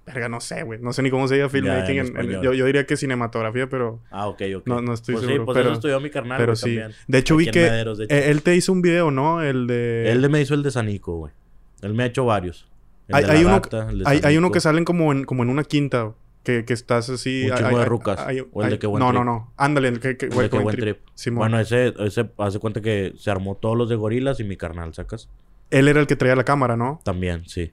Verga, 0.05 0.29
no 0.29 0.39
sé, 0.39 0.61
güey. 0.63 0.79
No 0.79 0.93
sé 0.93 1.01
ni 1.01 1.09
cómo 1.09 1.27
se 1.27 1.37
llama 1.37 1.49
filmmaking. 1.49 1.97
en 1.97 1.99
en- 1.99 1.99
en- 1.99 2.05
español. 2.17 2.43
yo, 2.43 2.53
yo 2.53 2.65
diría 2.65 2.85
que 2.85 2.95
cinematografía, 2.95 3.67
pero... 3.67 4.01
Ah, 4.11 4.27
ok, 4.27 4.41
ok. 4.57 4.67
No- 4.67 4.81
no 4.81 4.93
estoy 4.93 5.15
pues 5.15 5.25
seguro, 5.25 5.41
Sí, 5.43 5.45
pues 5.45 5.55
pero- 5.57 5.69
eso 5.69 5.73
estudió 5.75 5.99
mi 5.99 6.09
carnal, 6.11 6.37
pero 6.37 6.55
sí. 6.55 6.63
también. 6.75 6.91
De 7.07 7.17
hecho, 7.17 7.35
vi 7.35 7.49
Aquí 7.49 7.59
en 7.59 7.65
que... 7.97 8.05
Eh, 8.15 8.29
él 8.29 8.43
te 8.43 8.55
hizo 8.55 8.71
un 8.71 8.81
video, 8.83 9.09
¿no? 9.09 9.41
El 9.41 9.65
de... 9.65 10.11
Él 10.11 10.29
me 10.29 10.41
hizo 10.41 10.53
el 10.53 10.61
de 10.61 10.69
Sanico, 10.71 11.17
güey. 11.17 11.33
Él 11.81 11.93
me 11.95 12.03
ha 12.03 12.05
hecho 12.05 12.23
varios. 12.25 12.67
El 13.07 13.15
Hay, 13.15 13.21
de 13.23 13.27
la 13.27 13.33
hay 13.33 13.45
uno, 13.45 13.53
rata, 13.55 13.89
el 13.89 13.99
de 13.99 14.03
hay, 14.07 14.17
hay 14.23 14.37
uno 14.37 14.45
Sanico. 14.47 14.51
que 14.53 14.59
salen 14.61 14.85
como 14.85 15.11
en, 15.11 15.23
como 15.25 15.41
en 15.43 15.49
una 15.49 15.63
quinta. 15.63 16.13
Que, 16.43 16.63
que 16.63 16.73
estás 16.73 17.09
así... 17.09 17.45
Un 17.47 17.53
hay- 17.53 17.57
chingo 17.63 17.79
de 17.79 17.85
rucas. 17.85 18.19
O 18.53 18.63
el 18.63 18.69
de 18.69 18.77
Qué 18.77 18.85
Buen 18.85 18.99
No, 18.99 19.07
no, 19.11 19.21
Trip. 19.21 19.25
no. 19.25 19.53
Ándale, 19.57 19.87
el 19.87 19.99
que, 19.99 20.15
que, 20.17 20.27
El 20.27 20.31
Buen 20.61 20.77
Trip. 20.77 20.99
Bueno, 21.31 21.59
ese, 21.59 21.95
ese 21.97 22.29
hace 22.37 22.59
cuenta 22.59 22.81
que 22.81 23.13
se 23.17 23.31
armó 23.31 23.55
todos 23.55 23.75
los 23.75 23.89
de 23.89 23.95
gorilas 23.95 24.39
y 24.39 24.43
mi 24.43 24.55
carnal, 24.55 24.93
¿sacas? 24.93 25.27
Él 25.71 25.87
era 25.87 25.99
el 25.99 26.05
que 26.05 26.15
traía 26.15 26.35
la 26.35 26.43
cámara, 26.43 26.77
¿no? 26.77 27.01
También, 27.03 27.49
sí. 27.49 27.71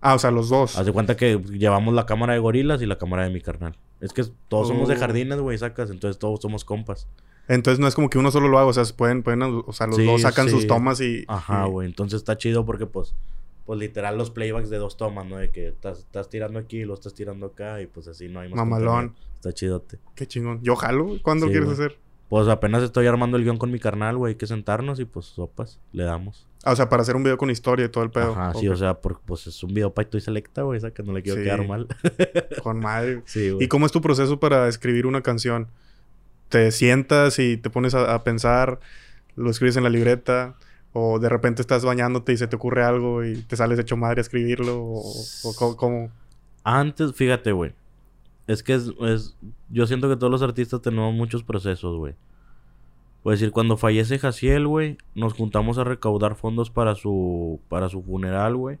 Ah, 0.00 0.14
o 0.14 0.18
sea, 0.18 0.30
los 0.30 0.48
dos. 0.48 0.76
Haz 0.78 0.86
de 0.86 0.92
cuenta 0.92 1.16
que 1.16 1.38
llevamos 1.38 1.92
la 1.94 2.06
cámara 2.06 2.32
de 2.34 2.38
gorilas 2.38 2.80
y 2.82 2.86
la 2.86 2.98
cámara 2.98 3.24
de 3.24 3.30
mi 3.30 3.40
carnal. 3.40 3.76
Es 4.00 4.12
que 4.12 4.24
todos 4.48 4.68
somos 4.68 4.88
de 4.88 4.94
Oh. 4.94 4.98
jardines, 4.98 5.40
güey, 5.40 5.58
sacas. 5.58 5.90
Entonces 5.90 6.18
todos 6.18 6.40
somos 6.40 6.64
compas. 6.64 7.06
Entonces 7.48 7.80
no 7.80 7.88
es 7.88 7.94
como 7.94 8.10
que 8.10 8.18
uno 8.18 8.30
solo 8.30 8.48
lo 8.48 8.58
haga, 8.58 8.68
o 8.68 8.72
sea, 8.72 8.84
pueden, 8.96 9.22
pueden, 9.22 9.42
o 9.42 9.72
sea, 9.72 9.86
los 9.86 9.96
Sí, 9.96 10.04
dos 10.04 10.20
sacan 10.22 10.46
sí. 10.46 10.52
sus 10.52 10.66
tomas 10.66 11.00
y... 11.00 11.24
Ajá, 11.28 11.64
y- 11.66 11.70
güey. 11.70 11.88
Entonces 11.88 12.18
está 12.18 12.36
chido 12.36 12.64
porque, 12.66 12.86
pues, 12.86 13.14
pues 13.66 13.78
literal 13.80 14.16
los 14.18 14.30
playbacks 14.30 14.70
de 14.70 14.76
dos 14.78 14.96
tomas, 14.96 15.26
¿no? 15.26 15.36
De 15.38 15.50
que 15.50 15.68
estás, 15.68 16.00
estás 16.00 16.28
tirando 16.28 16.58
aquí 16.58 16.78
y 16.80 16.84
lo 16.84 16.94
estás 16.94 17.14
tirando 17.14 17.46
acá 17.46 17.80
y 17.82 17.86
pues 17.86 18.06
así 18.06 18.28
no 18.28 18.40
hay 18.40 18.48
más. 18.50 18.56
Mamalón. 18.56 19.08
contenido. 19.08 19.28
Está 19.34 19.52
chidote. 19.52 19.98
Qué 20.14 20.26
chingón. 20.26 20.60
Yo 20.62 20.76
jalo. 20.76 21.18
¿Cuándo 21.22 21.46
Sí, 21.46 21.52
quieres 21.52 21.70
güey. 21.70 21.86
hacer? 21.86 21.98
Pues 22.28 22.46
apenas 22.48 22.82
estoy 22.82 23.06
armando 23.06 23.36
el 23.38 23.44
guion 23.44 23.56
con 23.56 23.70
mi 23.70 23.78
carnal, 23.78 24.16
güey. 24.18 24.32
Hay 24.32 24.36
que 24.38 24.46
sentarnos 24.46 25.00
y 25.00 25.06
pues 25.06 25.24
sopas, 25.26 25.80
le 25.92 26.04
damos. 26.04 26.46
O 26.70 26.76
sea, 26.76 26.88
para 26.88 27.02
hacer 27.02 27.16
un 27.16 27.22
video 27.22 27.36
con 27.36 27.50
historia 27.50 27.86
y 27.86 27.88
todo 27.88 28.04
el 28.04 28.10
pedo. 28.10 28.32
Ajá, 28.32 28.54
sí, 28.54 28.68
o 28.68 28.76
sea, 28.76 28.94
por, 29.00 29.20
pues 29.20 29.46
es 29.46 29.62
un 29.62 29.72
video 29.74 29.92
para 29.94 30.08
y 30.12 30.20
selecta, 30.20 30.62
güey, 30.62 30.78
esa 30.78 30.90
que 30.92 31.02
no 31.02 31.12
le 31.12 31.22
quiero 31.22 31.38
Sí. 31.38 31.44
quedar 31.44 31.66
mal. 31.66 31.86
Con 32.62 32.80
madre. 32.80 33.22
sí, 33.26 33.50
güey. 33.50 33.64
¿Y 33.64 33.68
cómo 33.68 33.86
es 33.86 33.92
tu 33.92 34.00
proceso 34.00 34.38
para 34.40 34.68
escribir 34.68 35.06
una 35.06 35.22
canción? 35.22 35.68
¿Te 36.48 36.70
sientas 36.70 37.38
y 37.38 37.56
te 37.56 37.70
pones 37.70 37.94
a, 37.94 38.14
a 38.14 38.24
pensar? 38.24 38.80
¿Lo 39.36 39.50
escribes 39.50 39.76
en 39.76 39.84
la 39.84 39.90
libreta? 39.90 40.54
¿O 40.92 41.18
de 41.18 41.28
repente 41.28 41.60
estás 41.62 41.84
bañándote 41.84 42.32
y 42.32 42.36
se 42.38 42.46
te 42.48 42.56
ocurre 42.56 42.82
algo 42.82 43.22
y 43.24 43.42
te 43.42 43.56
sales 43.56 43.78
hecho 43.78 43.96
madre 43.96 44.20
a 44.20 44.22
escribirlo? 44.22 44.80
¿O, 44.82 45.02
o 45.44 45.54
cómo- 45.54 45.76
cómo? 45.76 46.10
Antes, 46.64 47.12
fíjate, 47.14 47.52
güey. 47.52 47.72
Es 48.46 48.62
que 48.62 48.74
es, 48.74 48.90
es- 49.02 49.36
Yo 49.68 49.86
siento 49.86 50.08
que 50.08 50.16
todos 50.16 50.30
los 50.30 50.42
artistas 50.42 50.80
tenemos 50.80 51.14
muchos 51.14 51.42
procesos, 51.44 51.96
güey. 51.98 52.14
Puedes 53.22 53.40
decir, 53.40 53.52
cuando 53.52 53.76
fallece 53.76 54.18
Jaciel, 54.18 54.66
güey, 54.66 54.96
nos 55.14 55.34
juntamos 55.34 55.78
a 55.78 55.84
recaudar 55.84 56.34
fondos 56.36 56.70
para 56.70 56.94
su, 56.94 57.60
para 57.68 57.88
su 57.88 58.02
funeral, 58.02 58.56
güey. 58.56 58.78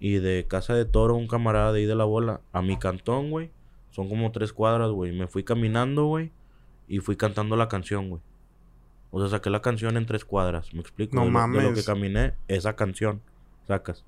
Y 0.00 0.14
de 0.14 0.46
Casa 0.48 0.74
de 0.74 0.84
Toro, 0.84 1.14
un 1.14 1.28
camarada 1.28 1.72
de 1.72 1.80
ahí 1.80 1.86
de 1.86 1.94
la 1.94 2.04
bola, 2.04 2.40
a 2.52 2.62
mi 2.62 2.78
cantón, 2.78 3.30
güey. 3.30 3.50
Son 3.90 4.08
como 4.08 4.32
tres 4.32 4.52
cuadras, 4.52 4.90
güey. 4.90 5.12
Me 5.12 5.26
fui 5.28 5.44
caminando, 5.44 6.06
güey. 6.06 6.30
Y 6.88 6.98
fui 6.98 7.16
cantando 7.16 7.56
la 7.56 7.68
canción, 7.68 8.08
güey. 8.08 8.22
O 9.10 9.20
sea, 9.20 9.28
saqué 9.28 9.50
la 9.50 9.62
canción 9.62 9.96
en 9.96 10.06
tres 10.06 10.24
cuadras. 10.24 10.72
¿Me 10.72 10.80
explico? 10.80 11.16
No 11.16 11.24
de, 11.24 11.30
lo, 11.30 11.38
de 11.40 11.46
lo 11.46 11.54
que 11.54 11.68
mames. 11.68 11.86
caminé, 11.86 12.34
esa 12.48 12.76
canción. 12.76 13.20
Sacas. 13.66 14.04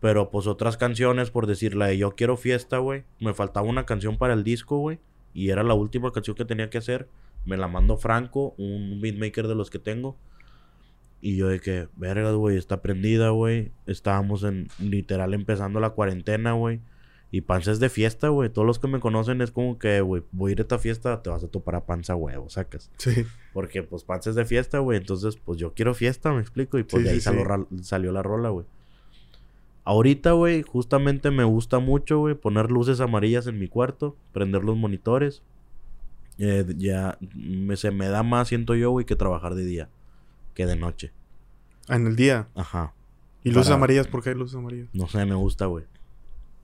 Pero 0.00 0.30
pues 0.30 0.46
otras 0.46 0.76
canciones, 0.76 1.30
por 1.30 1.46
decir 1.46 1.74
la 1.74 1.86
de 1.86 1.98
Yo 1.98 2.14
Quiero 2.14 2.36
Fiesta, 2.36 2.78
güey. 2.78 3.04
Me 3.18 3.34
faltaba 3.34 3.66
una 3.66 3.86
canción 3.86 4.18
para 4.18 4.34
el 4.34 4.44
disco, 4.44 4.78
güey. 4.78 4.98
Y 5.34 5.50
era 5.50 5.62
la 5.62 5.74
última 5.74 6.12
canción 6.12 6.36
que 6.36 6.44
tenía 6.44 6.70
que 6.70 6.78
hacer. 6.78 7.08
Me 7.46 7.56
la 7.56 7.68
mandó 7.68 7.96
Franco, 7.96 8.54
un 8.58 9.00
beatmaker 9.00 9.46
de 9.46 9.54
los 9.54 9.70
que 9.70 9.78
tengo. 9.78 10.16
Y 11.20 11.36
yo 11.36 11.48
de 11.48 11.60
que, 11.60 11.88
verga, 11.96 12.32
güey, 12.32 12.56
está 12.56 12.82
prendida, 12.82 13.30
güey. 13.30 13.72
Estábamos 13.86 14.44
en, 14.44 14.68
literal, 14.78 15.32
empezando 15.32 15.80
la 15.80 15.90
cuarentena, 15.90 16.52
güey. 16.52 16.80
Y 17.30 17.40
Panza 17.40 17.72
es 17.72 17.80
de 17.80 17.88
fiesta, 17.88 18.28
güey. 18.28 18.50
Todos 18.50 18.66
los 18.66 18.78
que 18.78 18.86
me 18.88 19.00
conocen 19.00 19.40
es 19.42 19.50
como 19.50 19.78
que, 19.78 20.00
güey, 20.00 20.22
voy 20.32 20.50
a 20.50 20.52
ir 20.52 20.58
a 20.60 20.62
esta 20.62 20.78
fiesta, 20.78 21.22
te 21.22 21.30
vas 21.30 21.42
a 21.42 21.48
topar 21.48 21.74
a 21.74 21.86
Panza, 21.86 22.14
huevo, 22.14 22.48
sacas. 22.48 22.90
Sí. 22.98 23.24
Porque, 23.52 23.82
pues, 23.82 24.04
Panza 24.04 24.30
es 24.30 24.36
de 24.36 24.44
fiesta, 24.44 24.78
güey. 24.78 24.98
Entonces, 24.98 25.36
pues, 25.36 25.58
yo 25.58 25.72
quiero 25.74 25.94
fiesta, 25.94 26.32
me 26.32 26.40
explico. 26.40 26.78
Y 26.78 26.84
pues 26.84 27.02
Sí, 27.02 27.04
de 27.04 27.10
ahí 27.10 27.16
sí, 27.16 27.22
salió, 27.22 27.66
sí. 27.70 27.84
salió 27.84 28.12
la 28.12 28.22
rola, 28.22 28.50
güey. 28.50 28.66
Ahorita, 29.84 30.32
güey, 30.32 30.62
justamente 30.62 31.30
me 31.30 31.44
gusta 31.44 31.78
mucho, 31.78 32.18
güey, 32.18 32.34
poner 32.34 32.70
luces 32.72 33.00
amarillas 33.00 33.46
en 33.46 33.58
mi 33.58 33.68
cuarto, 33.68 34.16
prender 34.32 34.64
los 34.64 34.76
monitores. 34.76 35.42
Eh, 36.38 36.64
ya 36.76 37.16
me, 37.34 37.76
se 37.76 37.90
me 37.90 38.08
da 38.08 38.22
más, 38.22 38.48
siento 38.48 38.74
yo, 38.74 38.90
güey, 38.90 39.06
que 39.06 39.16
trabajar 39.16 39.54
de 39.54 39.64
día 39.64 39.88
que 40.54 40.66
de 40.66 40.76
noche. 40.76 41.12
En 41.88 42.06
el 42.06 42.16
día. 42.16 42.48
Ajá. 42.54 42.92
¿Y 43.44 43.50
luces 43.50 43.66
Para- 43.66 43.76
amarillas? 43.76 44.06
¿Por 44.08 44.22
qué 44.22 44.30
hay 44.30 44.34
luces 44.36 44.56
amarillas? 44.56 44.88
No 44.92 45.06
sé, 45.08 45.24
me 45.24 45.34
gusta, 45.34 45.66
güey. 45.66 45.84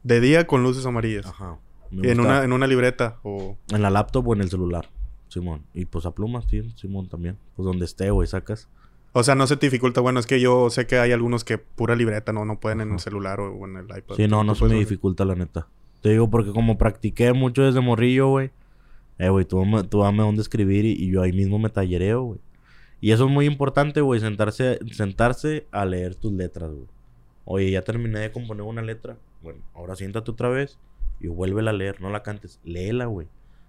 De 0.03 0.21
día 0.21 0.47
con 0.47 0.63
luces 0.63 0.85
amarillas. 0.87 1.27
Ajá. 1.27 1.59
Me 1.91 2.09
Y 2.09 2.11
en 2.11 2.19
gusta- 2.19 2.33
una, 2.33 2.45
en 2.45 2.53
una 2.53 2.67
libreta 2.67 3.19
o... 3.23 3.57
En 3.71 3.83
la 3.83 3.91
laptop 3.91 4.27
o 4.29 4.35
en 4.35 4.41
el 4.41 4.51
celular, 4.51 4.89
Simón. 5.29 5.63
Y 5.75 5.85
pues 5.85 6.07
a 6.07 6.11
plumas, 6.13 6.47
tío, 6.47 6.65
Simón 6.77 7.09
también. 7.09 7.37
Pues 7.55 7.65
donde 7.67 7.85
esté, 7.85 8.11
güey, 8.11 8.27
sacas. 8.27 8.69
O 9.13 9.23
sea, 9.23 9.35
no 9.35 9.47
se 9.47 9.57
te 9.59 9.67
dificulta. 9.67 10.01
Bueno, 10.01 10.19
es 10.19 10.27
que 10.27 10.41
yo 10.41 10.71
sé 10.71 10.87
que 10.87 10.99
hay 10.99 11.13
algunos 11.13 11.45
que 11.45 11.59
pura 11.59 11.95
libreta, 11.95 12.33
no, 12.33 12.45
no 12.47 12.59
pueden 12.59 12.81
en 12.81 12.93
el 12.93 12.99
celular 12.99 13.41
o, 13.41 13.53
o 13.55 13.67
en 13.69 13.77
el 13.77 13.85
iPad. 13.85 14.17
Sí, 14.17 14.27
no, 14.27 14.39
¿Tú- 14.41 14.45
no 14.45 14.55
se 14.55 14.65
me 14.65 14.75
dificulta, 14.75 15.25
la 15.27 15.35
neta. 15.35 15.69
Te 16.01 16.09
digo 16.09 16.31
porque 16.31 16.51
como 16.53 16.79
practiqué 16.79 17.33
mucho 17.35 17.63
desde 17.63 17.81
morrillo, 17.81 18.29
güey. 18.29 18.51
Eh, 19.19 19.29
güey, 19.29 19.45
tú, 19.45 19.65
tú 19.89 20.01
dame 20.01 20.23
dónde 20.23 20.43
escribir 20.43 20.85
y, 20.85 20.93
y 20.93 21.11
yo 21.11 21.23
ahí 21.23 21.33
mismo 21.33 21.59
me 21.59 21.69
tallereo, 21.69 22.23
güey. 22.23 22.41
Y 23.01 23.11
eso 23.11 23.27
es 23.27 23.31
muy 23.31 23.47
importante, 23.47 24.01
güey, 24.01 24.21
sentarse, 24.21 24.79
sentarse 24.93 25.67
a 25.73 25.85
leer 25.85 26.15
tus 26.15 26.33
letras, 26.33 26.71
güey. 26.71 26.87
Oye, 27.45 27.71
ya 27.73 27.83
terminé 27.83 28.21
de 28.21 28.31
componer 28.31 28.63
una 28.63 28.83
letra. 28.83 29.17
Bueno, 29.43 29.61
ahora 29.75 29.97
siéntate 29.97 30.31
otra 30.31 30.49
vez 30.49 30.79
y 31.19 31.27
vuélvela 31.27 31.71
a 31.71 31.75
leer, 31.75 32.01
no 32.01 32.11
la 32.11 32.23
cantes. 32.23 32.61
Léela, 32.65 33.07
güey. 33.07 33.27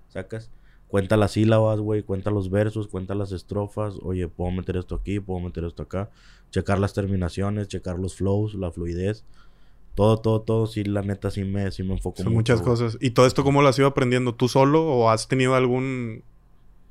Sacas. 0.09 0.51
Cuenta 0.87 1.17
las 1.17 1.31
sílabas, 1.31 1.79
güey. 1.79 2.03
Cuenta 2.03 2.29
los 2.29 2.51
versos, 2.51 2.87
cuenta 2.87 3.15
las 3.15 3.31
estrofas. 3.31 3.95
Oye, 4.03 4.27
puedo 4.27 4.51
meter 4.51 4.77
esto 4.77 4.93
aquí, 4.93 5.19
puedo 5.19 5.39
meter 5.39 5.63
esto 5.63 5.81
acá. 5.81 6.11
Checar 6.51 6.77
las 6.77 6.93
terminaciones, 6.93 7.67
checar 7.67 7.97
los 7.97 8.15
flows, 8.15 8.53
la 8.53 8.71
fluidez. 8.71 9.25
Todo, 9.95 10.17
todo, 10.17 10.41
todo. 10.41 10.67
Sí, 10.67 10.83
la 10.83 11.01
neta, 11.03 11.29
sí 11.29 11.43
me, 11.43 11.71
sí 11.71 11.83
me 11.83 11.93
enfoco 11.93 12.17
Son 12.23 12.33
mucho, 12.33 12.53
muchas 12.53 12.61
cosas. 12.61 12.97
¿Y 12.99 13.11
todo 13.11 13.25
esto 13.27 13.43
cómo 13.43 13.61
lo 13.61 13.67
has 13.67 13.77
ido 13.77 13.87
aprendiendo? 13.87 14.33
¿Tú 14.33 14.47
solo 14.47 14.83
o 14.85 15.09
has 15.09 15.27
tenido 15.27 15.55
algún... 15.55 16.23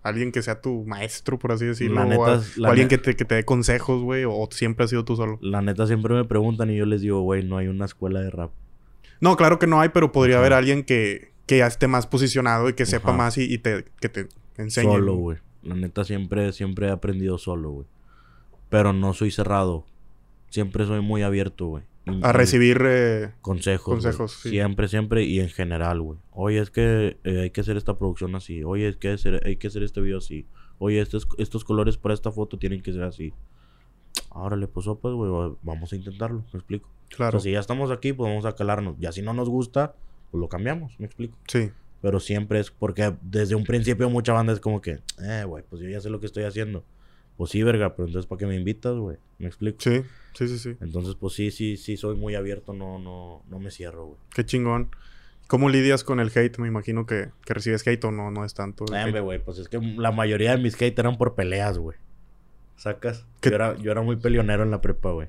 Alguien 0.04 0.32
que 0.32 0.42
sea 0.42 0.60
tu 0.60 0.84
maestro, 0.84 1.38
por 1.38 1.52
así 1.52 1.64
decirlo? 1.64 1.96
La 1.96 2.02
o, 2.02 2.08
neta 2.08 2.32
a- 2.32 2.36
es- 2.36 2.56
la 2.58 2.68
o 2.68 2.70
alguien 2.70 2.88
que 2.88 2.98
te, 2.98 3.14
que 3.14 3.24
te 3.24 3.36
dé 3.36 3.44
consejos, 3.44 4.02
güey? 4.02 4.24
¿O 4.24 4.48
siempre 4.50 4.84
has 4.84 4.90
sido 4.90 5.04
tú 5.04 5.14
solo? 5.16 5.38
La 5.42 5.62
neta 5.62 5.86
siempre 5.86 6.14
me 6.14 6.24
preguntan 6.24 6.70
y 6.70 6.76
yo 6.76 6.86
les 6.86 7.02
digo, 7.02 7.20
güey, 7.22 7.44
no 7.44 7.56
hay 7.56 7.68
una 7.68 7.84
escuela 7.84 8.20
de 8.20 8.30
rap. 8.30 8.50
No, 9.20 9.36
claro 9.36 9.58
que 9.60 9.68
no 9.68 9.80
hay, 9.80 9.90
pero 9.90 10.10
podría 10.10 10.36
Ajá. 10.36 10.40
haber 10.40 10.52
alguien 10.54 10.82
que, 10.82 11.30
que 11.46 11.58
ya 11.58 11.68
esté 11.68 11.86
más 11.86 12.08
posicionado 12.08 12.68
y 12.68 12.72
que 12.74 12.84
sepa 12.86 13.12
más 13.12 13.38
y, 13.38 13.44
y 13.52 13.58
te, 13.58 13.84
que 14.00 14.08
te 14.08 14.28
enseñe. 14.56 14.90
Solo, 14.90 15.14
güey. 15.14 15.38
La 15.62 15.76
neta 15.76 16.02
siempre, 16.04 16.52
siempre 16.52 16.88
he 16.88 16.90
aprendido 16.90 17.38
solo, 17.38 17.70
güey. 17.70 17.86
Pero 18.68 18.92
no 18.92 19.12
soy 19.14 19.30
cerrado. 19.30 19.84
Siempre 20.50 20.84
soy 20.86 21.00
muy 21.00 21.22
abierto, 21.22 21.66
güey. 21.66 21.84
A 22.22 22.32
recibir... 22.32 22.80
eh, 22.84 23.32
consejos. 23.42 23.94
consejos, 23.94 24.32
sí. 24.42 24.50
Siempre, 24.50 24.88
siempre 24.88 25.22
y 25.24 25.38
en 25.40 25.48
general, 25.48 26.00
güey. 26.00 26.18
Oye, 26.32 26.58
es 26.58 26.70
que 26.70 27.16
eh, 27.24 27.40
hay 27.42 27.50
que 27.50 27.60
hacer 27.60 27.76
esta 27.76 27.96
producción 27.96 28.34
así. 28.34 28.64
Oye, 28.64 28.88
es 28.88 28.96
que 28.96 29.10
hacer- 29.10 29.40
hay 29.46 29.56
que 29.56 29.68
hacer 29.68 29.82
este 29.84 30.00
video 30.00 30.18
así. 30.18 30.46
Oye, 30.78 31.00
estos, 31.00 31.28
estos 31.38 31.64
colores 31.64 31.96
para 31.96 32.12
esta 32.14 32.32
foto 32.32 32.58
tienen 32.58 32.82
que 32.82 32.92
ser 32.92 33.04
así. 33.04 33.32
Ahora 34.30 34.56
le 34.56 34.66
puso, 34.66 34.98
pues, 34.98 35.14
güey, 35.14 35.30
va- 35.30 35.54
vamos 35.62 35.92
a 35.92 35.96
intentarlo. 35.96 36.44
¿Me 36.52 36.58
explico? 36.58 36.90
claro. 37.08 37.36
O 37.38 37.40
sea, 37.40 37.50
si 37.50 37.52
ya 37.52 37.60
estamos 37.60 37.90
aquí, 37.90 38.12
pues 38.12 38.28
vamos 38.30 38.46
a 38.46 38.54
calarnos. 38.54 38.96
Ya 38.98 39.12
si 39.12 39.22
no 39.22 39.32
nos 39.34 39.48
gusta, 39.48 39.94
pues 40.30 40.40
lo 40.40 40.48
cambiamos. 40.48 40.98
¿Me 40.98 41.06
explico? 41.06 41.38
Sí. 41.46 41.70
Pero 42.00 42.18
siempre 42.18 42.58
es 42.58 42.70
porque 42.72 43.14
desde 43.22 43.54
un 43.54 43.64
principio 43.64 44.10
mucha 44.10 44.32
banda 44.32 44.52
es 44.52 44.58
como 44.60 44.80
que, 44.80 44.98
eh, 45.22 45.44
güey, 45.46 45.62
pues 45.68 45.80
yo 45.82 45.88
ya 45.88 46.00
sé 46.00 46.10
lo 46.10 46.18
que 46.18 46.26
estoy 46.26 46.44
haciendo. 46.44 46.84
Pues 47.36 47.50
sí, 47.50 47.62
verga, 47.62 47.94
pero 47.96 48.06
entonces 48.06 48.28
¿para 48.28 48.38
qué 48.40 48.46
me 48.46 48.56
invitas, 48.56 48.94
güey? 48.96 49.16
¿Me 49.38 49.46
explico? 49.48 49.78
Sí. 49.80 50.02
Sí, 50.34 50.48
sí, 50.48 50.58
sí. 50.58 50.76
Entonces, 50.80 51.14
pues 51.18 51.34
sí, 51.34 51.50
sí, 51.50 51.76
sí, 51.76 51.96
soy 51.96 52.16
muy 52.16 52.34
abierto, 52.34 52.72
no, 52.72 52.98
no, 52.98 53.42
no 53.50 53.58
me 53.58 53.70
cierro, 53.70 54.06
güey. 54.06 54.18
Qué 54.34 54.44
chingón. 54.46 54.88
¿Cómo 55.46 55.68
lidias 55.68 56.04
con 56.04 56.20
el 56.20 56.30
hate? 56.34 56.58
Me 56.58 56.68
imagino 56.68 57.04
que, 57.04 57.28
que 57.44 57.52
recibes 57.52 57.86
hate 57.86 58.02
o 58.06 58.10
no, 58.10 58.30
no 58.30 58.44
es 58.44 58.54
tanto. 58.54 58.84
hombre, 58.84 59.20
güey, 59.20 59.38
pues 59.44 59.58
es 59.58 59.68
que 59.68 59.78
la 59.78 60.10
mayoría 60.12 60.56
de 60.56 60.62
mis 60.62 60.80
hate 60.80 60.98
eran 60.98 61.18
por 61.18 61.34
peleas, 61.34 61.76
güey. 61.78 61.98
¿Sacas? 62.76 63.26
¿Qué- 63.40 63.50
Yo 63.50 63.56
era, 63.56 63.76
yo 63.76 63.92
era 63.92 64.00
muy 64.02 64.16
peleonero 64.16 64.62
en 64.62 64.70
la 64.70 64.80
prepa, 64.80 65.10
güey. 65.10 65.28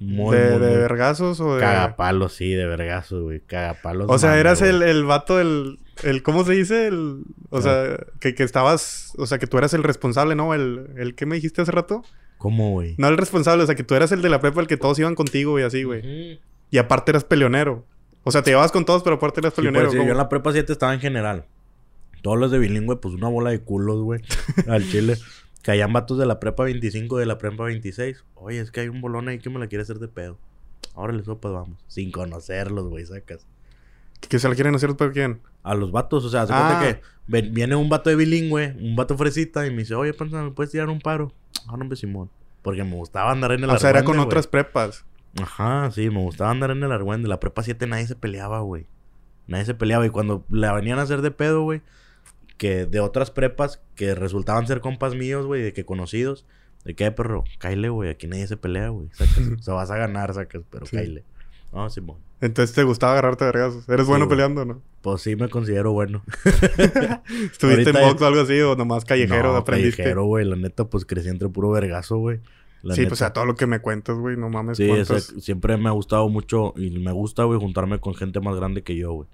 Muy, 0.00 0.36
¿De, 0.36 0.50
muy, 0.52 0.60
de 0.60 0.68
muy- 0.70 0.76
vergazos 0.78 1.40
o 1.40 1.54
de...? 1.56 1.60
Cagapalos, 1.60 2.32
sí, 2.34 2.52
de 2.52 2.66
vergazos, 2.66 3.22
güey. 3.22 3.40
Cagapalos. 3.40 4.06
O 4.08 4.18
sea, 4.18 4.30
mame, 4.30 4.40
eras 4.40 4.62
el, 4.62 4.82
el 4.82 5.04
vato 5.04 5.36
del... 5.38 5.78
El, 6.04 6.22
¿Cómo 6.22 6.44
se 6.44 6.52
dice? 6.52 6.86
El, 6.86 7.22
o 7.50 7.58
Ah. 7.58 7.62
sea, 7.62 7.96
que, 8.20 8.34
que 8.34 8.44
estabas... 8.44 9.12
O 9.18 9.26
sea, 9.26 9.38
que 9.38 9.46
tú 9.48 9.58
eras 9.58 9.74
el 9.74 9.82
responsable, 9.82 10.34
¿no? 10.36 10.54
El, 10.54 10.90
el 10.96 11.14
¿Qué 11.16 11.26
me 11.26 11.34
dijiste 11.36 11.62
hace 11.62 11.72
rato? 11.72 12.04
¿Cómo, 12.38 12.70
güey? 12.70 12.94
No 12.98 13.08
el 13.08 13.16
responsable, 13.16 13.64
o 13.64 13.66
sea, 13.66 13.74
que 13.74 13.82
tú 13.82 13.96
eras 13.96 14.12
el 14.12 14.22
de 14.22 14.28
la 14.28 14.40
prepa, 14.40 14.60
el 14.60 14.68
que 14.68 14.76
todos 14.76 14.96
iban 15.00 15.16
contigo 15.16 15.58
y 15.58 15.62
así, 15.64 15.82
güey. 15.82 16.40
Y 16.70 16.78
aparte 16.78 17.10
eras 17.10 17.24
peleonero. 17.24 17.84
O 18.22 18.30
sea, 18.30 18.42
te 18.42 18.50
llevabas 18.50 18.70
con 18.70 18.84
todos, 18.84 19.02
pero 19.02 19.16
aparte 19.16 19.40
eras 19.40 19.54
Sí, 19.54 19.56
peleonero. 19.56 19.86
pues, 19.86 19.92
sí, 19.92 19.98
¿cómo? 19.98 20.06
yo 20.06 20.12
en 20.12 20.18
la 20.18 20.28
prepa 20.28 20.52
7 20.52 20.70
estaba 20.72 20.94
en 20.94 21.00
general. 21.00 21.46
Todos 22.22 22.38
los 22.38 22.50
de 22.52 22.58
bilingüe, 22.60 22.96
pues 22.96 23.14
una 23.14 23.28
bola 23.28 23.50
de 23.50 23.60
culos, 23.60 24.00
güey. 24.02 24.20
al 24.68 24.88
chile. 24.88 25.16
Caían 25.68 25.92
vatos 25.92 26.16
de 26.16 26.24
la 26.24 26.40
prepa 26.40 26.64
25, 26.64 27.18
de 27.18 27.26
la 27.26 27.36
prepa 27.36 27.64
26. 27.64 28.24
Oye, 28.36 28.58
es 28.58 28.70
que 28.70 28.80
hay 28.80 28.88
un 28.88 29.02
bolón 29.02 29.28
ahí 29.28 29.38
que 29.38 29.50
me 29.50 29.58
la 29.58 29.66
quiere 29.66 29.82
hacer 29.82 29.98
de 29.98 30.08
pedo. 30.08 30.38
Órale, 30.94 31.22
sopas, 31.24 31.52
vamos. 31.52 31.76
Sin 31.88 32.10
conocerlos, 32.10 32.88
güey, 32.88 33.04
sacas. 33.04 33.46
Que 34.30 34.38
se 34.38 34.48
la 34.48 34.54
quieren 34.54 34.74
hacer 34.74 34.96
para 34.96 35.12
quién. 35.12 35.42
A 35.62 35.74
los 35.74 35.92
vatos, 35.92 36.24
o 36.24 36.30
sea, 36.30 36.46
se 36.46 36.54
Ah. 36.54 36.78
cuenta 36.80 36.86
que 37.00 37.02
ven- 37.26 37.52
viene 37.52 37.76
un 37.76 37.90
vato 37.90 38.08
de 38.08 38.16
bilingüe, 38.16 38.76
un 38.80 38.96
vato 38.96 39.14
fresita, 39.18 39.66
y 39.66 39.70
me 39.70 39.80
dice, 39.80 39.94
oye, 39.94 40.14
panza, 40.14 40.42
¿me 40.42 40.52
puedes 40.52 40.72
tirar 40.72 40.88
un 40.88 41.00
paro? 41.00 41.34
Ah, 41.66 41.76
no, 41.76 41.94
Simón. 41.94 42.30
Porque 42.62 42.82
me 42.82 42.94
gustaba 42.96 43.30
andar 43.30 43.52
en 43.52 43.62
el 43.64 43.68
O 43.68 43.78
sea, 43.78 43.90
era 43.90 44.04
con 44.04 44.18
otras 44.20 44.46
prepas. 44.46 45.04
Ajá, 45.38 45.90
sí, 45.90 46.08
me 46.08 46.20
gustaba 46.22 46.50
andar 46.50 46.70
en 46.70 46.82
el 46.82 46.92
argüende. 46.92 47.28
La 47.28 47.40
prepa 47.40 47.62
7 47.62 47.86
nadie 47.86 48.06
se 48.06 48.16
peleaba, 48.16 48.60
güey. 48.60 48.86
Nadie 49.46 49.66
se 49.66 49.74
peleaba. 49.74 50.06
Y 50.06 50.10
cuando 50.10 50.46
la 50.48 50.72
venían 50.72 50.98
a 50.98 51.02
hacer 51.02 51.20
de 51.20 51.30
pedo, 51.30 51.60
güey, 51.60 51.82
que 52.58 52.84
de 52.84 53.00
otras 53.00 53.30
prepas 53.30 53.80
que 53.94 54.14
resultaban 54.14 54.66
ser 54.66 54.80
compas 54.80 55.14
míos, 55.14 55.46
güey, 55.46 55.62
de 55.62 55.72
que 55.72 55.84
conocidos, 55.86 56.44
de 56.84 56.94
que, 56.94 57.06
"Eh, 57.06 57.10
perro, 57.12 57.44
cáile, 57.58 57.88
güey, 57.88 58.10
aquí 58.10 58.26
nadie 58.26 58.46
se 58.46 58.56
pelea, 58.58 58.90
güey. 58.90 59.08
Sacas. 59.12 59.38
o 59.60 59.62
sea, 59.62 59.74
vas 59.74 59.90
a 59.90 59.96
ganar, 59.96 60.34
sacas, 60.34 60.62
pero 60.70 60.84
Sí. 60.84 60.96
cáile. 60.96 61.24
No, 61.72 61.88
Simón. 61.88 62.16
Entonces 62.40 62.74
te 62.74 62.82
gustaba 62.82 63.12
agarrarte 63.12 63.44
vergazos. 63.44 63.88
Eres 63.88 64.06
Sí, 64.06 64.10
bueno 64.10 64.28
peleando, 64.28 64.64
¿no? 64.64 64.80
Pues 65.02 65.22
sí 65.22 65.34
me 65.36 65.48
considero 65.48 65.92
bueno. 65.92 66.22
¿Estuviste 67.52 67.90
en 67.90 67.96
box 68.08 68.22
o 68.22 68.26
algo 68.26 68.40
así 68.40 68.60
o 68.60 68.76
nomás 68.76 69.04
callejero 69.04 69.52
no, 69.52 69.56
aprendiste? 69.56 69.98
callejero, 69.98 70.24
güey. 70.24 70.44
La 70.44 70.56
neta, 70.56 70.84
pues 70.84 71.04
crecí 71.04 71.28
entre 71.28 71.48
puro 71.48 71.70
vergazo, 71.70 72.16
güey. 72.18 72.40
La 72.82 72.94
sí, 72.94 73.00
neta. 73.00 73.08
pues 73.10 73.22
a 73.22 73.32
todo 73.32 73.44
lo 73.44 73.54
que 73.56 73.66
me 73.66 73.80
cuentas, 73.80 74.16
güey. 74.16 74.36
No 74.36 74.48
mames, 74.48 74.76
Sí, 74.78 74.88
siempre 75.40 75.76
me 75.76 75.88
ha 75.88 75.92
gustado 75.92 76.28
mucho 76.28 76.74
y 76.76 76.90
me 76.98 77.12
gusta, 77.12 77.44
güey, 77.44 77.58
juntarme 77.58 77.98
con 77.98 78.14
gente 78.14 78.40
más 78.40 78.56
grande 78.56 78.82
que 78.82 78.96
yo, 78.96 79.12
güey. 79.12 79.28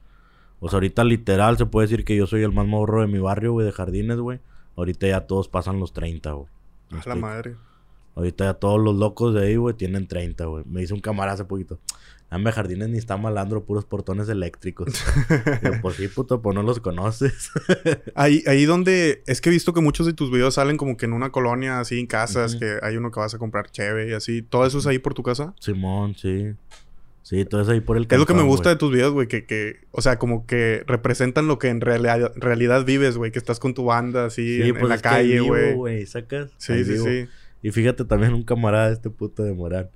O 0.64 0.70
sea, 0.70 0.78
ahorita 0.78 1.04
literal 1.04 1.58
se 1.58 1.66
puede 1.66 1.88
decir 1.88 2.06
que 2.06 2.16
yo 2.16 2.26
soy 2.26 2.42
el 2.42 2.50
más 2.50 2.66
morro 2.66 3.02
de 3.02 3.06
mi 3.06 3.18
barrio, 3.18 3.52
güey, 3.52 3.66
de 3.66 3.72
jardines, 3.72 4.16
güey. 4.16 4.40
Ahorita 4.76 5.06
ya 5.06 5.20
todos 5.26 5.46
pasan 5.46 5.78
los 5.78 5.92
30, 5.92 6.32
güey. 6.32 6.46
A 6.90 6.94
¿Me 6.96 7.02
la 7.04 7.14
madre. 7.16 7.56
Ahorita 8.14 8.44
ya 8.44 8.54
todos 8.54 8.80
los 8.80 8.96
locos 8.96 9.34
de 9.34 9.42
ahí, 9.44 9.56
güey, 9.56 9.74
tienen 9.76 10.06
30, 10.06 10.46
güey. 10.46 10.64
Me 10.66 10.80
dice 10.80 10.94
un 10.94 11.00
camarada 11.00 11.34
hace 11.34 11.44
poquito. 11.44 11.80
Dame 12.30 12.50
jardines 12.50 12.88
ni 12.88 12.96
está 12.96 13.18
malandro, 13.18 13.64
puros 13.66 13.84
portones 13.84 14.30
eléctricos. 14.30 14.88
Yo, 15.62 15.72
pues 15.82 15.96
sí, 15.96 16.08
puto, 16.08 16.40
pues 16.40 16.54
no 16.54 16.62
los 16.62 16.80
conoces. 16.80 17.50
Ahí, 18.14 18.42
ahí 18.46 18.64
donde... 18.64 19.22
Es 19.26 19.42
que 19.42 19.50
he 19.50 19.52
visto 19.52 19.74
que 19.74 19.82
muchos 19.82 20.06
de 20.06 20.14
tus 20.14 20.30
videos 20.30 20.54
salen 20.54 20.78
como 20.78 20.96
que 20.96 21.04
en 21.04 21.12
una 21.12 21.30
colonia, 21.30 21.78
así, 21.78 22.00
en 22.00 22.06
casas, 22.06 22.56
que 22.56 22.78
hay 22.80 22.96
uno 22.96 23.10
que 23.10 23.20
vas 23.20 23.34
a 23.34 23.38
comprar 23.38 23.70
cheve 23.70 24.08
y 24.08 24.12
así. 24.14 24.40
¿Todo 24.40 24.64
eso 24.64 24.78
es 24.78 24.86
ahí 24.86 24.98
por 24.98 25.12
tu 25.12 25.22
casa? 25.22 25.52
Simón, 25.60 26.14
sí. 26.14 26.54
Sí, 27.24 27.42
todo 27.46 27.62
eso 27.62 27.72
ahí 27.72 27.80
por 27.80 27.96
el 27.96 28.02
Es 28.08 28.18
lo 28.18 28.26
que 28.26 28.34
me 28.34 28.40
cantón, 28.40 28.46
gusta 28.48 28.68
de 28.68 28.76
tus 28.76 28.92
videos, 28.92 29.12
güey, 29.14 29.26
que, 29.26 29.46
que, 29.46 29.80
o 29.92 30.02
sea, 30.02 30.18
como 30.18 30.46
que 30.46 30.84
representan 30.86 31.46
lo 31.48 31.58
que 31.58 31.68
en 31.68 31.80
realidad, 31.80 32.32
realidad 32.36 32.84
vives, 32.84 33.16
güey, 33.16 33.32
que 33.32 33.38
estás 33.38 33.58
con 33.58 33.72
tu 33.72 33.86
banda 33.86 34.26
así 34.26 34.56
Sí, 34.56 34.60
en, 34.60 34.68
en 34.68 34.74
pues 34.74 34.88
la 34.90 34.98
calle, 34.98 35.40
güey. 35.40 35.72
güey. 35.74 36.04
¿Sacas? 36.06 36.50
Sí, 36.58 36.74
Ahí 36.74 36.84
sí, 36.84 36.92
vivo. 36.92 37.04
sí. 37.06 37.26
Y 37.62 37.70
fíjate 37.70 38.04
también 38.04 38.34
un 38.34 38.42
camarada, 38.42 38.92
este 38.92 39.08
puto 39.08 39.42
de 39.42 39.54
Morán. 39.54 39.88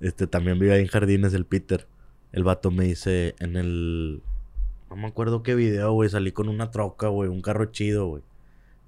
Este 0.00 0.26
también 0.26 0.58
vive 0.58 0.72
ahí 0.74 0.80
en 0.82 0.88
Jardines, 0.88 1.32
el 1.34 1.46
Peter. 1.46 1.86
El 2.32 2.42
vato 2.42 2.72
me 2.72 2.84
dice 2.84 3.36
en 3.38 3.54
el. 3.56 4.20
No 4.90 4.96
me 4.96 5.06
acuerdo 5.06 5.44
qué 5.44 5.54
video, 5.54 5.92
güey. 5.92 6.10
Salí 6.10 6.32
con 6.32 6.48
una 6.48 6.72
troca, 6.72 7.06
güey. 7.06 7.28
Un 7.30 7.42
carro 7.42 7.66
chido, 7.66 8.06
güey. 8.08 8.22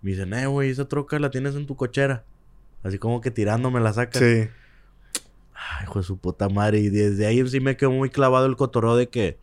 Me 0.02 0.10
dicen, 0.10 0.34
eh, 0.34 0.46
güey, 0.48 0.70
esa 0.70 0.88
troca 0.88 1.18
la 1.20 1.30
tienes 1.30 1.54
en 1.54 1.66
tu 1.66 1.76
cochera. 1.76 2.24
Así 2.82 2.98
como 2.98 3.20
que 3.20 3.30
tirándome 3.30 3.78
la 3.80 3.92
sacas. 3.92 4.20
Sí. 4.20 4.48
Ay, 5.70 5.84
hijo 5.84 5.98
de 5.98 6.04
su 6.04 6.18
puta 6.18 6.48
madre. 6.48 6.80
Y 6.80 6.88
desde 6.88 7.26
ahí 7.26 7.46
sí 7.48 7.60
me 7.60 7.76
quedó 7.76 7.90
muy 7.90 8.10
clavado 8.10 8.46
el 8.46 8.56
cotorreo 8.56 8.96
de 8.96 9.08
que 9.08 9.38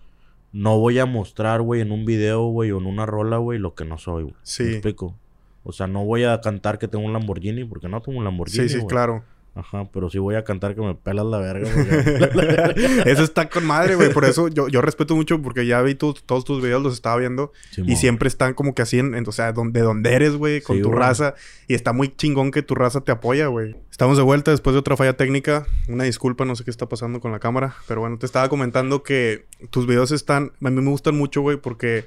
no 0.52 0.78
voy 0.80 1.00
a 1.00 1.06
mostrar, 1.06 1.62
güey, 1.62 1.82
en 1.82 1.92
un 1.92 2.06
video, 2.06 2.48
güey, 2.48 2.72
o 2.72 2.78
en 2.78 2.86
una 2.86 3.06
rola, 3.06 3.38
güey, 3.38 3.60
lo 3.60 3.74
que 3.74 3.86
no 3.86 3.98
soy, 3.98 4.24
güey. 4.24 4.36
Sí. 4.44 4.64
¿Me 4.64 4.72
explico? 4.72 5.18
O 5.64 5.72
sea, 5.72 5.88
no 5.88 6.04
voy 6.06 6.24
a 6.24 6.42
cantar 6.42 6.80
que 6.80 6.88
tengo 6.88 7.06
un 7.06 7.14
Lamborghini 7.14 7.66
porque 7.66 7.88
no 7.88 8.02
tengo 8.02 8.18
un 8.18 8.24
Lamborghini. 8.24 8.68
Sí, 8.68 8.80
sí, 8.80 8.86
claro. 8.88 9.24
Ajá, 9.54 9.84
pero 9.92 10.10
sí 10.10 10.18
voy 10.18 10.36
a 10.36 10.46
cantar 10.46 10.76
que 10.76 10.82
me 10.82 10.96
pelas 10.96 11.26
la 11.26 11.38
verga. 11.40 11.70
porque- 11.74 13.02
Eso 13.12 13.24
está 13.24 13.50
con 13.50 13.66
madre, 13.66 13.96
güey. 13.96 14.14
Por 14.14 14.24
eso 14.24 14.48
yo, 14.48 14.70
yo 14.70 14.82
respeto 14.82 15.14
mucho 15.16 15.42
porque 15.42 15.66
ya 15.66 15.82
vi 15.82 15.94
todos 15.96 16.46
tus 16.46 16.62
videos, 16.62 16.82
los 16.82 16.94
estaba 16.94 17.18
viendo. 17.18 17.52
Y 17.86 17.96
siempre 17.98 18.30
están 18.30 18.54
como 18.54 18.74
que 18.74 18.82
así, 18.82 19.00
en, 19.00 19.14
en- 19.14 19.28
o 19.28 19.32
sea, 19.34 19.52
don- 19.52 19.74
de 19.74 19.82
donde 19.82 20.14
eres, 20.14 20.36
güey, 20.38 20.62
con 20.62 20.78
Sí, 20.78 20.82
tu 20.82 20.92
raza. 20.92 21.36
Y 21.68 21.74
está 21.74 21.92
muy 21.92 22.16
chingón 22.16 22.52
que 22.52 22.62
tu 22.62 22.76
raza 22.76 23.02
te 23.02 23.12
apoya, 23.12 23.48
güey. 23.48 23.76
Estamos 23.92 24.16
de 24.16 24.24
vuelta 24.24 24.52
después 24.52 24.74
de 24.74 24.80
otra 24.80 24.96
falla 24.96 25.18
técnica. 25.18 25.68
Una 25.90 26.06
disculpa, 26.06 26.46
no 26.46 26.56
sé 26.56 26.64
qué 26.64 26.72
está 26.72 26.88
pasando 26.88 27.20
con 27.20 27.34
la 27.34 27.40
cámara. 27.40 27.76
Pero 27.90 28.00
bueno, 28.00 28.18
te 28.18 28.26
estaba 28.26 28.48
comentando 28.48 29.04
que 29.04 29.46
tus 29.70 29.86
videos 29.86 30.12
están... 30.12 30.54
A 30.64 30.70
mí 30.70 30.82
me 30.82 30.90
gustan 30.92 31.18
mucho, 31.18 31.42
güey, 31.42 31.58
porque 31.58 32.06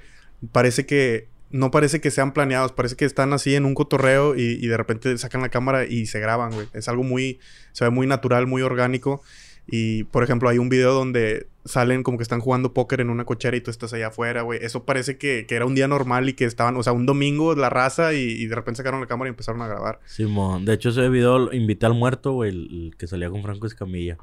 parece 0.50 0.86
que... 0.86 1.28
No 1.54 1.70
parece 1.70 2.00
que 2.00 2.10
sean 2.10 2.32
planeados, 2.32 2.72
parece 2.72 2.96
que 2.96 3.04
están 3.04 3.32
así 3.32 3.54
en 3.54 3.64
un 3.64 3.74
cotorreo 3.74 4.34
y, 4.34 4.58
y 4.60 4.66
de 4.66 4.76
repente 4.76 5.16
sacan 5.18 5.40
la 5.40 5.50
cámara 5.50 5.84
y 5.84 6.06
se 6.06 6.18
graban, 6.18 6.50
güey. 6.52 6.66
Es 6.72 6.88
algo 6.88 7.04
muy... 7.04 7.38
Se 7.72 7.84
ve 7.84 7.90
muy 7.90 8.08
natural, 8.08 8.48
muy 8.48 8.62
orgánico. 8.62 9.22
Y, 9.66 10.02
por 10.04 10.24
ejemplo, 10.24 10.48
hay 10.48 10.58
un 10.58 10.68
video 10.68 10.92
donde 10.92 11.46
salen 11.64 12.02
como 12.02 12.18
que 12.18 12.22
están 12.22 12.40
jugando 12.40 12.74
póker 12.74 13.00
en 13.00 13.08
una 13.08 13.24
cochera 13.24 13.56
y 13.56 13.60
tú 13.60 13.70
estás 13.70 13.92
allá 13.92 14.08
afuera, 14.08 14.42
güey. 14.42 14.58
Eso 14.62 14.84
parece 14.84 15.16
que, 15.16 15.46
que 15.46 15.54
era 15.54 15.64
un 15.64 15.76
día 15.76 15.86
normal 15.86 16.28
y 16.28 16.32
que 16.34 16.44
estaban, 16.44 16.76
o 16.76 16.82
sea, 16.82 16.92
un 16.92 17.06
domingo 17.06 17.54
la 17.54 17.70
raza 17.70 18.14
y, 18.14 18.18
y 18.18 18.46
de 18.46 18.54
repente 18.56 18.78
sacaron 18.78 19.00
la 19.00 19.06
cámara 19.06 19.28
y 19.28 19.30
empezaron 19.30 19.62
a 19.62 19.68
grabar. 19.68 20.00
Simón. 20.06 20.64
De 20.64 20.74
hecho, 20.74 20.88
ese 20.90 21.08
video 21.08 21.38
lo 21.38 21.52
invité 21.54 21.86
al 21.86 21.94
muerto, 21.94 22.32
güey, 22.32 22.50
el, 22.50 22.94
que 22.98 23.06
salía 23.06 23.30
con 23.30 23.42
Franco 23.42 23.66
Escamilla. 23.68 24.18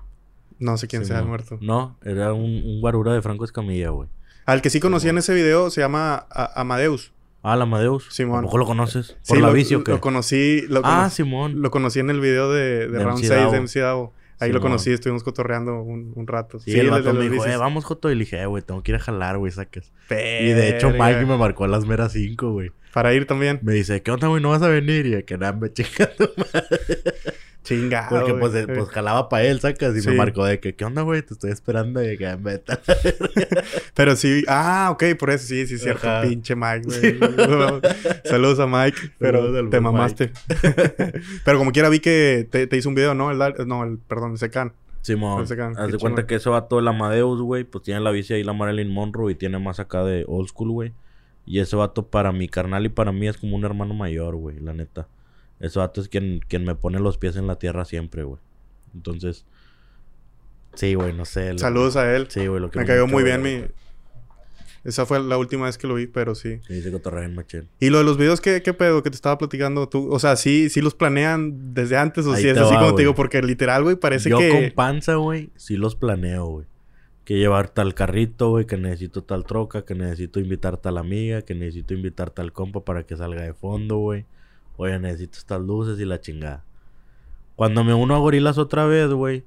No 0.60 0.78
sé 0.78 0.88
quién 0.88 1.06
sea 1.06 1.20
el 1.20 1.26
muerto. 1.26 1.58
No, 1.62 1.98
era 2.04 2.34
un, 2.34 2.44
un 2.64 2.82
guarura 2.82 3.14
de 3.14 3.22
Franco 3.24 3.46
Escamilla, 3.46 3.90
güey. 3.90 4.10
Al 4.46 4.62
que 4.62 4.70
sí 4.70 4.80
conocí 4.80 5.08
en 5.08 5.18
ese 5.18 5.34
video 5.34 5.70
se 5.72 5.82
llama 5.82 6.28
A- 6.30 6.60
Amadeus. 6.62 7.14
Ah, 7.44 7.56
el 7.56 7.62
Amadeus. 7.62 8.08
Simón. 8.12 8.40
¿A 8.40 8.42
poco 8.44 8.58
lo 8.60 8.66
conoces? 8.66 9.18
Sí, 9.22 9.30
¿Por 9.34 9.42
la 9.42 9.48
lo, 9.48 9.54
bici 9.54 9.76
o 9.76 9.84
qué? 9.84 9.92
lo 9.92 10.02
conocí, 10.02 10.62
lo, 10.68 10.82
ah, 10.84 11.10
Simón. 11.10 11.62
lo 11.62 11.72
conocí 11.72 12.00
en 12.00 12.10
el 12.10 12.20
video 12.20 12.52
de, 12.52 12.88
de 12.88 12.98
De 12.98 13.04
Round 13.04 13.20
MC 13.20 13.28
6 13.28 13.30
Davo. 13.30 13.52
de 13.52 13.62
MC 13.62 13.80
Davo. 13.80 14.14
Ahí 14.40 14.52
lo 14.52 14.60
conocí, 14.60 14.92
estuvimos 14.92 15.24
cotorreando 15.24 15.84
un, 15.84 16.14
un 16.16 16.26
rato. 16.26 16.60
Sí, 16.60 16.72
el 16.72 16.86
de 16.86 16.90
vato 16.90 17.14
me 17.14 17.30
dijo, 17.30 17.46
eh, 17.46 17.58
vamos, 17.58 17.86
Joto. 17.86 18.10
Y 18.10 18.16
le 18.16 18.22
dije, 18.22 18.42
eh, 18.42 18.48
güey, 18.48 18.64
tengo 18.64 18.82
que 18.82 18.92
ir 18.92 18.96
a 18.96 19.00
jalar, 19.00 19.38
güey, 19.38 19.52
sacas. 19.52 19.92
Y 20.10 20.14
de 20.14 20.70
hecho. 20.70 20.90
Mike 20.90 21.26
me 21.28 21.38
marcó 21.38 21.66
a 21.66 21.68
las 21.68 21.86
meras 21.86 22.14
5, 22.14 22.52
güey. 22.52 22.72
Para 22.92 23.14
ir 23.14 23.28
también. 23.28 23.60
Me 23.62 23.74
dice, 23.74 24.02
¿qué 24.02 24.10
onda, 24.10 24.28
güey? 24.30 24.42
¿No 24.42 24.50
vas 24.50 24.64
a 24.64 24.68
venir? 24.68 25.06
Y 25.06 25.12
de 25.12 25.26
que 25.26 25.38
nada, 25.38 25.54
me 25.54 25.72
chingando. 25.72 26.32
Chingado. 27.64 28.10
Porque 28.10 28.34
pues, 28.34 28.52
güey. 28.54 28.66
pues 28.78 28.90
jalaba 28.90 29.30
para 29.30 29.44
él, 29.46 29.60
sacas. 29.60 29.96
Y 29.96 30.02
Sí. 30.02 30.10
me 30.10 30.16
marcó 30.16 30.44
de 30.46 30.60
que, 30.60 30.74
¿qué 30.76 30.84
onda, 30.84 31.04
güey? 31.04 31.22
Te 31.22 31.34
estoy 31.36 31.52
esperando. 31.52 32.02
Y 32.04 32.08
de 32.08 32.18
que. 32.18 32.28
Pero 33.94 34.16
sí, 34.16 34.44
ah, 34.48 34.90
ok, 34.92 35.04
por 35.20 35.30
eso 35.30 35.46
sí, 35.46 35.68
sí, 35.68 35.78
cierto, 35.78 36.10
Ajá. 36.10 36.22
pinche 36.24 36.56
Mike, 36.56 36.82
güey. 36.86 37.20
Saludos 38.26 38.60
a 38.60 38.68
Mike, 38.68 38.98
pero 39.20 39.40
Saludos 39.42 39.60
al 39.64 39.70
te 39.70 39.80
mamaste. 39.80 40.32
pero 41.46 41.58
como 41.58 41.72
quiera 41.72 41.90
vi 41.90 42.00
que 42.00 42.48
te, 42.50 42.66
te 42.68 42.78
hizo 42.78 42.90
un 42.90 42.96
video, 42.96 43.14
¿no? 43.14 43.32
El, 43.32 43.68
no, 43.68 43.84
el, 43.84 43.98
perdón, 44.00 44.32
el 44.34 44.38
Secan. 44.38 44.74
Simón, 45.02 45.48
can- 45.48 45.76
haz 45.80 45.92
de 45.92 45.98
cuenta 45.98 46.28
que 46.28 46.36
ese 46.36 46.48
vato 46.50 46.78
el 46.78 46.88
Amadeus, 46.88 47.42
güey, 47.42 47.64
pues 47.64 47.84
tiene 47.84 48.00
la 48.02 48.12
bici 48.12 48.34
ahí 48.36 48.44
la 48.44 48.54
Marilyn 48.54 48.92
Monroe 48.92 49.32
y 49.32 49.36
tiene 49.36 49.58
más 49.58 49.80
acá 49.80 50.04
de 50.04 50.26
old 50.28 50.48
school, 50.50 50.70
güey. 50.70 50.94
Y 51.44 51.60
ese 51.60 51.76
vato 51.76 52.06
para 52.08 52.32
mi 52.32 52.48
carnal 52.48 52.86
y 52.86 52.90
para 52.90 53.12
mí 53.12 53.28
es 53.28 53.36
como 53.38 53.56
un 53.56 53.66
hermano 53.66 53.96
mayor, 53.96 54.36
güey, 54.36 54.60
la 54.60 54.74
neta. 54.74 55.08
Ese 55.62 55.80
vato 55.80 56.02
es 56.02 56.10
quien, 56.10 56.42
quien 56.48 56.66
me 56.66 56.76
pone 56.76 57.00
los 57.00 57.18
pies 57.18 57.36
en 57.36 57.48
la 57.48 57.58
tierra 57.58 57.86
siempre, 57.86 58.24
güey. 58.24 58.40
Entonces, 58.94 59.46
sí, 60.74 60.96
güey, 60.96 61.14
no 61.14 61.26
sé. 61.26 61.58
Saludos 61.58 61.96
a 61.96 62.16
él. 62.16 62.28
Sí, 62.30 62.48
güey, 62.48 62.60
lo 62.60 62.72
que 62.72 62.80
Me 62.80 62.86
cayó 62.86 63.08
muy 63.08 63.24
bien 63.24 63.42
mi... 63.42 63.64
Esa 64.84 65.06
fue 65.06 65.22
la 65.22 65.38
última 65.38 65.68
vez 65.68 65.78
que 65.78 65.86
lo 65.86 65.94
vi, 65.94 66.08
pero 66.08 66.34
sí. 66.34 66.60
Sí, 66.66 66.74
dice 66.74 66.92
cotorreo 66.92 67.20
bien 67.20 67.36
machín. 67.36 67.70
Y 67.80 67.92
lo 67.92 68.00
de 68.00 68.04
los 68.04 68.18
videos, 68.18 68.42
¿qué, 68.42 68.64
qué 68.64 68.74
pedo 68.74 69.04
que 69.04 69.12
te 69.12 69.16
estaba 69.16 69.38
platicando 69.38 69.88
tú? 69.88 70.12
O 70.12 70.18
sea, 70.18 70.36
¿sí, 70.36 70.72
sí 70.72 70.82
los 70.82 70.96
planean 70.96 71.76
desde 71.76 71.98
antes 71.98 72.26
o 72.26 72.36
si 72.36 72.48
es 72.48 72.58
así 72.58 72.74
como 72.76 72.96
te 72.96 73.04
digo? 73.04 73.14
Porque 73.14 73.44
literal, 73.44 73.84
güey, 73.84 73.96
parece 73.96 74.32
Yo 74.32 74.40
que... 74.40 74.50
con 74.50 74.72
panza, 74.72 75.16
güey, 75.16 75.52
sí 75.56 75.78
los 75.78 75.96
planeo, 75.96 76.48
güey. 76.48 76.66
Que 77.26 77.38
llevar 77.38 77.70
tal 77.70 77.94
carrito, 77.94 78.50
güey, 78.50 78.66
que 78.66 78.78
necesito 78.78 79.24
tal 79.24 79.46
troca, 79.46 79.86
que 79.86 79.94
necesito 79.94 80.40
invitar 80.40 80.78
tal 80.78 80.98
amiga, 80.98 81.44
que 81.44 81.54
necesito 81.54 81.94
invitar 81.94 82.32
tal 82.32 82.52
compa 82.52 82.84
para 82.84 83.04
que 83.04 83.16
salga 83.16 83.44
de 83.44 83.54
fondo, 83.54 84.00
güey. 84.00 84.26
Oye, 84.82 84.98
necesito 84.98 85.38
estas 85.38 85.62
luces 85.62 86.00
y 86.00 86.06
la 86.06 86.20
chingada. 86.20 86.64
Cuando 87.56 87.84
me 87.84 87.94
uno 87.94 88.16
a 88.16 88.18
gorilas 88.18 88.58
otra 88.58 88.86
vez, 88.88 89.10
güey, 89.12 89.44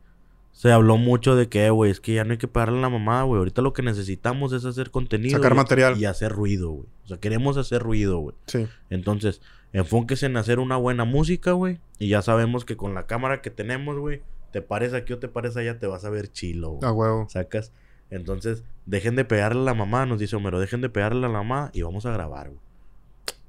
se 0.52 0.70
habló 0.70 0.96
mucho 0.96 1.34
de 1.34 1.48
que, 1.48 1.68
güey, 1.70 1.90
es 1.90 1.98
que 1.98 2.14
ya 2.14 2.22
no 2.22 2.30
hay 2.30 2.38
que 2.38 2.46
pagarle 2.46 2.78
a 2.78 2.82
la 2.82 2.88
mamá, 2.88 3.24
güey. 3.24 3.40
Ahorita 3.40 3.60
lo 3.60 3.72
que 3.72 3.82
necesitamos 3.82 4.52
es 4.52 4.64
hacer 4.64 4.92
contenido. 4.92 5.36
Sacar 5.36 5.52
y- 5.52 5.56
material. 5.56 5.98
Y 5.98 6.04
hacer 6.04 6.30
ruido, 6.30 6.70
güey. 6.70 6.86
O 7.04 7.08
sea, 7.08 7.16
queremos 7.18 7.56
hacer 7.56 7.82
ruido, 7.82 8.18
güey. 8.18 8.36
Sí. 8.46 8.68
Entonces, 8.90 9.42
enfóquese 9.72 10.26
en 10.26 10.36
hacer 10.36 10.60
una 10.60 10.76
buena 10.76 11.04
música, 11.04 11.50
güey. 11.50 11.80
Y 11.98 12.06
ya 12.10 12.22
sabemos 12.22 12.64
que 12.64 12.76
con 12.76 12.94
la 12.94 13.06
cámara 13.08 13.42
que 13.42 13.50
tenemos, 13.50 13.98
güey, 13.98 14.22
te 14.52 14.62
pares 14.62 14.94
aquí 14.94 15.14
o 15.14 15.18
te 15.18 15.26
pares 15.26 15.56
allá, 15.56 15.80
te 15.80 15.88
vas 15.88 16.04
a 16.04 16.10
ver 16.10 16.30
chilo, 16.30 16.70
güey. 16.74 16.88
A 16.88 16.92
huevo. 16.92 17.26
Sacas. 17.28 17.72
Entonces, 18.10 18.62
dejen 18.86 19.16
de 19.16 19.24
pegarle 19.24 19.62
a 19.62 19.64
la 19.64 19.74
mamá, 19.74 20.06
nos 20.06 20.20
dice 20.20 20.36
Homero, 20.36 20.60
dejen 20.60 20.80
de 20.80 20.90
pegarle 20.90 21.26
a 21.26 21.28
la 21.28 21.38
mamá 21.42 21.70
y 21.72 21.82
vamos 21.82 22.06
a 22.06 22.12
grabar, 22.12 22.50
güey. 22.50 22.60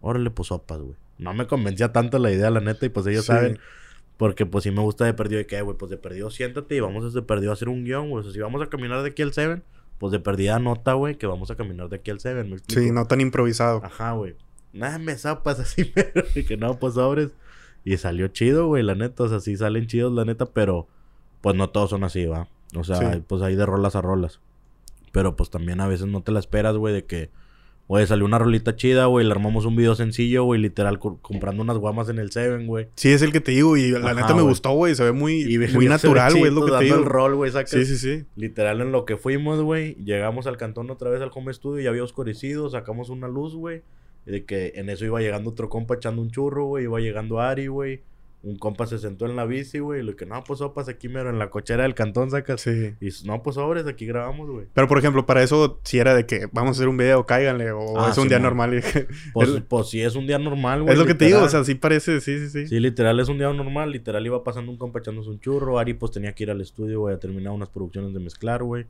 Órale, 0.01 0.31
pues 0.31 0.47
sopas, 0.47 0.79
güey. 0.79 0.95
No 1.17 1.33
me 1.33 1.47
convencía 1.47 1.91
tanto 1.93 2.19
la 2.19 2.31
idea, 2.31 2.49
la 2.49 2.59
neta, 2.61 2.85
y 2.85 2.89
pues 2.89 3.05
ellos 3.07 3.21
Sí. 3.25 3.27
saben. 3.31 3.59
Porque 4.17 4.45
pues 4.45 4.63
sí 4.63 4.71
me 4.71 4.81
gusta 4.81 5.03
de 5.05 5.13
perdido 5.13 5.39
de 5.39 5.45
que, 5.45 5.61
güey, 5.61 5.77
pues 5.77 5.89
de 5.91 5.97
perdido 5.97 6.29
siéntate 6.31 6.75
y 6.75 6.79
vamos 6.79 7.03
a 7.03 7.09
de 7.09 7.21
perdido 7.21 7.51
a 7.51 7.53
hacer 7.53 7.67
un 7.69 7.83
guion, 7.83 8.09
güey. 8.09 8.21
O 8.21 8.23
sea, 8.23 8.31
si 8.31 8.39
vamos 8.39 8.61
a 8.61 8.67
caminar 8.67 9.01
de 9.03 9.09
aquí 9.09 9.21
al 9.21 9.33
Seven, 9.33 9.63
pues 9.97 10.11
de 10.11 10.19
perdida 10.19 10.57
nota, 10.59 10.93
güey, 10.93 11.15
que 11.17 11.27
vamos 11.27 11.51
a 11.51 11.55
caminar 11.55 11.89
de 11.89 11.97
aquí 11.97 12.11
al 12.11 12.19
Seven. 12.21 12.61
Sí, 12.67 12.91
no 12.91 13.05
tan 13.07 13.19
improvisado. 13.21 13.81
Ajá, 13.83 14.13
güey. 14.13 14.35
Nada, 14.71 14.99
me 14.99 15.15
zapas 15.15 15.59
así, 15.59 15.85
pero 15.85 16.23
y 16.33 16.43
que 16.45 16.55
no, 16.57 16.79
pues 16.79 16.93
sobres. 16.93 17.31
Y 17.83 17.97
salió 17.97 18.27
chido, 18.29 18.67
güey, 18.67 18.83
la 18.83 18.95
neta. 18.95 19.23
O 19.23 19.27
sea, 19.29 19.39
sí 19.41 19.57
salen 19.57 19.87
chidos, 19.87 20.13
la 20.13 20.23
neta, 20.25 20.45
pero 20.45 20.87
pues 21.41 21.55
no 21.55 21.69
todos 21.69 21.89
son 21.89 22.03
así, 22.05 22.25
va. 22.25 22.47
O 22.75 22.83
sea, 22.85 23.13
Sí. 23.13 23.21
pues 23.27 23.41
hay 23.41 23.55
de 23.55 23.65
rolas 23.65 23.95
a 23.95 24.01
rolas. 24.01 24.39
Pero 25.11 25.35
pues 25.35 25.49
también 25.49 25.79
a 25.81 25.87
veces 25.87 26.07
no 26.07 26.23
te 26.23 26.31
la 26.31 26.39
esperas, 26.39 26.75
güey, 26.77 26.93
de 26.93 27.05
que, 27.05 27.29
güey, 27.87 28.05
salió 28.07 28.25
una 28.25 28.39
rolita 28.39 28.75
chida, 28.75 29.05
güey, 29.05 29.25
le 29.25 29.31
armamos 29.31 29.65
un 29.65 29.75
video 29.75 29.93
sencillo, 29.95 30.43
güey, 30.43 30.59
literal, 30.59 30.97
co- 30.99 31.19
comprando 31.21 31.61
unas 31.61 31.77
guamas 31.77 32.09
en 32.09 32.17
el 32.19 32.31
Seven, 32.31 32.65
güey. 32.67 32.87
Sí, 32.95 33.09
es 33.11 33.21
el 33.21 33.31
que 33.31 33.41
te 33.41 33.51
digo. 33.51 33.77
Y 33.77 33.91
la 33.91 33.99
Ajá, 34.11 34.13
neta 34.13 34.33
me 34.35 34.41
gustó, 34.41 34.71
güey. 34.71 34.95
Se 34.95 35.03
ve 35.03 35.11
muy, 35.11 35.41
Y 35.43 35.57
muy 35.75 35.87
natural, 35.87 36.31
güey. 36.33 36.47
Es 36.47 36.53
lo 36.53 36.61
que 36.61 36.67
te 36.67 36.71
dando 36.73 36.85
digo. 36.85 36.97
el 36.97 37.05
rol, 37.05 37.35
güey. 37.35 37.51
Sí, 37.65 37.85
sí, 37.85 37.97
sí. 37.97 38.25
Literal 38.35 38.81
en 38.81 38.91
lo 38.91 39.05
que 39.05 39.17
fuimos, 39.17 39.61
güey. 39.61 39.95
Llegamos 40.03 40.47
al 40.47 40.57
cantón 40.57 40.89
otra 40.89 41.09
vez 41.09 41.21
al 41.21 41.31
home 41.33 41.53
studio, 41.53 41.83
ya 41.83 41.89
había 41.91 42.03
oscurecido, 42.03 42.69
sacamos 42.69 43.09
una 43.09 43.27
luz, 43.27 43.55
güey. 43.55 43.81
y 44.25 44.31
De 44.31 44.45
que 44.45 44.73
en 44.75 44.89
eso 44.89 45.05
iba 45.05 45.19
llegando 45.21 45.51
otro 45.51 45.69
compa 45.69 45.95
echando 45.95 46.21
un 46.21 46.31
churro, 46.31 46.65
güey. 46.65 46.85
Iba 46.85 46.99
llegando 46.99 47.39
Ari, 47.39 47.67
güey. 47.67 48.01
Un 48.45 48.57
compa 48.57 48.85
se 48.85 48.99
sentó 48.99 49.25
en 49.25 49.35
la 49.35 49.45
bici, 49.45 49.79
güey. 49.79 50.01
Y 50.01 50.03
lo 50.03 50.15
que, 50.15 50.27
no, 50.27 50.43
pues 50.43 50.59
sopas 50.59 50.87
aquí 50.87 51.09
mero 51.09 51.31
en 51.31 51.39
la 51.39 51.49
cochera 51.49 51.81
del 51.81 51.95
cantón, 51.95 52.29
sacas. 52.29 52.61
Sí. 52.61 52.93
Y 53.01 53.09
no, 53.25 53.41
pues 53.41 53.55
sobres, 53.55 53.87
aquí 53.87 54.05
grabamos, 54.05 54.47
güey. 54.47 54.67
Pero, 54.71 54.87
por 54.87 54.99
ejemplo, 54.99 55.25
para 55.25 55.41
eso, 55.41 55.79
si 55.83 55.97
era 55.97 56.13
de 56.13 56.27
que 56.27 56.47
vamos 56.51 56.69
a 56.69 56.79
hacer 56.79 56.87
un 56.87 56.95
video, 56.95 57.25
cáiganle. 57.25 57.71
O 57.71 57.99
Ah, 57.99 58.09
es 58.11 58.17
un 58.19 58.27
día 58.27 58.37
normal. 58.37 58.83
Pues, 59.33 59.49
es, 59.49 59.61
pues 59.61 59.89
sí, 59.89 59.99
es 60.01 60.15
un 60.15 60.27
día 60.27 60.37
normal, 60.37 60.83
güey. 60.83 60.93
es 60.93 60.99
lo 60.99 61.07
que 61.07 61.15
te 61.15 61.25
digo. 61.25 61.41
O 61.41 61.49
sea, 61.49 61.63
sí 61.63 61.73
parece. 61.73 62.21
Sí, 62.21 62.37
sí, 62.37 62.49
sí. 62.49 62.67
Sí, 62.67 62.79
literal 62.79 63.19
es 63.19 63.29
un 63.29 63.39
día 63.39 63.51
normal. 63.51 63.91
Literal 63.91 64.23
iba 64.23 64.43
pasando 64.43 64.71
un 64.71 64.77
compa 64.77 64.99
echándose 64.99 65.29
un 65.31 65.39
churro. 65.39 65.79
Ari, 65.79 65.95
pues 65.95 66.11
tenía 66.11 66.33
que 66.33 66.43
ir 66.43 66.51
al 66.51 66.61
estudio, 66.61 66.99
güey, 66.99 67.15
a 67.15 67.19
terminar 67.19 67.51
unas 67.51 67.69
producciones 67.69 68.13
de 68.13 68.19
mezclar, 68.19 68.61
güey. 68.61 68.85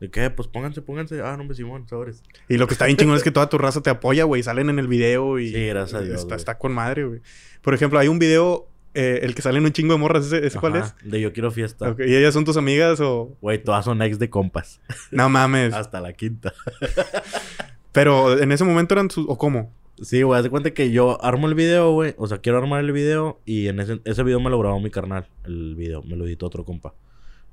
¿De 0.00 0.10
qué? 0.10 0.28
Pues 0.30 0.46
pónganse, 0.48 0.82
pónganse. 0.82 1.22
Ah, 1.22 1.36
no, 1.36 1.42
hombre, 1.42 1.56
Simón, 1.56 1.88
sobres. 1.88 2.22
Y 2.48 2.58
lo 2.58 2.66
que 2.66 2.74
está 2.74 2.84
bien 2.86 2.98
chingón 2.98 3.16
es 3.16 3.22
que 3.22 3.30
toda 3.30 3.48
tu 3.48 3.56
raza 3.56 3.82
te 3.82 3.88
apoya, 3.88 4.24
güey. 4.24 4.42
Salen 4.42 4.68
en 4.68 4.78
el 4.78 4.88
video 4.88 5.38
y... 5.38 5.48
Sí, 5.52 5.66
gracias 5.68 6.02
a 6.02 6.04
Dios, 6.04 6.20
Está, 6.20 6.34
está 6.34 6.58
con 6.58 6.72
madre, 6.74 7.04
güey. 7.04 7.20
Por 7.62 7.72
ejemplo, 7.72 7.98
hay 7.98 8.08
un 8.08 8.18
video... 8.18 8.68
eh, 8.98 9.20
el 9.22 9.34
que 9.34 9.42
sale 9.42 9.58
en 9.58 9.66
un 9.66 9.72
chingo 9.72 9.92
de 9.92 9.98
morras. 9.98 10.24
¿Ese, 10.24 10.46
ese 10.46 10.58
cuál 10.58 10.76
es? 10.76 10.94
De 11.04 11.20
Yo 11.20 11.34
Quiero 11.34 11.50
Fiesta. 11.50 11.94
¿Y 11.98 12.14
ellas 12.14 12.32
son 12.32 12.46
tus 12.46 12.56
amigas 12.56 12.98
o...? 13.00 13.36
Güey, 13.42 13.62
todas 13.62 13.84
son 13.84 14.00
ex 14.00 14.18
de 14.18 14.30
compas. 14.30 14.80
No 15.10 15.28
mames. 15.28 15.74
Hasta 15.74 16.00
la 16.00 16.14
quinta. 16.14 16.54
Pero 17.92 18.38
en 18.38 18.52
ese 18.52 18.64
momento 18.64 18.94
eran 18.94 19.10
sus... 19.10 19.26
¿O 19.28 19.36
cómo? 19.36 19.70
Sí, 20.00 20.22
güey, 20.22 20.38
haz 20.38 20.44
de 20.44 20.50
cuenta 20.50 20.72
que 20.72 20.90
yo 20.90 21.22
armo 21.22 21.46
el 21.46 21.54
video, 21.54 21.92
güey. 21.92 22.14
O 22.16 22.26
sea, 22.26 22.38
quiero 22.38 22.56
armar 22.56 22.80
el 22.80 22.92
video 22.92 23.38
y 23.44 23.68
en 23.68 23.80
ese, 23.80 24.00
ese 24.04 24.22
video 24.22 24.40
me 24.40 24.48
lo 24.48 24.58
grabó 24.58 24.80
mi 24.80 24.90
carnal. 24.90 25.28
El 25.44 25.74
video, 25.74 26.02
me 26.02 26.16
lo 26.16 26.24
editó 26.26 26.46
otro 26.46 26.64
compa. 26.64 26.94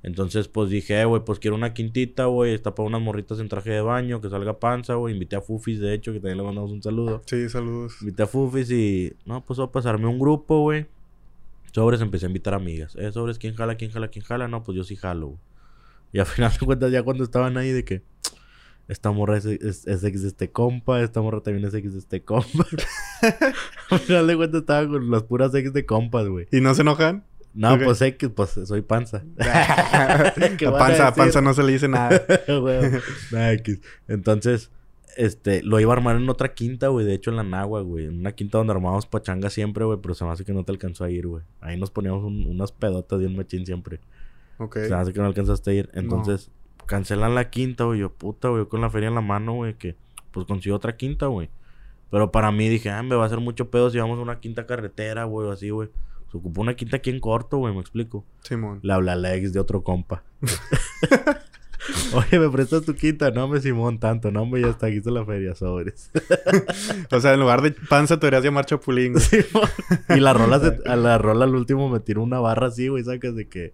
Entonces, 0.02 0.48
pues 0.48 0.70
dije, 0.70 1.02
eh, 1.02 1.06
güey, 1.06 1.24
pues 1.26 1.39
quiero 1.39 1.56
una 1.56 1.74
quintita, 1.74 2.26
güey. 2.26 2.54
Está 2.54 2.74
para 2.74 2.88
unas 2.88 3.02
morritas 3.02 3.39
en 3.39 3.50
traje 3.50 3.72
de 3.72 3.82
baño, 3.82 4.22
que 4.22 4.30
salga 4.30 4.60
panza, 4.60 4.96
güey. 4.96 5.14
Invité 5.14 5.36
a 5.36 5.41
Fufis, 5.41 5.80
de 5.80 5.94
hecho, 5.94 6.14
que 6.14 6.20
también 6.20 6.38
le 6.38 6.44
mandamos 6.44 6.72
un 6.72 6.82
saludo. 6.82 7.22
Sí, 7.26 7.50
saludos. 7.50 7.96
Invité 8.02 8.24
a 8.24 8.28
Fufis 8.28 8.72
y... 8.72 9.14
No, 9.26 9.46
pues 9.46 9.58
voy 9.58 9.68
a 9.68 9.72
pasarme 9.72 10.08
un 10.08 10.20
grupo, 10.20 10.62
güey. 10.62 10.88
Sobres 11.74 11.99
empecé 12.01 12.26
a 12.26 12.30
invitar 12.30 12.53
amigas. 12.53 12.95
Eh, 12.95 13.11
sobres, 13.11 13.38
¿quién 13.39 13.55
jala, 13.55 13.76
quién 13.76 13.91
jala, 13.91 14.07
quién 14.07 14.24
jala? 14.24 14.47
No, 14.47 14.63
pues 14.63 14.76
yo 14.78 14.84
sí 14.84 14.95
jalo, 14.95 15.28
güey. 15.28 15.39
Y 16.13 16.19
al 16.19 16.26
final 16.28 16.51
de 16.51 16.65
cuentas, 16.65 16.91
ya 16.91 17.03
cuando 17.03 17.24
estaban 17.24 17.57
ahí 17.57 17.71
de 17.71 17.84
que... 17.84 18.03
Esta 18.89 19.11
morra 19.11 19.38
es, 19.38 19.45
es- 19.45 19.88
es 19.88 20.03
ex 20.03 20.21
de 20.24 20.28
este 20.28 20.51
compa, 20.51 21.01
esta 21.01 21.21
morra 21.21 21.39
también 21.39 21.65
es 21.65 21.74
ex 21.74 21.93
de 21.93 21.99
este 21.99 22.21
compa. 22.24 22.65
al 23.89 23.99
final 23.99 24.28
de 24.28 24.36
cuentas 24.36 24.59
estaban 24.61 24.89
con 24.89 25.09
las 25.09 25.24
puras 25.24 25.55
ex 25.55 25.71
de 25.71 25.86
compas, 25.86 26.28
güey. 26.28 26.47
¿Y 26.51 26.59
no 26.59 26.74
se 26.76 26.82
enojan? 26.82 27.24
No, 27.53 27.80
pues 27.80 28.01
X, 28.01 28.30
pues 28.36 28.49
soy 28.65 28.82
panza. 28.82 29.24
¿Qué 30.57 30.65
a 30.67 30.71
panza, 30.78 31.07
a 31.07 31.13
panza 31.15 31.39
no 31.39 31.53
se 31.53 31.63
le 31.63 31.71
dice 31.71 31.88
nada. 31.88 32.26
Güey, 32.47 32.91
nada, 33.32 33.53
X. 33.53 33.80
Entonces, 34.07 34.69
este, 35.18 35.61
lo 35.64 35.80
iba 35.80 35.93
a 35.93 35.97
armar 35.97 36.16
en 36.16 36.30
otra 36.30 36.53
quinta, 36.53 36.88
güey. 36.89 37.05
De 37.05 37.14
hecho, 37.14 37.30
en 37.32 37.38
la 37.38 37.43
Nagua, 37.43 37.82
güey. 37.82 38.05
En 38.05 38.20
una 38.20 38.32
quinta 38.34 38.57
donde 38.57 38.74
armábamos 38.74 39.05
pachanga 39.05 39.49
siempre, 39.49 39.86
güey. 39.86 39.99
Pero 40.01 40.14
se 40.14 40.24
me 40.26 40.32
hace 40.32 40.43
que 40.45 40.53
no 40.53 40.64
te 40.64 40.72
alcanzó 40.72 41.03
a 41.03 41.09
ir, 41.09 41.28
güey. 41.28 41.43
Ahí 41.61 41.78
nos 41.80 41.91
poníamos 41.91 42.24
un- 42.24 42.45
unas 42.47 42.72
pedotas 42.72 43.20
de 43.20 43.28
un 43.28 43.36
machín 43.36 43.66
siempre. 43.66 43.99
ok. 44.57 44.74
Se 44.76 44.89
me 44.89 44.95
hace 44.95 45.14
que 45.14 45.20
no 45.20 45.26
alcanzaste 45.26 45.72
a 45.72 45.74
ir. 45.74 45.89
Entonces, 45.93 46.51
cancelan 46.86 47.36
la 47.36 47.49
quinta, 47.49 47.84
güey. 47.86 47.99
Yo, 47.99 48.11
puta, 48.11 48.49
güey. 48.49 48.66
Con 48.68 48.82
la 48.82 48.89
feria 48.89 49.09
en 49.09 49.16
la 49.16 49.22
mano, 49.22 49.53
güey. 49.53 49.74
Que, 49.76 49.95
pues, 50.32 50.45
consigo 50.45 50.76
otra 50.76 50.95
quinta, 50.97 51.28
güey. 51.28 51.49
Pero 52.11 52.32
para 52.32 52.51
mí 52.51 52.70
dije, 52.70 52.89
ah, 52.91 53.01
me 53.03 53.16
va 53.16 53.24
a 53.24 53.26
hacer 53.28 53.39
mucho 53.39 53.70
pedo 53.72 53.89
si 53.89 53.97
vamos 53.97 54.20
a 54.20 54.22
una 54.22 54.39
quinta 54.39 54.66
carretera, 54.66 55.24
güey. 55.26 55.47
O 55.47 55.51
así, 55.51 55.70
güey. 55.70 55.89
Se 56.32 56.38
ocupó 56.38 56.61
una 56.61 56.76
quinta 56.76 56.97
aquí 56.97 57.09
en 57.11 57.20
corto, 57.20 57.57
güey. 57.57 57.74
Me 57.74 57.80
explico. 57.82 58.24
Simón. 58.41 58.80
Le 58.84 58.93
habla 58.93 59.14
a 59.14 59.16
la 59.16 59.36
ex 59.36 59.53
de 59.53 59.59
otro 59.59 59.84
compa. 59.84 60.24
Oye, 62.14 62.39
¿me 62.39 62.49
prestas 62.49 62.84
tu 62.84 62.93
quinta? 62.95 63.32
No, 63.32 63.47
me 63.47 63.59
Simón, 63.61 63.99
tanto. 63.99 64.32
No, 64.32 64.43
hombre, 64.43 64.61
ya 64.61 64.70
está. 64.70 64.88
Aquí 64.88 64.97
está 64.97 65.11
la 65.11 65.26
feria, 65.26 65.55
sobres. 65.55 66.11
O 67.11 67.20
sea, 67.20 67.34
en 67.34 67.39
lugar 67.39 67.61
de 67.61 67.72
panza 67.72 68.16
te 68.20 68.26
deberías 68.28 68.43
llamar 68.43 68.66
chapulín. 68.66 69.20
Simón. 69.20 69.68
y 70.09 70.20
la 70.20 70.34
rola, 70.34 70.59
se- 70.59 70.80
a 70.89 70.95
la 70.95 71.18
rola 71.18 71.45
al 71.45 71.55
último 71.55 71.89
me 71.89 71.99
tiró 71.99 72.22
una 72.24 72.39
barra 72.39 72.68
así, 72.68 72.88
güey. 72.88 73.03
Sacas 73.03 73.36
de 73.36 73.47
que... 73.47 73.74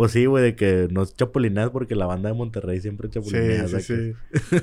Pues 0.00 0.12
sí, 0.12 0.24
güey, 0.24 0.42
de 0.42 0.56
que 0.56 0.88
no 0.90 1.02
es 1.02 1.14
chapulineas 1.14 1.68
porque 1.68 1.94
la 1.94 2.06
banda 2.06 2.30
de 2.30 2.34
Monterrey 2.34 2.80
siempre 2.80 3.10
chapulinea. 3.10 3.68
Sí, 3.68 3.80
sí, 3.82 4.14
sí. 4.14 4.56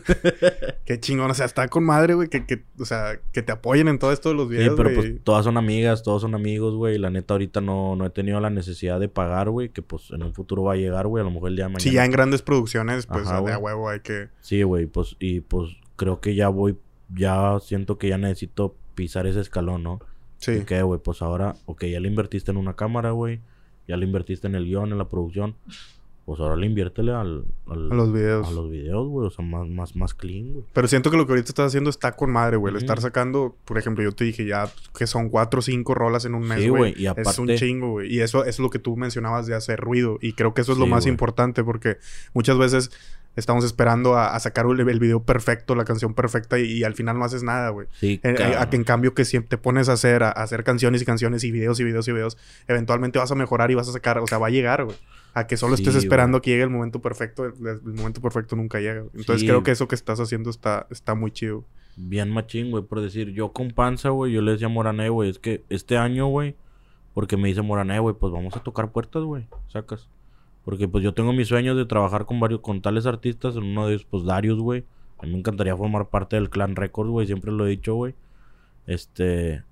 Qué 0.83 0.99
chingón. 0.99 1.29
O 1.29 1.33
sea, 1.35 1.45
está 1.45 1.67
con 1.67 1.83
madre, 1.83 2.15
güey. 2.15 2.27
Que, 2.27 2.47
que, 2.47 2.63
o 2.79 2.85
sea, 2.85 3.19
que 3.31 3.43
te 3.43 3.51
apoyen 3.51 3.87
en 3.87 3.99
todo 3.99 4.11
esto 4.11 4.29
de 4.29 4.35
los 4.35 4.47
Sí, 4.49 4.55
videos, 4.55 4.73
pero 4.75 4.89
güey. 4.89 5.11
pues 5.11 5.23
todas 5.23 5.45
son 5.45 5.57
amigas, 5.57 6.01
todos 6.01 6.23
son 6.23 6.33
amigos, 6.33 6.73
güey. 6.73 6.97
La 6.97 7.11
neta, 7.11 7.35
ahorita 7.35 7.61
no, 7.61 7.95
no 7.95 8.07
he 8.07 8.09
tenido 8.09 8.39
la 8.39 8.49
necesidad 8.49 8.99
de 8.99 9.09
pagar, 9.09 9.51
güey. 9.51 9.69
Que 9.69 9.83
pues 9.83 10.09
en 10.09 10.23
un 10.23 10.33
futuro 10.33 10.63
va 10.63 10.73
a 10.73 10.75
llegar, 10.75 11.05
güey. 11.05 11.21
A 11.21 11.25
lo 11.25 11.29
mejor 11.29 11.49
el 11.49 11.55
día 11.55 11.65
de 11.65 11.69
mañana. 11.69 11.83
Si 11.83 11.91
ya 11.91 12.03
en 12.03 12.09
grandes 12.11 12.41
producciones, 12.41 13.05
pues 13.05 13.27
Ajá, 13.27 13.39
de 13.39 13.53
a 13.53 13.59
huevo 13.59 13.89
hay 13.89 13.99
que... 13.99 14.29
Sí, 14.41 14.63
güey, 14.63 14.87
pues, 14.87 15.17
y 15.19 15.41
pues 15.41 15.69
creo 15.97 16.19
que 16.19 16.33
ya 16.33 16.47
voy, 16.49 16.79
ya 17.13 17.59
siento 17.61 17.99
que 17.99 18.07
ya 18.09 18.17
necesito 18.17 18.75
pisar 18.95 19.27
ese 19.27 19.41
escalón, 19.41 19.83
¿no? 19.83 19.99
Sí. 20.39 20.53
¿Y 20.53 20.61
qué, 20.61 20.81
güey? 20.81 20.99
Pues 20.99 21.21
ahora, 21.21 21.53
ok, 21.67 21.85
ya 21.85 21.99
le 21.99 22.07
invertiste 22.07 22.49
en 22.49 22.57
una 22.57 22.75
cámara, 22.75 23.11
güey. 23.11 23.39
Ya 23.87 23.97
le 23.97 24.05
invertiste 24.05 24.47
en 24.47 24.55
el 24.55 24.65
guion, 24.65 24.91
en 24.91 24.97
la 24.97 25.07
producción. 25.09 25.55
Pues 26.25 26.41
ahora 26.41 26.57
le 26.57 26.65
inviértele 26.65 27.13
al, 27.13 27.45
al- 27.67 27.89
A 27.89 27.95
los 27.95 28.11
videos. 28.11 28.45
a 28.49 28.51
los 28.51 28.69
videos, 28.69 29.07
güey. 29.07 29.27
O 29.27 29.29
sea, 29.29 29.45
más, 29.45 29.65
más, 29.69 29.95
más 29.95 30.13
clean, 30.13 30.51
güey. 30.51 30.65
Pero 30.73 30.89
siento 30.89 31.09
que 31.09 31.15
lo 31.15 31.25
que 31.25 31.31
ahorita 31.31 31.47
estás 31.47 31.67
haciendo 31.67 31.89
está 31.89 32.11
con 32.17 32.31
madre, 32.31 32.57
güey. 32.57 32.73
Ujú. 32.73 32.79
estar 32.81 32.99
sacando, 32.99 33.55
por 33.63 33.77
ejemplo, 33.77 34.03
yo 34.03 34.11
te 34.11 34.25
dije 34.25 34.45
ya 34.45 34.69
que 34.97 35.07
son 35.07 35.29
cuatro 35.29 35.59
o 35.59 35.61
cinco 35.61 35.95
rolas 35.95 36.25
en 36.25 36.35
un 36.35 36.45
mes, 36.45 36.63
Sí, 36.63 36.67
güey. 36.67 36.91
y 36.97 37.05
Es 37.07 37.11
un 37.13 37.19
aparte- 37.21 37.55
chingo, 37.55 37.91
güey. 37.91 38.13
Y 38.13 38.19
eso, 38.19 38.41
eso 38.41 38.49
es 38.49 38.59
lo 38.59 38.69
que 38.69 38.79
tú 38.79 38.97
mencionabas 38.97 39.47
de 39.47 39.55
hacer 39.55 39.79
ruido. 39.79 40.17
Y 40.21 40.33
creo 40.33 40.53
que 40.53 40.59
eso 40.61 40.73
es 40.73 40.77
lo 40.77 40.85
más 40.85 41.05
güey. 41.05 41.13
importante 41.13 41.63
porque 41.63 41.95
muchas 42.33 42.57
veces 42.57 42.91
estamos 43.37 43.63
esperando 43.63 44.15
a, 44.15 44.35
a 44.35 44.39
sacar 44.41 44.65
el, 44.65 44.99
video 44.99 45.23
perfecto, 45.23 45.73
la 45.75 45.85
canción 45.85 46.13
perfecta 46.13 46.59
y, 46.59 46.63
y 46.71 46.83
al 46.83 46.93
final 46.95 47.17
no 47.17 47.23
haces 47.23 47.43
nada, 47.43 47.69
güey. 47.69 47.87
Sí, 47.93 48.19
Eh, 48.23 48.35
eh, 48.37 48.55
a 48.57 48.69
que 48.69 48.75
en 48.75 48.83
cambio 48.83 49.13
que 49.13 49.23
si 49.23 49.39
te 49.39 49.57
pones 49.57 49.87
a 49.87 49.93
hacer, 49.93 50.23
a, 50.23 50.27
a 50.29 50.43
hacer 50.43 50.63
canciones 50.65 51.01
y 51.01 51.05
canciones 51.05 51.43
y 51.45 51.51
videos 51.51 51.79
y 51.79 51.85
videos 51.85 52.05
y 52.09 52.11
videos, 52.11 52.37
eventualmente 52.67 53.17
vas 53.19 53.31
a 53.31 53.35
mejorar 53.35 53.71
y 53.71 53.75
vas 53.75 53.87
a 53.87 53.93
sacar, 53.93 54.17
o 54.19 54.27
sea, 54.27 54.37
va 54.39 54.47
a 54.47 54.49
llegar, 54.49 54.83
güey. 54.83 54.97
A 55.33 55.45
que 55.47 55.55
solo 55.55 55.75
estés 55.75 55.93
esperando 55.95 56.41
que 56.41 56.49
llegue 56.49 56.63
el 56.63 56.69
momento 56.71 56.99
perfecto, 56.99 57.45
el, 57.45 57.53
el 57.67 57.93
momento 57.93 58.19
perfecto 58.21 58.55
nunca 58.55 58.79
llega. 58.79 59.01
güey. 59.01 59.11
Entonces 59.13 59.41
Sí. 59.41 59.47
creo 59.47 59.61
que 59.63 59.71
eso 59.71 59.87
que 59.87 59.95
estás 59.95 60.19
haciendo 60.19 60.49
está, 60.49 60.87
está 60.89 61.13
muy 61.15 61.31
chido. 61.31 61.63
Bien 61.95 62.29
machín, 62.31 62.71
güey, 62.71 62.83
por 62.83 63.01
decir, 63.01 63.29
yo 63.31 63.51
con 63.53 63.69
panza, 63.71 64.09
güey, 64.09 64.31
yo 64.33 64.41
le 64.41 64.51
decía 64.53 64.67
a 64.67 64.69
Morané, 64.71 65.09
güey, 65.09 65.29
es 65.29 65.37
que 65.39 65.63
este 65.69 65.95
año, 65.97 66.27
güey, 66.27 66.55
porque 67.13 67.37
me 67.37 67.47
dice 67.47 67.61
Morané, 67.61 67.99
güey, 67.99 68.15
pues 68.19 68.31
vamos 68.33 68.55
a 68.55 68.63
tocar 68.63 68.91
puertas, 68.91 69.23
güey, 69.23 69.47
sacas. 69.67 70.09
Porque 70.67 70.89
pues 70.89 71.01
yo 71.01 71.13
tengo 71.13 71.31
mis 71.31 71.47
sueños 71.47 71.77
de 71.77 71.85
trabajar 71.85 72.25
con 72.25 72.41
varios, 72.41 72.59
con 72.59 72.81
tales 72.81 73.05
artistas, 73.05 73.55
en 73.55 73.63
uno 73.63 73.87
de 73.87 73.93
ellos, 73.93 74.03
pues 74.03 74.25
Darius, 74.25 74.59
güey. 74.59 74.83
A 75.17 75.25
mí 75.25 75.31
me 75.31 75.37
encantaría 75.37 75.77
formar 75.77 76.09
parte 76.09 76.35
del 76.35 76.49
Clan 76.49 76.75
Records, 76.75 77.09
güey, 77.09 77.25
siempre 77.25 77.53
lo 77.53 77.65
he 77.65 77.69
dicho, 77.69 77.95
güey. 77.95 78.15
Este, 78.85 79.63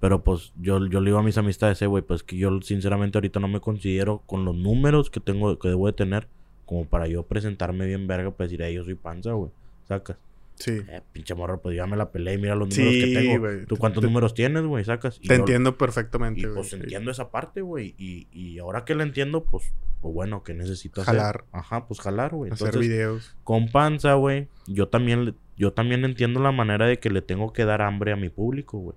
pero 0.00 0.24
pues 0.24 0.54
yo, 0.58 0.86
yo 0.86 1.00
le 1.00 1.10
digo 1.10 1.18
a 1.18 1.22
mis 1.22 1.36
amistades, 1.36 1.82
eh, 1.82 1.86
güey, 1.86 2.02
pues 2.02 2.22
que 2.22 2.38
yo 2.38 2.62
sinceramente 2.62 3.18
ahorita 3.18 3.40
no 3.40 3.48
me 3.48 3.60
considero 3.60 4.22
con 4.24 4.46
los 4.46 4.56
números 4.56 5.10
que 5.10 5.20
tengo, 5.20 5.58
que 5.58 5.68
debo 5.68 5.86
de 5.86 5.92
tener, 5.92 6.28
como 6.64 6.86
para 6.86 7.06
yo 7.08 7.24
presentarme 7.24 7.84
bien 7.84 8.06
verga, 8.06 8.30
para 8.30 8.48
decir, 8.48 8.66
yo 8.74 8.84
soy 8.84 8.94
panza, 8.94 9.32
güey, 9.32 9.50
sacas. 9.86 10.16
Sí. 10.58 10.80
Eh, 10.88 11.00
pinche 11.12 11.34
morro, 11.34 11.60
pues 11.60 11.76
ya 11.76 11.86
me 11.86 11.96
la 11.96 12.10
peleé 12.10 12.34
y 12.34 12.38
mira 12.38 12.54
los 12.54 12.68
números 12.68 12.94
Sí, 12.94 13.00
que 13.14 13.20
tengo. 13.20 13.66
¿Tú 13.66 13.76
cuántos 13.76 14.00
Te- 14.02 14.06
números 14.08 14.34
tienes, 14.34 14.64
güey? 14.64 14.84
Sacas. 14.84 15.18
Y 15.22 15.28
Te 15.28 15.34
yo- 15.34 15.40
entiendo 15.40 15.78
perfectamente, 15.78 16.42
güey. 16.42 16.54
pues 16.54 16.70
sí. 16.70 16.76
entiendo 16.76 17.10
esa 17.10 17.30
parte, 17.30 17.60
güey. 17.62 17.94
Y, 17.98 18.26
y 18.32 18.58
ahora 18.58 18.84
que 18.84 18.94
la 18.94 19.02
entiendo, 19.04 19.44
pues, 19.44 19.72
pues 20.00 20.12
bueno, 20.14 20.42
que 20.42 20.54
necesito 20.54 21.00
hacer? 21.02 21.14
Jalar. 21.16 21.44
Ajá, 21.52 21.86
pues 21.86 22.00
jalar, 22.00 22.34
güey. 22.34 22.50
Hacer 22.50 22.68
Entonces, 22.68 22.88
videos. 22.90 23.36
con 23.44 23.68
panza, 23.68 24.14
güey, 24.14 24.48
yo 24.66 24.88
también, 24.88 25.34
yo 25.56 25.72
también 25.72 26.04
entiendo 26.04 26.40
la 26.40 26.52
manera 26.52 26.86
de 26.86 26.98
que 26.98 27.10
le 27.10 27.22
tengo 27.22 27.52
que 27.52 27.64
dar 27.64 27.82
hambre 27.82 28.12
a 28.12 28.16
mi 28.16 28.28
público, 28.28 28.78
güey. 28.78 28.96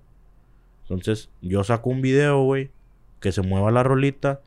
Entonces, 0.82 1.30
yo 1.40 1.64
saco 1.64 1.90
un 1.90 2.02
video, 2.02 2.42
güey, 2.42 2.70
que 3.20 3.32
se 3.32 3.42
mueva 3.42 3.70
la 3.70 3.82
rolita 3.82 4.40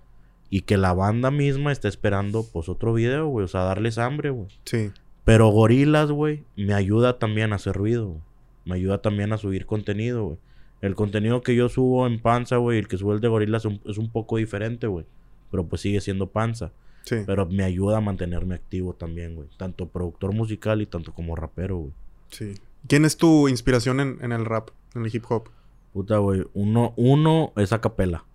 Y 0.49 0.61
que 0.61 0.77
la 0.77 0.93
banda 0.93 1.31
misma 1.31 1.71
está 1.71 1.87
esperando, 1.87 2.45
pues, 2.53 2.69
otro 2.69 2.93
video, 2.93 3.25
güey. 3.27 3.45
O 3.45 3.47
sea, 3.47 3.61
darles 3.61 3.97
hambre, 3.97 4.29
güey. 4.29 4.47
Sí. 4.65 4.91
Pero 5.25 5.49
Gorilas, 5.49 6.11
güey, 6.11 6.43
me 6.55 6.73
ayuda 6.73 7.19
también 7.19 7.51
a 7.51 7.57
hacer 7.57 7.75
ruido. 7.75 8.15
Me 8.63 8.75
ayuda 8.75 9.01
también 9.01 9.33
a 9.33 9.37
subir 9.37 9.65
contenido, 9.65 10.23
güey. 10.23 10.37
El 10.81 10.95
contenido 10.95 11.41
que 11.41 11.55
yo 11.55 11.67
subo 11.67 12.05
en 12.05 12.21
Panza, 12.21 12.57
güey, 12.57 12.77
el 12.77 12.87
que 12.87 12.97
sube 12.97 13.15
el 13.15 13.21
de 13.21 13.27
Gorilas 13.27 13.63
es 13.63 13.65
un, 13.65 13.81
es 13.85 13.97
un 13.97 14.09
poco 14.09 14.37
diferente, 14.37 14.87
güey. 14.87 15.05
Pero 15.49 15.65
pues 15.65 15.81
sigue 15.81 15.99
siendo 15.99 16.27
Panza. 16.27 16.71
Sí. 17.03 17.17
Pero 17.25 17.45
me 17.47 17.63
ayuda 17.63 17.97
a 17.97 18.01
mantenerme 18.01 18.55
activo 18.55 18.93
también, 18.93 19.35
güey. 19.35 19.47
Tanto 19.57 19.87
productor 19.87 20.33
musical 20.33 20.81
y 20.81 20.85
tanto 20.85 21.13
como 21.13 21.35
rapero, 21.35 21.77
güey. 21.77 21.93
Sí. 22.29 22.53
¿Quién 22.87 23.05
es 23.05 23.17
tu 23.17 23.47
inspiración 23.47 23.99
en, 23.99 24.19
en 24.21 24.31
el 24.31 24.45
rap, 24.45 24.69
en 24.93 25.05
el 25.05 25.15
hip 25.15 25.25
hop? 25.29 25.49
Puta, 25.93 26.17
güey. 26.17 26.43
Uno, 26.53 26.93
uno 26.97 27.51
es 27.55 27.73
a 27.73 27.81
capela. 27.81 28.25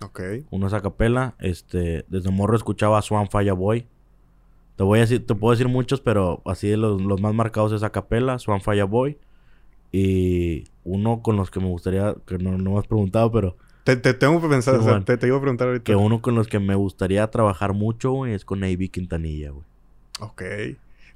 Ok. 0.00 0.20
Uno 0.50 0.66
es 0.66 0.72
a 0.72 0.80
capela. 0.80 1.34
Este, 1.40 2.04
desde 2.08 2.30
morro 2.30 2.56
escuchaba 2.56 2.98
a 2.98 3.02
Swan 3.02 3.28
Fire 3.28 3.54
Boy. 3.54 3.86
Te 4.76 4.82
voy 4.84 4.98
a 4.98 5.02
decir, 5.02 5.26
te 5.26 5.34
puedo 5.34 5.52
decir 5.52 5.68
muchos, 5.68 6.00
pero 6.00 6.42
así 6.44 6.68
de 6.68 6.76
los, 6.76 7.00
los 7.00 7.20
más 7.20 7.34
marcados 7.34 7.72
es 7.72 7.82
a 7.82 7.90
capela, 7.90 8.38
Swan 8.38 8.60
Fire 8.60 8.84
Boy. 8.86 9.18
Y 9.92 10.64
uno 10.84 11.22
con 11.22 11.36
los 11.36 11.50
que 11.50 11.60
me 11.60 11.66
gustaría, 11.68 12.14
que 12.26 12.38
no, 12.38 12.58
no 12.58 12.72
me 12.72 12.78
has 12.78 12.86
preguntado, 12.86 13.32
pero 13.32 13.56
Te, 13.84 13.96
te 13.96 14.12
tengo 14.14 14.40
que 14.40 14.48
pensar, 14.48 14.74
o 14.74 14.82
sea, 14.82 15.00
te, 15.04 15.16
te 15.16 15.26
iba 15.28 15.36
a 15.38 15.40
preguntar 15.40 15.68
ahorita. 15.68 15.84
que 15.84 15.96
uno 15.96 16.20
con 16.20 16.34
los 16.34 16.48
que 16.48 16.58
me 16.58 16.74
gustaría 16.74 17.26
trabajar 17.30 17.72
mucho, 17.72 18.12
güey, 18.12 18.34
es 18.34 18.44
con 18.44 18.62
A.B. 18.64 18.88
Quintanilla, 18.88 19.50
güey. 19.50 19.64
Ok. 20.20 20.42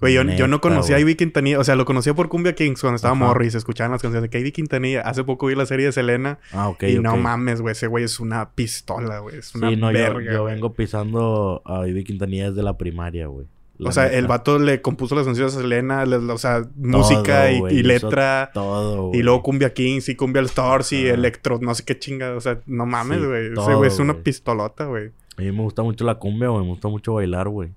Güey, 0.01 0.15
yo, 0.15 0.23
yo 0.23 0.49
no 0.49 0.61
conocía 0.61 0.97
a. 0.97 1.01
Ivy 1.01 1.15
Quintanilla. 1.15 1.59
O 1.59 1.65
sea, 1.65 1.77
lo 1.77 1.85
conocía 1.85 2.15
por 2.15 2.29
Cumbia 2.29 2.55
Kings 2.55 2.81
cuando 2.81 2.97
estaba 2.97 3.15
Ajá. 3.15 3.25
morro 3.27 3.45
y 3.45 3.51
se 3.51 3.59
escuchaban 3.59 3.93
las 3.93 4.01
canciones 4.01 4.23
de 4.23 4.31
que 4.31 4.39
Ivy 4.41 4.53
Quintanilla. 4.53 5.03
Hace 5.03 5.25
poco 5.25 5.47
vi 5.47 5.55
la 5.55 5.67
serie 5.67 5.87
de 5.87 5.93
Selena. 5.93 6.39
Ah, 6.53 6.69
ok, 6.69 6.83
y 6.85 6.99
no 6.99 7.17
mames, 7.17 7.61
güey. 7.61 7.73
Ese 7.73 7.87
güey 7.87 8.05
es 8.05 8.19
una 8.19 8.51
pistola, 8.53 9.19
güey. 9.19 9.37
Es 9.37 9.55
una 9.55 9.69
Sí, 9.71 9.77
no, 9.77 9.93
yo, 9.93 9.99
verga, 9.99 10.33
yo 10.33 10.43
güey. 10.43 10.55
vengo 10.55 10.73
pisando 10.73 11.63
a 11.67 11.81
A.B. 11.83 12.03
Quintanilla 12.05 12.49
desde 12.51 12.63
la 12.63 12.79
primaria, 12.79 13.27
güey. 13.27 13.47
La 13.77 13.89
O 13.89 13.93
sea, 13.93 14.05
neta. 14.05 14.17
el 14.19 14.27
vato 14.27 14.59
le 14.59 14.83
compuso 14.83 15.15
las 15.15 15.25
canciones 15.25 15.55
a 15.57 15.61
Selena. 15.61 16.05
le- 16.05 16.17
o 16.17 16.39
sea, 16.39 16.63
música 16.77 17.51
y, 17.51 17.63
y 17.71 17.83
letra. 17.83 18.51
Todo, 18.55 19.07
Y 19.07 19.09
güey. 19.09 19.23
luego 19.23 19.43
Cumbia 19.43 19.73
Kings 19.73 20.09
y 20.09 20.17
Cumbia 20.17 20.43
Stars 20.43 20.93
y. 20.93 21.07
Electro. 21.07 21.59
No 21.63 21.75
sé 21.75 21.85
qué 21.85 21.99
chinga. 21.99 22.35
O 22.37 22.41
sea, 22.41 22.59
no 22.67 22.85
mames, 22.87 23.19
Sí, 23.21 23.25
güey. 23.27 23.47
Ese 23.53 23.75
güey 23.75 23.89
es 23.89 23.99
una 23.99 24.15
pistolota, 24.15 24.85
güey. 24.87 25.11
A 25.37 25.43
mí 25.43 25.53
me 25.53 25.63
gusta 25.63 25.83
mucho 25.83 26.05
la 26.05 26.17
cumbia, 26.17 26.49
güey. 26.49 26.63
Me 26.63 26.69
gusta 26.71 26.89
mucho 26.89 27.15
bailar, 27.15 27.49
güey. 27.49 27.71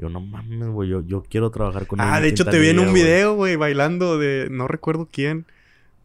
Yo 0.00 0.08
no 0.08 0.20
mames, 0.20 0.68
güey. 0.68 0.88
Yo, 0.88 1.02
yo 1.06 1.22
quiero 1.28 1.50
trabajar 1.50 1.86
con 1.86 2.00
Ah, 2.00 2.20
de 2.20 2.28
hecho 2.28 2.44
te 2.44 2.58
vi 2.58 2.68
en 2.68 2.78
un 2.78 2.92
video, 2.94 3.34
güey, 3.34 3.56
bailando 3.56 4.18
de... 4.18 4.48
No 4.50 4.66
recuerdo 4.66 5.08
quién. 5.12 5.44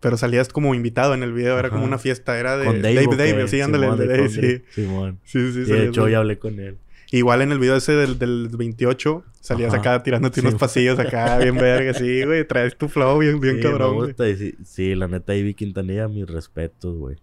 Pero 0.02 0.18
salías 0.18 0.50
como 0.50 0.76
invitado 0.76 1.14
en 1.14 1.24
el 1.24 1.32
video. 1.34 1.58
Era 1.58 1.70
como 1.70 1.86
una 1.86 1.98
fiesta. 1.98 2.38
Era 2.38 2.58
de 2.58 2.66
Con 2.66 2.82
Dave, 2.82 3.08
Dave. 3.18 3.48
Sí, 3.48 3.62
ándale, 3.62 3.86
Simón, 3.86 4.00
de 4.00 4.08
Dave, 4.08 4.30
sí. 4.30 4.62
Simón. 4.72 5.20
Sí, 5.24 5.52
sí, 5.54 5.62
de 5.62 5.88
hecho, 5.88 6.08
ya 6.10 6.18
hablé 6.20 6.38
con 6.38 6.60
él. 6.60 6.78
Igual 7.12 7.41
en 7.43 7.52
el 7.52 7.60
video 7.60 7.76
ese 7.78 7.93
del, 7.93 8.20
del 8.20 8.50
28, 8.50 9.24
salías 9.39 9.74
Ajá. 9.74 9.80
acá 9.80 10.04
tirándote 10.04 10.41
Sí. 10.41 10.46
unos 10.48 10.60
pasillos 10.60 11.00
acá, 11.00 11.38
bien 11.38 11.56
verga, 11.56 11.93
sí, 11.93 12.24
güey. 12.26 12.46
Traes 12.46 12.76
tu 12.76 12.89
flow 12.89 13.20
bien, 13.20 13.39
bien 13.39 13.58
sí, 13.58 13.62
cabrón, 13.62 13.91
me 13.91 13.96
güey. 13.96 14.08
gusta. 14.10 14.28
y 14.28 14.36
sí, 14.36 14.56
sí, 14.66 14.96
la 14.96 15.08
neta, 15.08 15.34
Ivy 15.36 15.54
Quintanilla, 15.54 16.08
mis 16.08 16.28
respetos, 16.28 16.98
güey. 16.98 17.16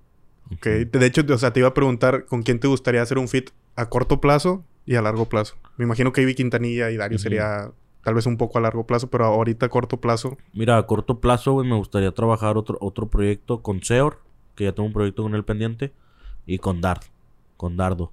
Ok. 0.53 0.67
De 0.67 1.07
hecho, 1.07 1.23
o 1.29 1.37
sea, 1.39 1.53
te 1.53 1.61
iba 1.61 1.69
a 1.69 1.75
preguntar 1.75 2.25
con 2.27 2.43
quién 2.43 2.59
te 2.59 2.69
gustaría 2.69 3.03
hacer 3.03 3.19
un 3.19 3.29
fit 3.29 3.51
a 3.77 3.89
corto 3.89 4.21
plazo 4.21 4.65
y 4.85 4.97
a 4.97 5.03
largo 5.03 5.29
plazo. 5.29 5.57
Me 5.77 5.85
imagino 5.85 6.13
que 6.13 6.23
Ivy 6.23 6.35
Quintanilla 6.35 6.91
y 6.91 6.97
Dario 6.97 7.19
sería 7.19 7.73
tal 8.03 8.15
vez 8.15 8.27
un 8.27 8.37
poco 8.37 8.59
a 8.59 8.61
largo 8.61 8.87
plazo, 8.87 9.11
pero 9.11 9.25
ahorita 9.25 9.67
a 9.67 9.69
corto 9.69 10.01
plazo. 10.01 10.37
Mira, 10.53 10.77
a 10.77 10.87
corto 10.87 11.21
plazo, 11.21 11.53
güey, 11.53 11.69
me 11.69 11.77
gustaría 11.77 12.13
trabajar 12.13 12.57
otro, 12.57 12.79
otro 12.81 13.09
proyecto 13.09 13.63
con 13.63 13.83
Seor, 13.83 14.21
que 14.55 14.65
ya 14.65 14.73
tengo 14.73 14.87
un 14.87 14.93
proyecto 14.93 15.23
con 15.23 15.35
él 15.35 15.45
pendiente, 15.45 15.93
y 16.47 16.59
con 16.59 16.81
Dard, 16.81 17.03
con 17.57 17.77
Dardo. 17.77 18.13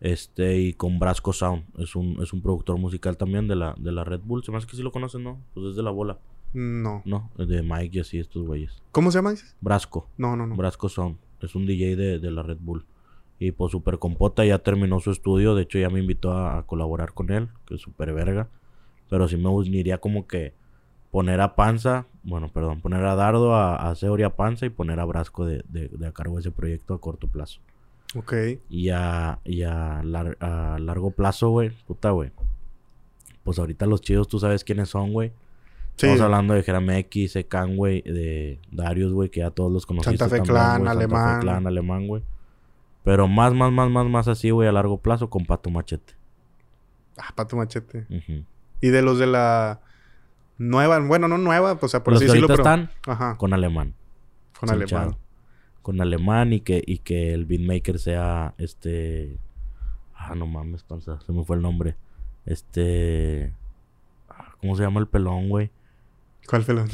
Este, 0.00 0.58
y 0.58 0.74
con 0.74 0.98
Brasco 0.98 1.32
Sound. 1.32 1.64
Es 1.78 1.96
un, 1.96 2.22
es 2.22 2.34
un 2.34 2.42
productor 2.42 2.76
musical 2.76 3.16
también 3.16 3.48
de 3.48 3.56
la, 3.56 3.74
de 3.78 3.90
la 3.90 4.04
Red 4.04 4.20
Bull. 4.22 4.44
Se 4.44 4.50
me 4.50 4.58
hace 4.58 4.66
que 4.66 4.76
sí 4.76 4.82
lo 4.82 4.92
conocen, 4.92 5.24
¿no? 5.24 5.40
Pues 5.54 5.68
es 5.68 5.76
de 5.76 5.82
la 5.82 5.90
bola. 5.90 6.18
No. 6.52 7.00
No, 7.06 7.30
es 7.38 7.48
de 7.48 7.62
Mike 7.62 7.96
y 7.96 8.00
así, 8.00 8.18
estos 8.18 8.46
güeyes. 8.46 8.82
¿Cómo 8.92 9.10
se 9.10 9.18
llama? 9.18 9.32
Brasco. 9.62 10.10
No, 10.18 10.36
no, 10.36 10.46
no. 10.46 10.56
Brasco 10.56 10.90
Sound. 10.90 11.16
Es 11.40 11.54
un 11.54 11.64
DJ 11.64 11.96
de, 11.96 12.18
de 12.18 12.30
la 12.30 12.42
Red 12.42 12.58
Bull. 12.60 12.84
Y 13.38 13.52
pues 13.52 13.72
Super 13.72 13.98
Compota 13.98 14.44
ya 14.44 14.58
terminó 14.60 15.00
su 15.00 15.10
estudio. 15.10 15.54
De 15.54 15.62
hecho, 15.62 15.78
ya 15.78 15.90
me 15.90 16.00
invitó 16.00 16.32
a, 16.32 16.58
a 16.58 16.62
colaborar 16.62 17.12
con 17.12 17.30
él. 17.30 17.48
Que 17.66 17.74
es 17.74 17.80
súper 17.80 18.12
verga. 18.12 18.48
Pero 19.10 19.28
sí 19.28 19.36
me 19.36 19.48
uniría 19.48 19.98
como 19.98 20.26
que 20.26 20.54
poner 21.10 21.40
a 21.40 21.54
Panza. 21.56 22.06
Bueno, 22.22 22.48
perdón. 22.48 22.80
Poner 22.80 23.04
a 23.04 23.14
Dardo, 23.14 23.54
a, 23.54 23.76
a 23.76 23.94
Seor 23.96 24.20
y 24.20 24.22
a 24.22 24.36
Panza. 24.36 24.66
Y 24.66 24.70
poner 24.70 25.00
a 25.00 25.04
Brasco 25.04 25.44
de, 25.46 25.64
de, 25.68 25.88
de 25.88 26.06
a 26.06 26.12
cargo 26.12 26.34
de 26.36 26.40
ese 26.40 26.50
proyecto 26.52 26.94
a 26.94 27.00
corto 27.00 27.26
plazo. 27.28 27.60
Ok. 28.16 28.32
Y 28.70 28.90
a, 28.90 29.40
y 29.44 29.62
a, 29.62 30.02
lar- 30.02 30.36
a 30.40 30.78
largo 30.78 31.10
plazo, 31.10 31.50
güey. 31.50 31.70
Puta, 31.86 32.10
güey. 32.10 32.30
Pues 33.42 33.58
ahorita 33.58 33.86
los 33.86 34.00
chidos, 34.00 34.28
tú 34.28 34.38
sabes 34.38 34.64
quiénes 34.64 34.88
son, 34.88 35.12
güey. 35.12 35.30
Sí. 35.96 36.06
Estamos 36.06 36.22
hablando 36.22 36.54
de 36.54 36.62
Jerame 36.62 36.98
X, 37.00 37.36
Ekan, 37.36 37.76
güey, 37.76 38.02
de 38.02 38.58
Darius, 38.72 39.12
güey, 39.12 39.28
que 39.28 39.40
ya 39.40 39.50
todos 39.50 39.70
los 39.70 39.86
conociste 39.86 40.16
Santa 40.18 40.30
Fe 40.30 40.36
también, 40.38 40.54
Clan, 40.54 40.80
güey, 40.80 40.88
Santa 40.88 41.08
Fe 41.08 41.14
Alemán. 41.14 41.40
Clan, 41.40 41.66
alemán, 41.66 42.06
güey. 42.08 42.22
Pero 43.04 43.28
más, 43.28 43.54
más, 43.54 43.70
más, 43.70 43.90
más, 43.90 44.06
más 44.06 44.28
así, 44.28 44.50
güey, 44.50 44.68
a 44.68 44.72
largo 44.72 44.98
plazo 44.98 45.30
con 45.30 45.44
Pato 45.44 45.70
Machete. 45.70 46.14
Ah, 47.16 47.32
pato 47.34 47.56
machete. 47.56 48.06
Y 48.80 48.88
de 48.88 49.02
los 49.02 49.18
de 49.18 49.26
la 49.26 49.80
nueva, 50.58 50.98
bueno, 51.00 51.28
no 51.28 51.38
nueva, 51.38 51.78
pues, 51.78 51.84
o 51.84 51.88
sea, 51.90 52.02
por 52.02 52.14
Los 52.14 52.22
así 52.22 52.26
decirlo, 52.26 52.48
pero... 52.48 52.62
están 52.62 52.90
Ajá, 53.06 53.36
con 53.36 53.52
alemán. 53.52 53.94
con 54.58 54.70
alemán. 54.70 54.88
chado. 54.88 55.18
Con 55.82 56.00
alemán 56.00 56.52
y 56.52 56.60
que, 56.60 56.82
y 56.84 56.98
que 56.98 57.34
el 57.34 57.44
beatmaker 57.44 57.98
sea 57.98 58.54
este. 58.58 59.38
Ah, 60.16 60.34
no 60.34 60.46
mames, 60.46 60.82
panza. 60.82 61.20
Se 61.20 61.32
me 61.32 61.44
fue 61.44 61.56
el 61.56 61.62
nombre. 61.62 61.96
Este. 62.46 63.52
ah, 64.30 64.54
¿Cómo 64.60 64.76
se 64.76 64.82
llama 64.82 65.00
el 65.00 65.06
pelón, 65.06 65.50
güey? 65.50 65.70
¿Cuál 66.48 66.64
el 66.68 66.84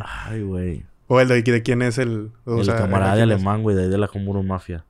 Ay, 0.00 0.42
güey. 0.42 0.84
O 1.08 1.20
el 1.20 1.28
de, 1.28 1.40
de 1.40 1.62
quién 1.62 1.82
es 1.82 1.98
el... 1.98 2.32
o 2.44 2.58
El 2.58 2.64
sea, 2.64 2.78
camarada 2.78 3.14
de 3.14 3.22
alemán, 3.22 3.62
güey, 3.62 3.76
de 3.76 3.84
ahí 3.84 3.88
de 3.88 3.96
la 3.96 4.08
Comuro 4.08 4.42
Mafia. 4.42 4.84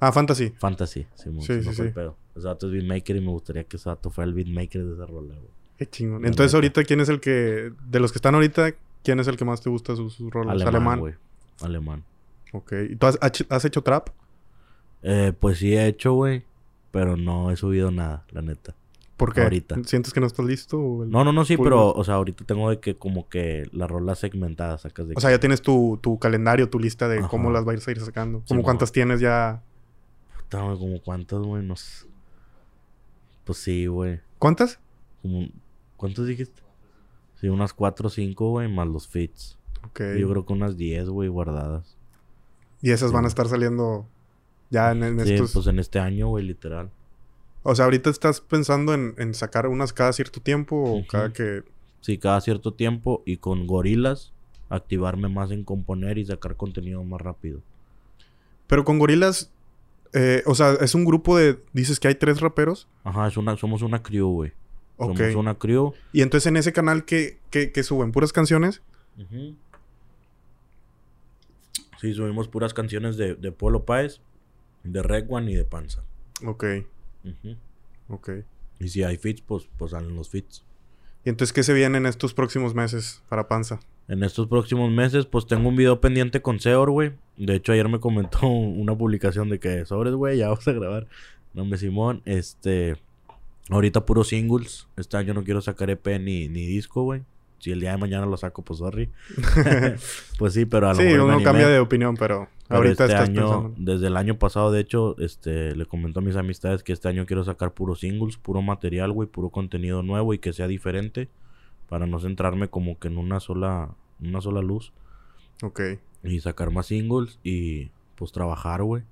Ah, 0.00 0.12
Fantasy. 0.12 0.50
Fantasy, 0.58 1.06
Sí, 1.14 1.30
me 1.30 1.42
sí, 1.42 1.52
el 1.52 1.74
sí. 1.74 1.82
pedo. 1.94 2.16
Ese 2.36 2.46
vato 2.46 2.66
es 2.66 2.72
beatmaker 2.72 3.16
y 3.16 3.20
me 3.20 3.30
gustaría 3.30 3.64
que 3.64 3.76
ese 3.76 3.88
vato 3.88 4.10
fuera 4.10 4.28
el 4.28 4.34
beatmaker 4.34 4.84
de 4.84 4.94
esa 4.94 5.06
rola, 5.06 5.34
güey. 5.34 5.48
Qué 5.76 5.86
chingón. 5.86 6.22
La 6.22 6.28
Entonces, 6.28 6.52
neta. 6.52 6.56
ahorita, 6.58 6.84
¿quién 6.84 7.00
es 7.00 7.08
el 7.08 7.20
que... 7.20 7.72
De 7.88 8.00
los 8.00 8.12
que 8.12 8.18
están 8.18 8.34
ahorita, 8.34 8.72
¿quién 9.02 9.18
es 9.20 9.26
el 9.28 9.36
que 9.36 9.44
más 9.44 9.60
te 9.60 9.70
gusta 9.70 9.96
sus, 9.96 10.14
sus 10.14 10.30
rolas? 10.30 10.60
Alemán, 10.62 11.00
güey. 11.00 11.14
Alemán. 11.60 12.04
Ok. 12.52 12.72
¿Y 12.90 12.96
tú 12.96 13.06
has, 13.06 13.64
hecho 13.64 13.82
trap? 13.82 14.08
Eh, 15.02 15.32
pues 15.38 15.58
sí 15.58 15.74
he 15.74 15.86
hecho, 15.86 16.12
güey. 16.14 16.44
Pero 16.90 17.16
no 17.16 17.50
he 17.50 17.56
subido 17.56 17.90
nada, 17.90 18.24
la 18.30 18.42
neta. 18.42 18.74
¿Por 19.16 19.34
qué? 19.34 19.42
Ahorita. 19.42 19.76
¿Sientes 19.84 20.12
que 20.12 20.20
no 20.20 20.26
estás 20.26 20.46
listo? 20.46 20.78
o 20.78 21.02
el- 21.04 21.10
No, 21.10 21.24
no, 21.24 21.32
no, 21.32 21.44
sí, 21.44 21.56
pero, 21.56 21.92
o 21.92 22.04
sea, 22.04 22.14
ahorita 22.14 22.44
tengo 22.44 22.70
de 22.70 22.78
que 22.78 22.96
como 22.96 23.28
que 23.28 23.68
la 23.72 23.86
rola 23.88 24.14
segmentada 24.14 24.78
sacas 24.78 25.08
de 25.08 25.14
O 25.16 25.20
sea, 25.20 25.30
ya 25.30 25.40
tienes 25.40 25.60
tu, 25.60 25.98
tu 26.00 26.18
calendario, 26.18 26.70
tu 26.70 26.78
lista 26.78 27.08
de 27.08 27.18
Ajá. 27.18 27.28
cómo 27.28 27.50
las 27.50 27.64
vas 27.64 27.86
a 27.86 27.90
ir 27.90 28.00
sacando. 28.00 28.38
Sí, 28.40 28.44
¿Cómo 28.48 28.58
mo. 28.60 28.64
cuántas 28.64 28.92
tienes 28.92 29.20
ya? 29.20 29.62
Puta, 30.48 30.62
güey, 30.62 30.78
como 30.78 31.02
cuántas, 31.02 31.40
güey, 31.40 31.62
no 31.62 31.76
sé. 31.76 32.06
Pues 33.44 33.58
sí, 33.58 33.86
güey. 33.86 34.20
¿Cuántas? 34.38 34.78
Como... 35.20 35.48
¿Cuántos 35.96 36.26
dijiste? 36.26 36.62
Sí, 37.40 37.48
unas 37.48 37.74
cuatro 37.74 38.06
o 38.06 38.10
cinco, 38.10 38.50
güey, 38.50 38.68
más 38.72 38.88
los 38.88 39.08
fits. 39.08 39.58
Ok. 39.84 40.00
Yo 40.18 40.28
creo 40.30 40.46
que 40.46 40.52
unas 40.52 40.76
diez, 40.76 41.08
güey, 41.08 41.28
guardadas. 41.28 41.96
Y 42.80 42.92
esas 42.92 43.10
Sí, 43.10 43.14
van 43.14 43.24
a 43.24 43.28
estar 43.28 43.48
saliendo 43.48 44.06
ya 44.70 44.92
en, 44.92 45.02
en 45.02 45.20
Sí, 45.20 45.34
estos... 45.34 45.52
pues 45.52 45.66
en 45.66 45.78
este 45.78 45.98
año, 45.98 46.28
güey, 46.28 46.44
literal. 46.44 46.90
O 47.62 47.74
sea, 47.74 47.84
ahorita 47.84 48.08
estás 48.08 48.40
pensando 48.40 48.94
en, 48.94 49.14
en 49.18 49.34
sacar 49.34 49.66
unas 49.66 49.92
cada 49.92 50.12
cierto 50.12 50.40
tiempo 50.40 50.76
o 50.76 51.06
cada 51.06 51.32
que... 51.32 51.62
Sí, 52.00 52.16
cada 52.16 52.40
cierto 52.40 52.72
tiempo 52.72 53.22
y 53.26 53.36
con 53.38 53.66
gorilas 53.66 54.32
activarme 54.70 55.28
más 55.28 55.50
en 55.50 55.64
componer 55.64 56.16
y 56.16 56.24
sacar 56.24 56.56
contenido 56.56 57.02
más 57.04 57.20
rápido. 57.20 57.60
Pero 58.66 58.84
con 58.84 58.98
gorilas... 58.98 59.52
eh, 60.12 60.42
o 60.46 60.54
sea, 60.54 60.74
es 60.80 60.94
un 60.94 61.04
grupo 61.04 61.36
de... 61.36 61.58
Dices 61.72 62.00
que 62.00 62.08
hay 62.08 62.14
tres 62.14 62.40
raperos. 62.40 62.88
Ajá, 63.04 63.28
es 63.28 63.36
una, 63.36 63.56
somos 63.56 63.82
una 63.82 64.02
crew, 64.02 64.28
güey. 64.30 64.52
Ok. 64.96 65.16
Somos 65.16 65.34
una 65.36 65.54
crew. 65.54 65.94
Y 66.12 66.22
entonces 66.22 66.46
en 66.46 66.56
ese 66.56 66.72
canal 66.72 67.04
que, 67.04 67.38
que, 67.50 67.72
que 67.72 67.82
suben 67.82 68.12
puras 68.12 68.32
canciones. 68.32 68.82
Sí, 72.00 72.14
subimos 72.14 72.48
puras 72.48 72.74
canciones 72.74 73.16
de, 73.16 73.34
de 73.34 73.52
Polo 73.52 73.84
Páez, 73.84 74.20
de 74.84 75.02
Red 75.02 75.26
One 75.28 75.50
y 75.50 75.54
de 75.54 75.64
Panza. 75.64 76.04
Ok. 76.46 76.64
Ujú. 77.24 77.56
Ok. 78.08 78.30
Y 78.78 78.88
si 78.88 79.02
hay 79.02 79.16
fits, 79.16 79.40
pues, 79.40 79.68
pues 79.76 79.90
salen 79.90 80.14
los 80.14 80.30
fits. 80.30 80.64
Y 81.24 81.30
entonces, 81.30 81.52
¿qué 81.52 81.62
se 81.64 81.74
viene 81.74 81.98
en 81.98 82.06
estos 82.06 82.32
próximos 82.32 82.74
meses 82.74 83.22
para 83.28 83.48
Panza? 83.48 83.80
En 84.08 84.22
estos 84.22 84.46
próximos 84.46 84.90
meses, 84.90 85.26
pues 85.26 85.46
tengo 85.46 85.68
un 85.68 85.76
video 85.76 86.00
pendiente 86.00 86.40
con 86.40 86.60
Seor, 86.60 86.90
güey. 86.90 87.12
De 87.36 87.54
hecho, 87.54 87.72
ayer 87.72 87.88
me 87.88 88.00
comentó 88.00 88.46
una 88.48 88.96
publicación 88.96 89.50
de 89.50 89.60
que 89.60 89.84
sobres, 89.84 90.14
güey, 90.14 90.38
ya 90.38 90.48
vamos 90.48 90.66
a 90.66 90.72
grabar. 90.72 91.06
Nombre 91.54 91.78
Simón, 91.78 92.22
este. 92.24 92.96
Ahorita 93.70 94.06
puros 94.06 94.28
singles. 94.28 94.88
Este 94.96 95.18
año 95.18 95.34
no 95.34 95.44
quiero 95.44 95.60
sacar 95.60 95.90
EP 95.90 96.06
ni, 96.18 96.48
ni 96.48 96.64
disco, 96.66 97.02
güey. 97.02 97.22
Si 97.58 97.70
el 97.70 97.80
día 97.80 97.90
de 97.90 97.98
mañana 97.98 98.24
lo 98.24 98.36
saco, 98.38 98.62
pues 98.62 98.78
sorry. 98.78 99.10
pues 100.38 100.54
sí, 100.54 100.64
pero 100.64 100.88
a 100.88 100.94
lo 100.94 101.00
Sí, 101.00 101.04
mejor 101.04 101.28
me 101.28 101.34
uno 101.36 101.44
cambia 101.44 101.68
de 101.68 101.78
opinión, 101.78 102.16
pero... 102.16 102.48
Pero 102.66 102.78
Ahorita 102.78 103.04
este 103.04 103.14
estás 103.14 103.28
año, 103.28 103.40
pensando. 103.42 103.74
desde 103.76 104.06
el 104.06 104.16
año 104.16 104.38
pasado, 104.38 104.70
de 104.70 104.80
hecho, 104.80 105.16
este, 105.18 105.74
le 105.74 105.86
comento 105.86 106.20
a 106.20 106.22
mis 106.22 106.36
amistades 106.36 106.82
que 106.82 106.92
este 106.92 107.08
año 107.08 107.26
quiero 107.26 107.42
sacar 107.44 107.72
puros 107.72 108.00
singles, 108.00 108.36
puro 108.36 108.62
material, 108.62 109.10
güey, 109.12 109.28
puro 109.28 109.48
contenido 109.50 110.02
nuevo 110.02 110.32
y 110.34 110.38
que 110.38 110.52
sea 110.52 110.66
diferente 110.66 111.28
para 111.88 112.06
no 112.06 112.18
centrarme 112.20 112.68
como 112.68 112.98
que 112.98 113.08
en 113.08 113.18
una 113.18 113.40
sola, 113.40 113.90
una 114.20 114.40
sola 114.40 114.60
luz 114.62 114.92
Ok. 115.62 115.80
y 116.24 116.40
sacar 116.40 116.70
más 116.70 116.86
singles 116.86 117.38
y 117.42 117.90
pues 118.14 118.32
trabajar, 118.32 118.82
güey. 118.82 119.02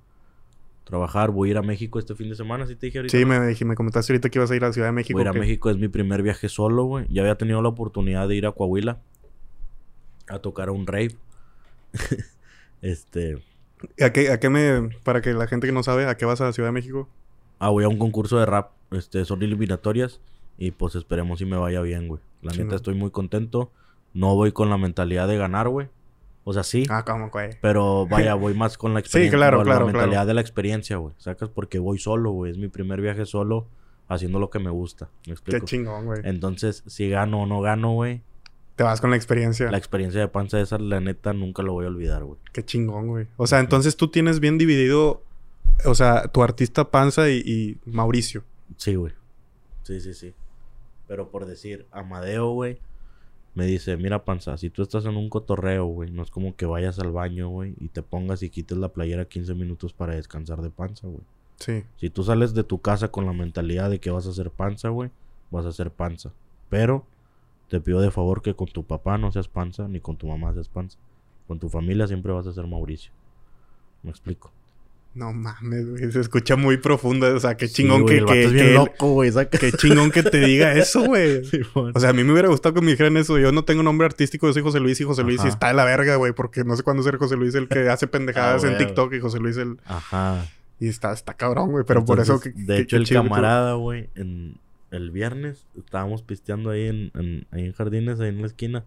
Trabajar, 0.83 1.31
voy 1.31 1.49
a 1.49 1.51
ir 1.51 1.57
a 1.57 1.61
México 1.61 1.99
este 1.99 2.15
fin 2.15 2.29
de 2.29 2.35
semana, 2.35 2.65
si 2.65 2.75
te 2.75 2.85
dije 2.85 2.99
ahorita. 2.99 3.17
Sí, 3.17 3.25
me, 3.25 3.39
dije- 3.41 3.65
me 3.65 3.75
comentaste 3.75 4.13
ahorita 4.13 4.29
que 4.29 4.39
ibas 4.39 4.51
a 4.51 4.55
ir 4.55 4.63
a 4.63 4.71
Ciudad 4.71 4.87
de 4.87 4.93
México. 4.93 5.17
Voy 5.17 5.27
a 5.27 5.29
ir 5.31 5.35
a 5.35 5.39
México, 5.39 5.69
es 5.69 5.77
mi 5.77 5.89
primer 5.89 6.21
viaje 6.23 6.47
solo, 6.47 6.85
güey. 6.85 7.05
Ya 7.09 7.23
había 7.23 7.35
tenido 7.35 7.61
la 7.61 7.67
oportunidad 7.69 8.27
de 8.27 8.35
ir 8.35 8.45
a 8.45 8.51
Coahuila 8.53 8.99
a 10.29 10.39
tocar 10.39 10.69
a 10.69 10.71
un 10.71 10.87
rave. 10.87 11.15
este, 12.81 13.41
¿A 14.01 14.11
qué, 14.11 14.31
¿A 14.31 14.39
qué 14.39 14.49
me... 14.49 14.89
Para 15.03 15.21
que 15.21 15.33
la 15.33 15.47
gente 15.47 15.67
que 15.67 15.73
no 15.73 15.83
sabe, 15.83 16.05
¿a 16.05 16.15
qué 16.15 16.25
vas 16.25 16.41
a 16.41 16.51
Ciudad 16.53 16.69
de 16.69 16.73
México? 16.73 17.09
ah, 17.59 17.69
voy 17.69 17.83
a 17.83 17.87
un 17.89 17.97
concurso 17.97 18.37
de 18.37 18.45
rap, 18.45 18.69
este, 18.91 19.25
son 19.25 19.41
eliminatorias 19.41 20.21
y 20.57 20.71
pues 20.71 20.95
esperemos 20.95 21.39
si 21.39 21.45
me 21.45 21.57
vaya 21.57 21.81
bien, 21.81 22.07
güey. 22.07 22.21
La 22.41 22.53
neta 22.53 22.75
estoy 22.75 22.95
muy 22.95 23.11
contento. 23.11 23.71
No 24.13 24.35
voy 24.35 24.51
con 24.51 24.69
la 24.69 24.77
mentalidad 24.77 25.27
de 25.27 25.37
ganar, 25.37 25.69
güey. 25.69 25.87
O 26.43 26.53
sea, 26.53 26.63
sí, 26.63 26.85
Ah, 26.89 27.03
¿cómo, 27.05 27.29
güey? 27.29 27.49
pero 27.61 28.07
vaya, 28.09 28.33
voy 28.35 28.53
más 28.53 28.77
con 28.77 28.93
la 28.93 28.99
experiencia, 29.01 29.37
claro, 29.37 29.57
con 29.57 29.65
claro, 29.65 29.81
la 29.81 29.85
mentalidad 29.87 30.11
claro. 30.19 30.27
de 30.27 30.33
la 30.33 30.41
experiencia, 30.41 30.97
güey. 30.97 31.13
Sacas 31.17 31.49
porque 31.49 31.77
voy 31.79 31.99
solo, 31.99 32.31
güey. 32.31 32.51
Es 32.51 32.57
mi 32.57 32.69
primer 32.69 33.01
viaje 33.01 33.25
solo 33.25 33.67
haciendo 34.07 34.39
lo 34.39 34.49
que 34.49 34.59
me 34.59 34.69
gusta. 34.69 35.05
¿Me 35.05 35.23
Qué 35.23 35.31
explico? 35.33 35.65
chingón, 35.65 36.05
güey. 36.05 36.21
Entonces, 36.23 36.83
si 36.87 37.09
gano 37.09 37.41
o 37.41 37.45
no 37.45 37.59
gano, 37.61 37.91
güey, 37.93 38.21
Te 38.77 38.83
vas 38.83 39.01
con 39.01 39.09
la 39.09 39.15
experiencia. 39.17 39.69
La 39.71 39.77
experiencia 39.77 40.21
de 40.21 40.27
panza 40.29 40.61
esa, 40.61 40.77
la 40.77 40.99
neta, 41.01 41.33
nunca 41.33 41.63
lo 41.63 41.73
voy 41.73 41.85
a 41.85 41.89
olvidar, 41.89 42.23
güey. 42.23 42.39
Qué 42.53 42.63
chingón, 42.63 43.07
güey. 43.07 43.27
O 43.35 43.45
sea, 43.47 43.59
entonces 43.59 43.97
tú 43.97 44.07
tienes 44.09 44.39
bien 44.39 44.57
dividido... 44.57 45.23
O 45.85 45.95
sea, 45.95 46.27
tu 46.29 46.41
artista 46.43 46.89
Panza 46.91 47.29
y, 47.29 47.41
y 47.45 47.77
Mauricio. 47.89 48.43
Sí, 48.77 48.95
güey. 48.95 49.13
Sí, 49.83 49.99
sí, 49.99 50.13
sí. 50.13 50.33
Pero 51.07 51.29
por 51.29 51.45
decir, 51.45 51.87
Amadeo, 51.91 52.51
güey, 52.51 52.79
me 53.55 53.65
dice, 53.65 53.97
mira, 53.97 54.23
panza, 54.23 54.57
si 54.57 54.69
tú 54.69 54.83
estás 54.83 55.05
en 55.05 55.15
un 55.17 55.29
cotorreo, 55.29 55.85
güey, 55.85 56.11
no 56.11 56.21
es 56.21 56.29
como 56.29 56.55
que 56.55 56.65
vayas 56.65 56.99
al 56.99 57.11
baño, 57.11 57.49
güey, 57.49 57.73
y 57.79 57.87
te 57.89 58.03
pongas 58.03 58.43
y 58.43 58.49
quites 58.49 58.77
la 58.77 58.89
playera 58.89 59.25
15 59.25 59.55
minutos 59.55 59.93
para 59.93 60.15
descansar 60.15 60.61
de 60.61 60.69
panza, 60.69 61.07
güey. 61.07 61.23
Sí. 61.59 61.83
Si 61.95 62.09
tú 62.11 62.23
sales 62.23 62.53
de 62.53 62.63
tu 62.63 62.81
casa 62.81 63.07
con 63.07 63.25
la 63.25 63.33
mentalidad 63.33 63.89
de 63.89 63.99
que 63.99 64.11
vas 64.11 64.27
a 64.27 64.29
hacer 64.29 64.51
panza, 64.51 64.89
güey, 64.89 65.09
vas 65.49 65.65
a 65.65 65.69
hacer 65.69 65.89
panza. 65.89 66.33
Pero 66.69 67.05
te 67.67 67.79
pido 67.81 67.99
de 67.99 68.11
favor 68.11 68.41
que 68.41 68.53
con 68.53 68.67
tu 68.67 68.83
papá 68.83 69.17
no 69.17 69.31
seas 69.31 69.47
panza, 69.47 69.87
ni 69.87 69.99
con 69.99 70.17
tu 70.17 70.27
mamá 70.27 70.53
seas 70.53 70.69
panza. 70.69 70.99
Con 71.47 71.59
tu 71.59 71.69
familia 71.69 72.07
siempre 72.07 72.31
vas 72.33 72.45
a 72.45 72.53
ser 72.53 72.67
Mauricio. 72.67 73.11
Me 74.03 74.11
explico. 74.11 74.51
No 75.17 75.33
mames, 75.33 75.89
güey. 75.89 76.11
Se 76.11 76.19
escucha 76.19 76.55
muy 76.55 76.77
profundo. 76.77 77.33
O 77.35 77.39
sea, 77.39 77.57
qué 77.57 77.67
Sí, 77.67 77.73
chingón 77.75 78.03
güey, 78.03 78.15
que... 78.15 78.17
el 78.19 78.25
vato 78.25 78.33
que, 78.33 78.43
es 78.45 78.51
bien 78.53 78.65
que 78.65 78.69
él- 78.69 78.75
loco, 78.75 79.11
güey, 79.13 79.31
saca. 79.31 79.57
Qué 79.57 79.71
chingón 79.71 80.11
que 80.11 80.21
te 80.21 80.39
diga 80.39 80.73
eso, 80.75 81.03
güey. 81.05 81.41
O 81.73 81.99
sea, 81.99 82.11
a 82.11 82.13
mí 82.13 82.23
me 82.23 82.33
hubiera 82.33 82.49
gustado 82.49 82.75
que 82.75 82.81
me 82.81 82.91
dijeran 82.91 83.17
eso. 83.17 83.39
Yo 83.39 83.51
no 83.51 83.63
tengo 83.65 83.81
nombre 83.81 84.05
artístico, 84.05 84.45
yo 84.45 84.53
soy 84.53 84.61
José 84.61 84.79
Luis 84.79 85.01
y 85.01 85.05
José 85.05 85.23
Luis 85.23 85.39
Ajá. 85.39 85.47
y 85.47 85.49
está 85.51 85.67
de 85.69 85.73
la 85.73 85.85
verga, 85.85 86.15
güey. 86.17 86.33
Porque 86.33 86.63
no 86.63 86.75
sé 86.75 86.83
cuándo 86.83 87.01
ser 87.01 87.17
José 87.17 87.35
Luis 87.35 87.55
el 87.55 87.67
que 87.67 87.89
hace 87.89 88.05
pendejadas 88.07 88.63
Ah, 88.63 88.67
en 88.67 88.73
güey. 88.75 88.85
TikTok 88.85 89.13
y 89.15 89.19
José 89.19 89.39
Luis 89.39 89.57
el... 89.57 89.79
Ajá. 89.85 90.45
Y 90.79 90.87
está, 90.87 91.11
está 91.13 91.33
cabrón, 91.33 91.71
güey. 91.71 91.83
Pero 91.87 92.05
por 92.05 92.19
eso... 92.19 92.39
Que- 92.39 92.51
de 92.55 92.79
hecho, 92.81 92.97
el 92.97 93.09
camarada, 93.09 93.73
güey, 93.73 94.09
en 94.13 94.59
el 94.91 95.09
viernes 95.09 95.65
estábamos 95.75 96.21
pisteando 96.21 96.69
ahí 96.69 96.85
en, 96.85 97.11
en- 97.15 97.47
ahí 97.51 97.65
en 97.65 97.73
Jardines, 97.73 98.19
ahí 98.19 98.29
en 98.29 98.41
la 98.41 98.47
esquina. 98.47 98.85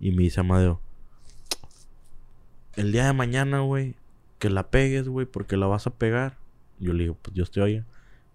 Y 0.00 0.10
me 0.10 0.24
dice 0.24 0.40
Amadeo, 0.40 0.80
el 2.74 2.90
día 2.90 3.06
de 3.06 3.12
mañana, 3.12 3.60
güey, 3.60 3.94
que 4.42 4.50
la 4.50 4.70
pegues, 4.70 5.08
güey, 5.08 5.24
porque 5.24 5.56
la 5.56 5.68
vas 5.68 5.86
a 5.86 5.90
pegar. 5.90 6.36
Yo 6.80 6.92
le 6.94 7.04
digo, 7.04 7.16
pues 7.22 7.32
yo 7.32 7.44
estoy 7.44 7.62
allá. 7.62 7.84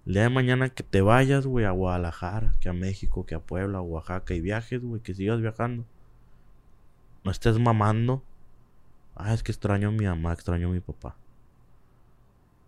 El 0.06 0.14
día 0.14 0.22
de 0.22 0.30
mañana 0.30 0.70
que 0.70 0.82
te 0.82 1.02
vayas, 1.02 1.46
güey, 1.46 1.66
a 1.66 1.72
Guadalajara, 1.72 2.54
que 2.62 2.70
a 2.70 2.74
México, 2.74 3.26
que 3.26 3.36
a 3.36 3.40
Puebla, 3.40 3.80
a 3.80 3.82
Oaxaca 3.82 4.34
y 4.34 4.40
viajes, 4.40 4.82
güey, 4.82 5.02
que 5.02 5.14
sigas 5.14 5.42
viajando. 5.42 5.84
No 7.26 7.32
estés 7.32 7.60
mamando. 7.60 8.24
Ah, 9.18 9.34
es 9.34 9.44
que 9.44 9.52
extraño 9.52 9.90
a 9.90 9.92
mi 9.92 10.06
mamá, 10.06 10.32
extraño 10.32 10.70
a 10.70 10.72
mi 10.72 10.80
papá. 10.80 11.18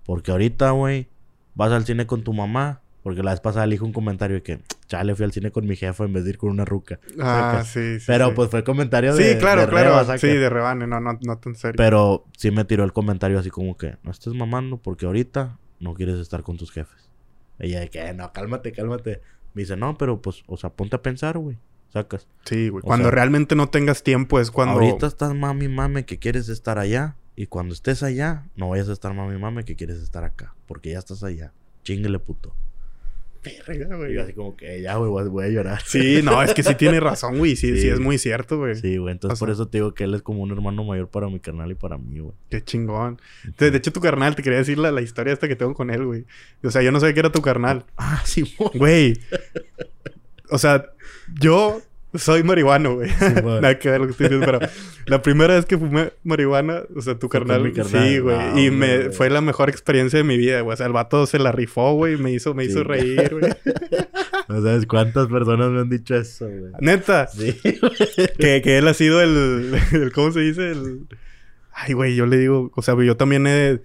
Porque 0.05 0.31
ahorita, 0.31 0.71
güey, 0.71 1.07
vas 1.55 1.71
al 1.71 1.85
cine 1.85 2.05
con 2.05 2.25
tu 2.25 2.33
mamá. 2.33 2.81
Porque 3.03 3.23
la 3.23 3.31
vez 3.31 3.39
pasada 3.39 3.65
le 3.67 3.79
un 3.79 3.93
comentario 3.93 4.35
de 4.35 4.43
que, 4.43 4.59
chale, 4.89 5.15
fui 5.15 5.23
al 5.23 5.31
cine 5.31 5.51
con 5.51 5.65
mi 5.65 5.75
jefa 5.77 6.03
en 6.03 6.11
vez 6.11 6.25
de 6.25 6.31
ir 6.31 6.37
con 6.37 6.49
una 6.49 6.65
ruca. 6.65 6.99
Ah, 7.21 7.63
sí, 7.65 7.99
sí. 7.99 8.05
Pero 8.07 8.29
sí. 8.29 8.33
pues 8.35 8.49
fue 8.49 8.63
comentario 8.65 9.15
Sí, 9.15 9.23
de. 9.23 9.37
claro, 9.37 9.61
de 9.61 9.67
claro. 9.67 9.89
reba, 9.91 10.03
saca. 10.03 10.17
sí, 10.17 10.27
de 10.27 10.49
rebane. 10.49 10.87
No, 10.87 10.99
no, 10.99 11.17
no 11.21 11.37
tan 11.37 11.55
serio. 11.55 11.75
Pero 11.77 12.25
sí 12.35 12.51
me 12.51 12.65
tiró 12.65 12.83
el 12.83 12.91
comentario 12.91 13.39
así 13.39 13.49
como 13.49 13.77
que, 13.77 13.97
no 14.03 14.11
estés 14.11 14.33
mamando 14.33 14.77
porque 14.77 15.05
ahorita 15.05 15.57
no 15.79 15.93
quieres 15.93 16.15
estar 16.19 16.43
con 16.43 16.57
tus 16.57 16.71
jefes. 16.71 17.09
Ella 17.59 17.79
de 17.79 17.89
que, 17.89 18.13
no, 18.13 18.33
cálmate, 18.33 18.71
cálmate. 18.71 19.21
Me 19.53 19.61
dice, 19.61 19.77
no, 19.77 19.97
pero 19.97 20.21
pues, 20.21 20.43
o 20.47 20.57
sea, 20.57 20.71
ponte 20.71 20.95
a 20.95 21.01
pensar, 21.01 21.37
güey. 21.37 21.57
Sacas. 21.93 22.27
Sí, 22.45 22.69
güey. 22.69 22.83
Cuando 22.83 23.05
sea, 23.05 23.15
realmente 23.15 23.55
no 23.55 23.69
tengas 23.69 24.03
tiempo 24.03 24.39
es 24.39 24.51
cuando... 24.51 24.75
Ahorita 24.75 25.07
estás 25.07 25.33
mami, 25.33 25.67
mame 25.67 26.05
que 26.05 26.19
quieres 26.19 26.49
estar 26.49 26.77
allá. 26.77 27.15
Y 27.35 27.47
cuando 27.47 27.73
estés 27.73 28.03
allá, 28.03 28.47
no 28.55 28.69
vayas 28.69 28.89
a 28.89 28.93
estar 28.93 29.13
mami, 29.13 29.37
mame 29.39 29.65
que 29.65 29.75
quieres 29.75 29.97
estar 29.99 30.23
acá. 30.23 30.55
Porque 30.67 30.91
ya 30.91 30.99
estás 30.99 31.23
allá. 31.23 31.53
Chinguele, 31.83 32.19
puto. 32.19 32.53
Verga, 33.43 33.95
güey. 33.95 34.11
Y 34.11 34.15
yo 34.15 34.23
así 34.23 34.33
como 34.33 34.55
que, 34.57 34.81
ya, 34.81 34.95
güey, 34.95 35.09
voy- 35.29 35.45
a 35.45 35.49
llorar. 35.49 35.81
Sí, 35.85 36.21
no, 36.23 36.41
es 36.43 36.53
que 36.53 36.61
sí 36.63 36.75
tiene 36.75 36.99
razón, 36.99 37.37
güey. 37.37 37.55
Sí, 37.55 37.73
sí, 37.75 37.81
Sí. 37.83 37.87
es 37.89 37.99
muy 37.99 38.17
cierto, 38.17 38.57
güey. 38.57 38.75
Sí, 38.75 38.97
güey. 38.97 39.13
Entonces 39.13 39.33
O 39.33 39.35
sea- 39.37 39.45
por 39.45 39.53
eso 39.53 39.67
te 39.67 39.77
digo 39.77 39.93
que 39.93 40.03
él 40.03 40.13
es 40.13 40.21
como 40.21 40.41
un 40.43 40.51
hermano 40.51 40.83
mayor 40.83 41.07
para 41.09 41.27
mi 41.29 41.39
canal 41.39 41.71
y 41.71 41.75
para 41.75 41.97
mí, 41.97 42.19
güey. 42.19 42.33
Qué 42.49 42.61
chingón. 42.63 43.19
De, 43.57 43.71
de 43.71 43.77
hecho, 43.77 43.93
tu 43.93 44.01
carnal, 44.01 44.35
te 44.35 44.43
quería 44.43 44.59
decir 44.59 44.77
la, 44.77 44.91
la 44.91 45.01
historia 45.01 45.31
esta 45.33 45.47
que 45.47 45.55
tengo 45.55 45.73
con 45.73 45.89
él, 45.89 46.05
güey. 46.05 46.25
O 46.63 46.69
sea, 46.71 46.81
yo 46.81 46.91
no 46.91 46.99
sabía 46.99 47.13
que 47.13 47.19
era 47.21 47.31
tu 47.31 47.41
carnal. 47.41 47.85
Ah, 47.97 48.21
Simón. 48.25 48.71
Güey. 48.75 49.17
O 50.51 50.57
sea, 50.57 50.85
yo 51.39 51.81
soy 52.15 52.43
marihuano, 52.43 52.95
güey. 52.95 53.09
Simón. 53.09 53.61
Nada 53.61 53.77
que 53.79 53.89
ver 53.89 53.99
lo 54.01 54.07
que 54.07 54.11
estoy 54.11 54.25
diciendo, 54.29 54.45
pero 54.45 54.59
la 55.05 55.21
primera 55.21 55.55
vez 55.55 55.65
que 55.65 55.77
fumé 55.77 56.11
marihuana, 56.23 56.83
o 56.95 57.01
sea, 57.01 57.15
tu 57.19 57.29
carnal, 57.29 57.71
sí, 57.85 58.19
güey. 58.19 58.35
Ah, 58.35 58.53
y 58.59 58.71
me 58.71 58.97
güey. 58.97 59.11
fue 59.13 59.29
la 59.29 59.41
mejor 59.41 59.69
experiencia 59.69 60.17
de 60.17 60.23
mi 60.23 60.37
vida, 60.37 60.61
güey. 60.61 60.73
O 60.73 60.77
sea, 60.77 60.87
el 60.87 60.93
vato 60.93 61.25
se 61.25 61.39
la 61.39 61.51
rifó, 61.51 61.93
güey, 61.93 62.17
me 62.17 62.31
hizo, 62.31 62.53
me 62.53 62.63
hizo 62.65 62.79
Sí. 62.79 62.83
reír, 62.83 63.37
güey. 63.39 63.53
No 64.47 64.63
sabes 64.63 64.87
cuántas 64.87 65.27
personas 65.27 65.69
me 65.69 65.79
han 65.81 65.89
dicho 65.89 66.15
eso, 66.15 66.47
güey. 66.47 66.71
Neta, 66.79 67.27
Sí, 67.27 67.55
que, 68.39 68.61
que 68.63 68.77
él 68.79 68.87
ha 68.87 68.95
sido 68.95 69.21
el, 69.21 69.75
el- 69.91 70.11
¿cómo 70.11 70.31
se 70.31 70.39
dice? 70.39 70.71
El... 70.71 71.01
Ay, 71.71 71.93
güey, 71.93 72.15
yo 72.15 72.25
le 72.25 72.37
digo, 72.37 72.71
o 72.75 72.81
sea, 72.81 72.95
yo 73.03 73.15
también 73.15 73.45
he 73.45 73.79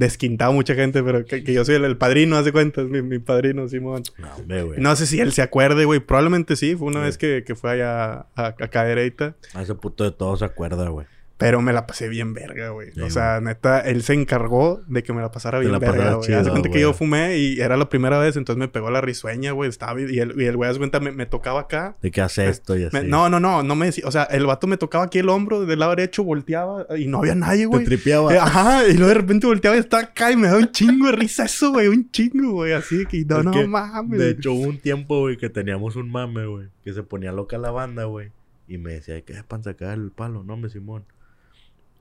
desquintado 0.00 0.50
a 0.50 0.54
mucha 0.54 0.74
gente, 0.74 1.02
pero 1.02 1.24
que, 1.24 1.44
que 1.44 1.52
yo 1.52 1.64
soy 1.64 1.76
el, 1.76 1.84
el 1.84 1.96
padrino, 1.96 2.36
haz 2.36 2.44
de 2.46 2.52
cuenta, 2.52 2.80
es 2.80 2.88
mi, 2.88 3.02
mi 3.02 3.18
padrino, 3.18 3.68
Simón. 3.68 4.02
No, 4.18 4.34
hombre, 4.34 4.62
güey. 4.62 4.80
No 4.80 4.96
sé 4.96 5.06
si 5.06 5.20
él 5.20 5.32
se 5.32 5.42
acuerde, 5.42 5.84
güey. 5.84 6.00
Probablemente 6.00 6.56
sí. 6.56 6.74
Fue 6.74 6.88
una 6.88 7.00
Sí. 7.00 7.04
vez 7.06 7.18
que, 7.18 7.44
que 7.46 7.54
fue 7.54 7.70
allá 7.72 8.26
a, 8.34 8.46
a 8.46 8.52
Cadereyta. 8.68 9.36
A 9.54 9.62
ese 9.62 9.74
puto 9.74 10.02
de 10.04 10.10
todo 10.10 10.36
se 10.36 10.44
acuerda, 10.44 10.88
güey. 10.88 11.06
Pero 11.40 11.60
me 11.62 11.72
la 11.72 11.86
pasé 11.86 12.08
bien 12.08 12.34
verga, 12.34 12.68
güey. 12.68 12.90
O 13.00 13.10
sea, 13.10 13.40
neta, 13.40 13.80
él 13.80 14.02
se 14.02 14.14
encargó 14.14 14.82
de 14.86 15.02
que 15.02 15.12
me 15.12 15.20
la 15.22 15.32
pasara 15.32 15.58
Te 15.58 15.62
bien 15.62 15.72
la 15.72 15.78
verga, 15.78 16.14
güey. 16.14 16.28
de 16.30 16.42
cuenta 16.50 16.62
que 16.62 16.68
güey. 16.68 16.82
yo 16.82 16.92
fumé 16.92 17.38
y 17.38 17.60
era 17.60 17.76
la 17.76 17.88
primera 17.88 18.18
vez, 18.18 18.36
entonces 18.36 18.58
me 18.60 18.68
pegó 18.68 18.90
la 18.90 19.00
risueña, 19.00 19.52
güey. 19.52 19.68
Estaba 19.70 20.00
y 20.00 20.18
el, 20.18 20.40
y 20.40 20.50
güey, 20.50 20.68
haz 20.68 20.76
de 20.76 20.78
cuenta, 20.80 21.00
me, 21.00 21.12
me 21.12 21.26
tocaba 21.26 21.60
acá. 21.60 21.96
De 22.02 22.10
que 22.10 22.20
hace 22.20 22.48
esto 22.48 22.76
y 22.76 22.84
así. 22.84 22.94
Me- 22.96 23.04
no, 23.04 23.28
no, 23.28 23.40
no, 23.40 23.62
no 23.62 23.74
me 23.74 23.86
decía. 23.86 24.04
O 24.06 24.12
sea, 24.12 24.24
el 24.24 24.46
vato 24.46 24.66
me 24.66 24.76
tocaba 24.76 25.04
aquí 25.04 25.18
el 25.18 25.28
hombro 25.28 25.64
del 25.64 25.78
lado 25.78 25.96
derecho, 25.96 26.22
volteaba 26.24 26.86
y 26.96 27.06
no 27.06 27.18
había 27.18 27.34
nadie, 27.34 27.62
Te 27.62 27.66
güey. 27.66 27.84
tripeaba. 27.84 28.34
Eh, 28.34 28.38
Ajá, 28.38 28.86
y 28.86 28.92
luego 28.94 29.08
de 29.08 29.14
repente 29.14 29.46
volteaba 29.46 29.76
y 29.76 29.80
estaba 29.80 30.02
acá 30.02 30.30
y 30.30 30.36
me 30.36 30.46
daba 30.48 30.58
un 30.58 30.70
chingo 30.72 31.06
de 31.06 31.12
risa 31.12 31.44
eso, 31.46 31.72
güey. 31.72 31.88
Un 31.88 32.10
chingo, 32.10 32.52
güey. 32.52 32.72
Así 32.74 33.06
que 33.06 33.24
no, 33.24 33.38
Es 33.38 33.44
no 33.46 33.50
que, 33.52 33.66
mames. 33.66 34.18
De 34.18 34.30
hecho, 34.30 34.52
hubo 34.52 34.68
un 34.68 34.78
tiempo, 34.78 35.20
güey, 35.20 35.36
que 35.38 35.48
teníamos 35.48 35.96
un 35.96 36.10
mame, 36.10 36.44
güey. 36.46 36.68
Que 36.84 36.92
se 36.92 37.02
ponía 37.02 37.32
loca 37.32 37.56
la 37.56 37.70
banda, 37.70 38.04
güey. 38.04 38.30
Y 38.68 38.78
me 38.78 38.92
decía, 38.92 39.20
¿qué 39.22 39.34
panza 39.42 39.70
acá 39.70 39.92
el 39.94 40.10
palo? 40.12 40.44
No, 40.44 40.56
me 40.56 40.68
Simón. 40.68 41.04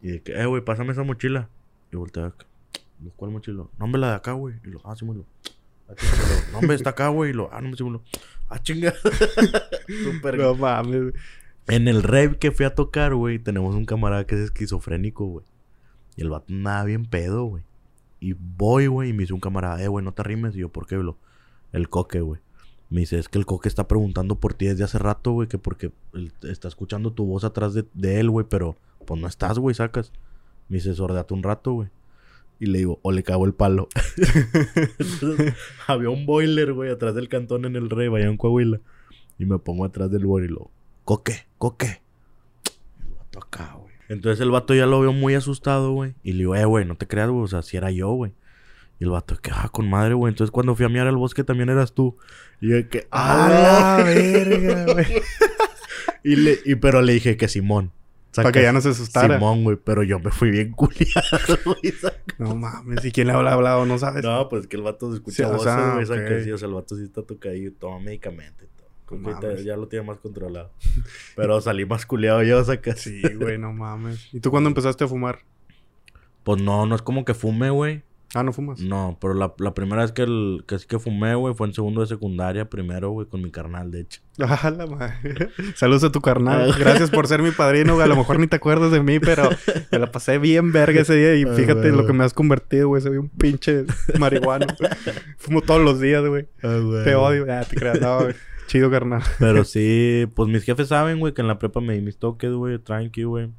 Y 0.02 0.10
de 0.12 0.22
que, 0.22 0.34
eh, 0.34 0.46
güey, 0.46 0.64
pásame 0.64 0.92
esa 0.94 1.04
mochila. 1.04 1.50
Y 1.92 1.96
volteaba 1.96 2.30
acá. 2.30 2.46
"¿Lo- 3.04 3.12
¿Cuál 3.12 3.32
mochila? 3.32 3.66
No, 3.78 3.88
me 3.88 3.98
la 3.98 4.10
de 4.10 4.16
acá, 4.16 4.34
güey. 4.34 4.56
Y 4.66 4.70
lo, 4.70 4.82
ah, 4.86 4.96
Simón. 4.96 5.18
lo, 5.20 5.26
"Ah, 5.90 5.96
chinga", 5.96 6.18
lo, 6.18 6.52
No, 6.54 6.58
hombre, 6.60 6.76
está 6.76 6.90
acá, 6.92 7.08
güey. 7.10 7.32
Y 7.32 7.34
lo, 7.34 7.50
ah, 7.54 7.62
no 7.62 7.70
me 7.70 7.76
Simón. 7.78 7.94
lo, 7.94 8.04
Ah, 8.50 8.60
chinga. 8.62 8.94
Súper. 10.04 10.38
No 10.38 10.56
mames. 10.56 11.14
En 11.68 11.88
el 11.88 12.02
rave 12.04 12.38
que 12.38 12.52
fui 12.52 12.66
a 12.66 12.74
tocar, 12.74 13.14
güey, 13.14 13.38
tenemos 13.40 13.76
un 13.76 13.86
camarada 13.86 14.26
que 14.26 14.36
es 14.36 14.42
esquizofrénico, 14.42 15.26
güey. 15.26 15.46
Y 16.16 16.22
el 16.22 16.30
vato 16.30 16.46
nada 16.50 16.84
bien 16.86 17.06
pedo, 17.06 17.44
güey. 17.46 17.64
Y 18.20 18.34
voy, 18.34 18.88
güey, 18.88 19.10
y 19.10 19.14
me 19.14 19.20
dice 19.24 19.34
un 19.34 19.40
camarada, 19.40 19.82
eh, 19.84 19.88
güey, 19.88 20.04
no 20.04 20.12
te 20.14 20.24
rimes. 20.24 20.56
Y 20.56 20.60
yo, 20.60 20.70
¿por 20.70 20.88
qué, 20.88 20.98
bro? 20.98 21.18
El 21.72 21.88
coque, 21.90 22.22
güey. 22.22 22.42
Me 22.90 23.02
dice, 23.02 23.20
es 23.20 23.30
que 23.30 23.38
el 23.38 23.46
coque 23.46 23.70
está 23.70 23.88
preguntando 23.88 24.40
por 24.40 24.56
ti 24.56 24.66
desde 24.66 24.84
hace 24.84 24.98
rato, 24.98 25.32
güey, 25.32 25.48
que 25.48 25.60
porque 25.60 25.92
él 26.14 26.34
está 26.42 26.68
escuchando 26.68 27.14
tu 27.14 27.24
voz 27.26 27.44
atrás 27.44 27.76
de, 27.76 27.86
de 27.94 28.20
él, 28.20 28.32
güey, 28.32 28.48
pero 28.50 28.76
pues 29.06 29.20
no 29.20 29.28
estás, 29.28 29.60
güey, 29.60 29.76
sacas. 29.76 30.12
Me 30.68 30.78
dice, 30.78 30.94
sordeate 30.94 31.34
un 31.34 31.44
rato, 31.44 31.74
güey. 31.74 31.90
Y 32.60 32.66
le 32.66 32.80
digo, 32.80 33.00
o 33.02 33.12
le 33.12 33.24
cago 33.24 33.46
el 33.46 33.54
palo. 33.54 33.88
Entonces, 35.00 35.54
había 35.88 36.10
un 36.10 36.26
boiler, 36.26 36.74
güey, 36.74 36.92
atrás 36.92 37.16
del 37.16 37.30
cantón 37.30 37.66
en 37.66 37.76
el 37.76 37.90
rey, 37.90 38.08
allá 38.08 38.28
en 38.28 38.38
Coahuila. 38.38 38.82
Y 39.38 39.46
me 39.46 39.58
pongo 39.60 39.86
atrás 39.86 40.12
del 40.12 40.26
boiler 40.26 40.50
y 40.50 40.54
lo, 40.54 40.72
coque, 41.06 41.48
coque. 41.58 42.02
El 43.00 43.16
vato 43.16 43.40
acá, 43.40 43.76
güey. 43.80 43.90
Entonces 44.10 44.42
el 44.42 44.52
vato 44.52 44.74
ya 44.74 44.88
lo 44.88 45.02
vio 45.02 45.14
muy 45.14 45.36
asustado, 45.36 45.92
güey. 45.92 46.16
Y 46.24 46.34
le 46.34 46.40
digo, 46.40 46.56
eh, 46.56 46.66
güey, 46.66 46.84
no 46.84 46.98
te 46.98 47.08
creas, 47.08 47.30
güey. 47.30 47.44
O 47.44 47.48
sea, 47.48 47.62
si 47.62 47.78
era 47.78 47.92
yo, 47.92 48.10
güey. 48.10 48.34
Y 49.00 49.06
el 49.06 49.12
vato, 49.12 49.38
que, 49.38 49.52
ah, 49.54 49.70
con 49.72 49.90
madre, 49.90 50.16
güey. 50.16 50.32
Entonces 50.32 50.52
cuando 50.52 50.76
fui 50.76 50.86
a 50.86 50.90
mirar 50.90 51.08
al 51.08 51.16
bosque 51.16 51.44
también 51.44 51.70
eras 51.70 51.94
tú. 51.94 52.18
Y 52.60 52.70
yo, 52.70 52.90
que, 52.90 53.08
ah, 53.12 53.98
la 54.00 54.04
verga, 54.04 54.94
güey. 54.94 55.06
y, 56.24 56.36
le, 56.36 56.58
y 56.66 56.76
pero 56.76 57.02
le 57.02 57.14
dije 57.14 57.38
que 57.38 57.48
Simón. 57.48 57.92
Para 58.36 58.52
que 58.52 58.62
ya 58.62 58.72
no 58.72 58.82
se 58.82 58.90
asustara. 58.90 59.36
Simón, 59.36 59.64
güey. 59.64 59.78
Pero 59.84 60.04
yo 60.04 60.20
me 60.20 60.32
fui 60.32 60.52
bien 60.52 60.72
culiado, 60.76 61.58
güey. 61.66 61.94
No 62.38 62.56
mames. 62.56 63.04
¿Y 63.04 63.12
quién 63.12 63.28
le 63.28 63.34
hablado 63.34 63.58
hablado? 63.58 63.86
¿No 63.86 63.98
sabes? 63.98 64.24
No, 64.24 64.48
pues 64.50 64.68
que 64.68 64.78
el 64.78 64.84
vato 64.84 65.10
se 65.10 65.18
escucha 65.18 65.38
Sí, 65.38 65.44
o 65.44 65.50
voces, 65.50 65.64
sea, 65.64 65.96
O 65.96 66.70
el 66.70 66.74
vato 66.74 66.96
sí 66.96 67.04
está 67.04 67.24
tocadillo. 67.24 67.74
Toma 67.74 68.00
medicamento 68.00 68.64
y 68.64 68.68
todo. 68.68 69.18
Mames. 69.18 69.64
ya 69.64 69.76
lo 69.76 69.88
tiene 69.88 70.06
más 70.06 70.20
controlado. 70.20 70.72
Pero 71.36 71.60
salí 71.62 71.86
más 71.86 72.06
culiado 72.06 72.44
yo, 72.44 72.64
saca. 72.64 72.96
Sí, 72.96 73.22
güey, 73.36 73.58
no 73.58 73.74
mames. 73.74 74.34
¿Y 74.34 74.40
tú 74.40 74.52
cuándo 74.52 74.70
empezaste 74.70 75.04
a 75.04 75.08
fumar? 75.08 75.40
Pues 76.44 76.62
no, 76.62 76.86
no 76.86 76.96
es 76.96 77.02
como 77.02 77.26
que 77.26 77.34
fume, 77.34 77.70
güey. 77.70 78.04
Ah, 78.36 78.44
¿no 78.44 78.54
fumas? 78.54 78.80
No, 78.80 79.18
pero 79.20 79.34
la, 79.34 79.56
la 79.58 79.74
primera 79.74 80.04
vez 80.04 80.12
que, 80.12 80.22
el, 80.22 80.64
que 80.68 80.78
sí 80.78 80.86
que 80.86 81.00
fumé, 81.00 81.34
güey, 81.34 81.56
fue 81.56 81.66
en 81.66 81.74
segundo 81.74 82.02
de 82.02 82.08
secundaria, 82.08 82.70
primero, 82.70 83.10
güey, 83.10 83.28
con 83.28 83.42
mi 83.42 83.50
carnal, 83.50 83.90
de 83.90 84.02
hecho. 84.02 84.22
Ah, 84.40 84.70
la 84.70 84.86
madre. 84.86 85.50
Saludos 85.76 86.04
a 86.04 86.12
tu 86.12 86.22
carnal. 86.22 86.74
Gracias 86.78 87.10
por 87.10 87.28
ser 87.28 87.42
mi 87.42 87.52
padrino, 87.52 87.96
güey. 87.96 88.06
A 88.06 88.08
lo 88.08 88.16
mejor 88.16 88.40
ni 88.40 88.48
te 88.48 88.58
acuerdas 88.58 88.92
de 88.92 89.02
mí, 89.02 89.20
pero 89.20 89.50
me 89.92 90.00
la 90.00 90.12
pasé 90.12 90.38
bien 90.38 90.72
verga 90.72 91.02
ese 91.02 91.16
día. 91.16 91.36
Y 91.36 91.44
Ah, 91.50 91.54
fíjate 91.54 91.92
lo 91.92 92.06
que 92.06 92.14
me 92.14 92.24
has 92.24 92.34
convertido, 92.34 92.88
güey. 92.90 93.02
Soy 93.02 93.18
un 93.18 93.30
pinche 93.30 93.86
marihuano. 94.20 94.68
Fumo 95.38 95.62
todos 95.62 95.82
los 95.82 96.00
días, 96.00 96.24
güey. 96.26 96.48
Te 96.62 97.16
odio. 97.16 97.48
Ah, 97.50 97.66
te 97.68 97.76
creas. 97.76 98.00
No, 98.00 98.22
güey. 98.22 98.36
Chido, 98.68 98.92
carnal. 98.92 99.24
Pero 99.40 99.64
sí, 99.64 100.28
pues 100.36 100.48
mis 100.48 100.64
jefes 100.64 100.90
saben, 100.90 101.20
güey, 101.20 101.34
que 101.34 101.42
en 101.42 101.48
la 101.48 101.58
prepa 101.58 101.82
me 101.82 101.96
di 101.96 102.02
mis 102.02 102.18
toques, 102.18 102.52
güey, 102.52 102.78
tranqui, 102.78 103.24
güey. 103.24 103.50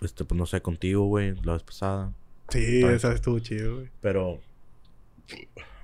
Este, 0.00 0.24
pues 0.24 0.38
no 0.38 0.46
sé, 0.46 0.62
contigo, 0.62 1.06
güey, 1.06 1.34
la 1.42 1.54
vez 1.54 1.64
pasada. 1.64 2.12
Sí, 2.48 2.82
esa 2.84 3.12
estuvo 3.12 3.38
chido, 3.40 3.76
güey. 3.76 3.90
Pero. 4.00 4.40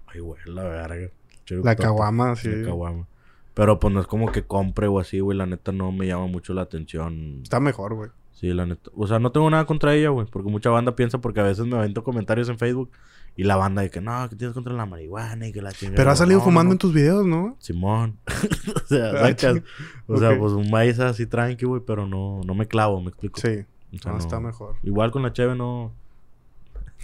Ay, 0.07 0.21
güey, 0.21 0.41
la 0.47 0.65
verga. 0.65 1.11
La 1.49 1.77
caguama, 1.77 2.37
sí. 2.37 2.49
La 2.49 2.67
caguama. 2.69 3.07
Pero 3.55 3.79
pues 3.79 3.93
no 3.93 4.01
es 4.01 4.07
como 4.07 4.33
que 4.33 4.45
compre 4.45 4.87
o 4.87 4.99
así, 4.99 5.21
güey. 5.21 5.37
La 5.37 5.47
neta 5.47 5.73
no 5.73 5.93
me 5.93 6.07
llama 6.07 6.27
mucho 6.27 6.55
la 6.55 6.63
atención. 6.63 7.41
Está 7.43 7.61
mejor, 7.61 7.95
güey. 7.95 8.11
Sí, 8.33 8.49
la 8.55 8.65
neta. 8.67 8.91
O 8.95 9.07
sea, 9.07 9.19
no 9.19 9.31
tengo 9.31 9.49
nada 9.51 9.67
contra 9.67 9.95
ella, 9.95 10.09
güey. 10.09 10.27
Porque 10.31 10.51
mucha 10.51 10.71
banda 10.71 10.97
piensa, 10.97 11.21
porque 11.21 11.41
a 11.41 11.45
veces 11.45 11.67
me 11.67 11.77
avento 11.77 12.03
comentarios 12.03 12.49
en 12.49 12.59
Facebook. 12.59 12.91
Y 13.35 13.45
la 13.45 13.57
banda 13.57 13.81
de 13.83 13.91
que 13.91 14.01
no, 14.03 14.29
que 14.29 14.37
tienes 14.37 14.53
contra 14.55 14.75
la 14.75 14.85
marihuana 14.85 15.49
y 15.49 15.53
que 15.53 15.63
la 15.63 15.73
chingada. 15.73 15.97
Pero 15.97 16.11
has 16.11 16.19
salido 16.19 16.39
No, 16.41 16.45
fumando 16.45 16.69
no, 16.69 16.73
en 16.73 16.79
tus 16.79 16.93
videos, 16.93 17.27
¿no? 17.27 17.57
Simón. 17.61 18.19
o 18.85 18.87
sea, 18.87 19.11
Ah, 19.11 19.29
sacas. 19.29 19.63
O 20.07 20.19
sea, 20.19 20.39
pues 20.39 20.53
un 20.53 20.71
maíz 20.71 20.99
así 21.01 21.27
tranqui, 21.27 21.65
güey, 21.65 21.81
pero 21.87 22.07
no, 22.07 22.41
no 22.45 22.55
me 22.55 22.67
clavo, 22.67 23.01
me 23.01 23.09
explico. 23.09 23.41
Sí. 23.41 23.65
O 23.95 23.99
sea, 23.99 24.13
no- 24.13 24.19
está 24.19 24.39
mejor. 24.39 24.77
Igual 24.83 25.11
con 25.13 25.23
la 25.23 25.33
cheve 25.33 25.55
no. 25.55 25.93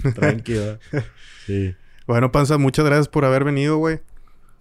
Tranqui, 0.14 0.54
¿verdad? 0.54 0.80
Sí. 1.46 1.74
Bueno, 2.06 2.32
Panza, 2.32 2.58
muchas 2.58 2.84
gracias 2.84 3.08
por 3.08 3.24
haber 3.24 3.44
venido, 3.44 3.76
güey. 3.78 4.00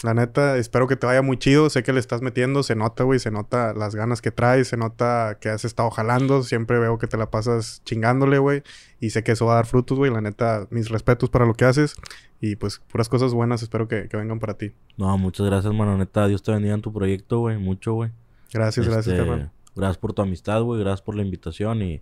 La 0.03 0.13
neta, 0.13 0.57
espero 0.57 0.87
que 0.87 0.95
te 0.95 1.07
vaya 1.07 1.23
muy 1.23 1.37
chido. 1.37 1.71
Sé 1.71 1.81
que 1.81 1.91
le 1.91 1.99
estás 1.99 2.21
metiendo, 2.21 2.61
se 2.61 2.75
nota, 2.75 3.03
güey, 3.03 3.19
se 3.19 3.31
nota 3.31 3.73
las 3.73 3.95
ganas 3.95 4.21
que 4.21 4.29
traes, 4.29 4.67
se 4.67 4.77
nota 4.77 5.39
que 5.41 5.49
has 5.49 5.65
estado 5.65 5.89
jalando. 5.89 6.43
Siempre 6.43 6.77
veo 6.77 6.99
que 6.99 7.07
te 7.07 7.17
la 7.17 7.31
pasas 7.31 7.81
chingándole, 7.83 8.37
güey. 8.37 8.61
Y 8.99 9.09
sé 9.09 9.23
que 9.23 9.31
eso 9.31 9.47
va 9.47 9.53
a 9.53 9.55
dar 9.55 9.65
frutos, 9.65 9.97
güey. 9.97 10.11
La 10.11 10.21
neta, 10.21 10.67
mis 10.69 10.89
respetos 10.89 11.31
para 11.31 11.45
lo 11.45 11.55
que 11.55 11.65
haces. 11.65 11.95
Y 12.39 12.57
pues, 12.57 12.79
puras 12.91 13.09
cosas 13.09 13.33
buenas, 13.33 13.63
espero 13.63 13.87
que, 13.87 14.07
que 14.07 14.17
vengan 14.17 14.39
para 14.39 14.53
ti. 14.53 14.73
No, 14.97 15.17
muchas 15.17 15.47
gracias, 15.47 15.73
mano. 15.73 15.97
Neta, 15.97 16.27
Dios 16.27 16.43
te 16.43 16.51
bendiga 16.51 16.75
en 16.75 16.81
tu 16.81 16.93
proyecto, 16.93 17.39
güey. 17.39 17.57
Mucho, 17.57 17.93
güey. 17.93 18.11
Gracias, 18.53 18.85
gracias, 18.85 19.07
Este, 19.07 19.27
carnal. 19.27 19.51
Gracias 19.75 19.97
por 19.97 20.13
tu 20.13 20.21
amistad, 20.21 20.61
güey. 20.61 20.79
Gracias 20.79 21.01
por 21.01 21.15
la 21.15 21.23
invitación 21.23 21.81
y 21.81 22.01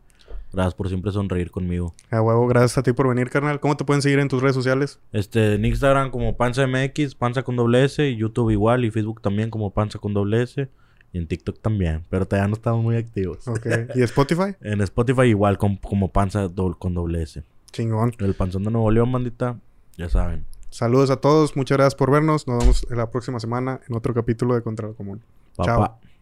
gracias 0.56 0.74
por 0.74 0.88
siempre 0.90 1.12
sonreír 1.12 1.52
conmigo. 1.52 1.94
A 2.10 2.22
huevo, 2.22 2.48
gracias 2.48 2.78
a 2.78 2.84
ti 2.84 2.92
por 2.94 3.08
venir, 3.08 3.30
carnal. 3.30 3.60
¿Cómo 3.60 3.78
te 3.78 3.86
pueden 3.86 4.02
seguir 4.02 4.20
en 4.20 4.28
tus 4.28 4.42
redes 4.42 4.56
sociales? 4.56 5.00
Este, 5.12 5.56
en 5.56 5.66
Instagram 5.66 6.10
como 6.12 6.36
Panza 6.38 6.66
MX, 6.66 7.16
Panza 7.16 7.44
con 7.44 7.56
doble 7.56 7.84
S, 7.86 8.08
y 8.10 8.16
YouTube 8.16 8.50
igual, 8.52 8.86
y 8.86 8.92
Facebook 8.92 9.22
también 9.22 9.50
como 9.50 9.72
Panza 9.72 10.00
con 10.00 10.14
doble 10.14 10.42
S, 10.44 10.68
y 11.14 11.18
en 11.18 11.28
TikTok 11.28 11.60
también, 11.62 12.04
pero 12.10 12.26
todavía 12.26 12.48
no 12.48 12.56
estamos 12.56 12.84
muy 12.84 12.96
activos. 12.98 13.48
Ok. 13.48 13.66
¿Y 13.96 14.02
Spotify? 14.02 14.56
En 14.62 14.82
Spotify 14.82 15.24
igual 15.24 15.58
com- 15.58 15.78
como 15.78 16.12
Panza 16.12 16.48
doble- 16.50 16.78
con 16.80 16.94
doble 16.94 17.22
S. 17.24 17.44
Chingón. 17.72 18.14
El 18.20 18.34
Panzón 18.34 18.64
de 18.64 18.72
Nuevo 18.72 18.90
León, 18.92 19.12
bandita, 19.12 19.60
ya 19.98 20.10
saben. 20.10 20.46
Saludos 20.70 21.10
a 21.10 21.18
todos, 21.18 21.56
muchas 21.56 21.78
gracias 21.78 21.96
por 21.96 22.12
vernos. 22.12 22.48
Nos 22.48 22.60
vemos 22.60 22.88
la 22.90 23.10
próxima 23.12 23.40
semana 23.40 23.80
en 23.88 23.96
otro 23.96 24.14
capítulo 24.14 24.56
de 24.56 24.62
Contra 24.62 24.88
lo 24.88 24.94
Común. 24.96 25.22
Chao. 25.62 25.66
Papá. 25.80 26.15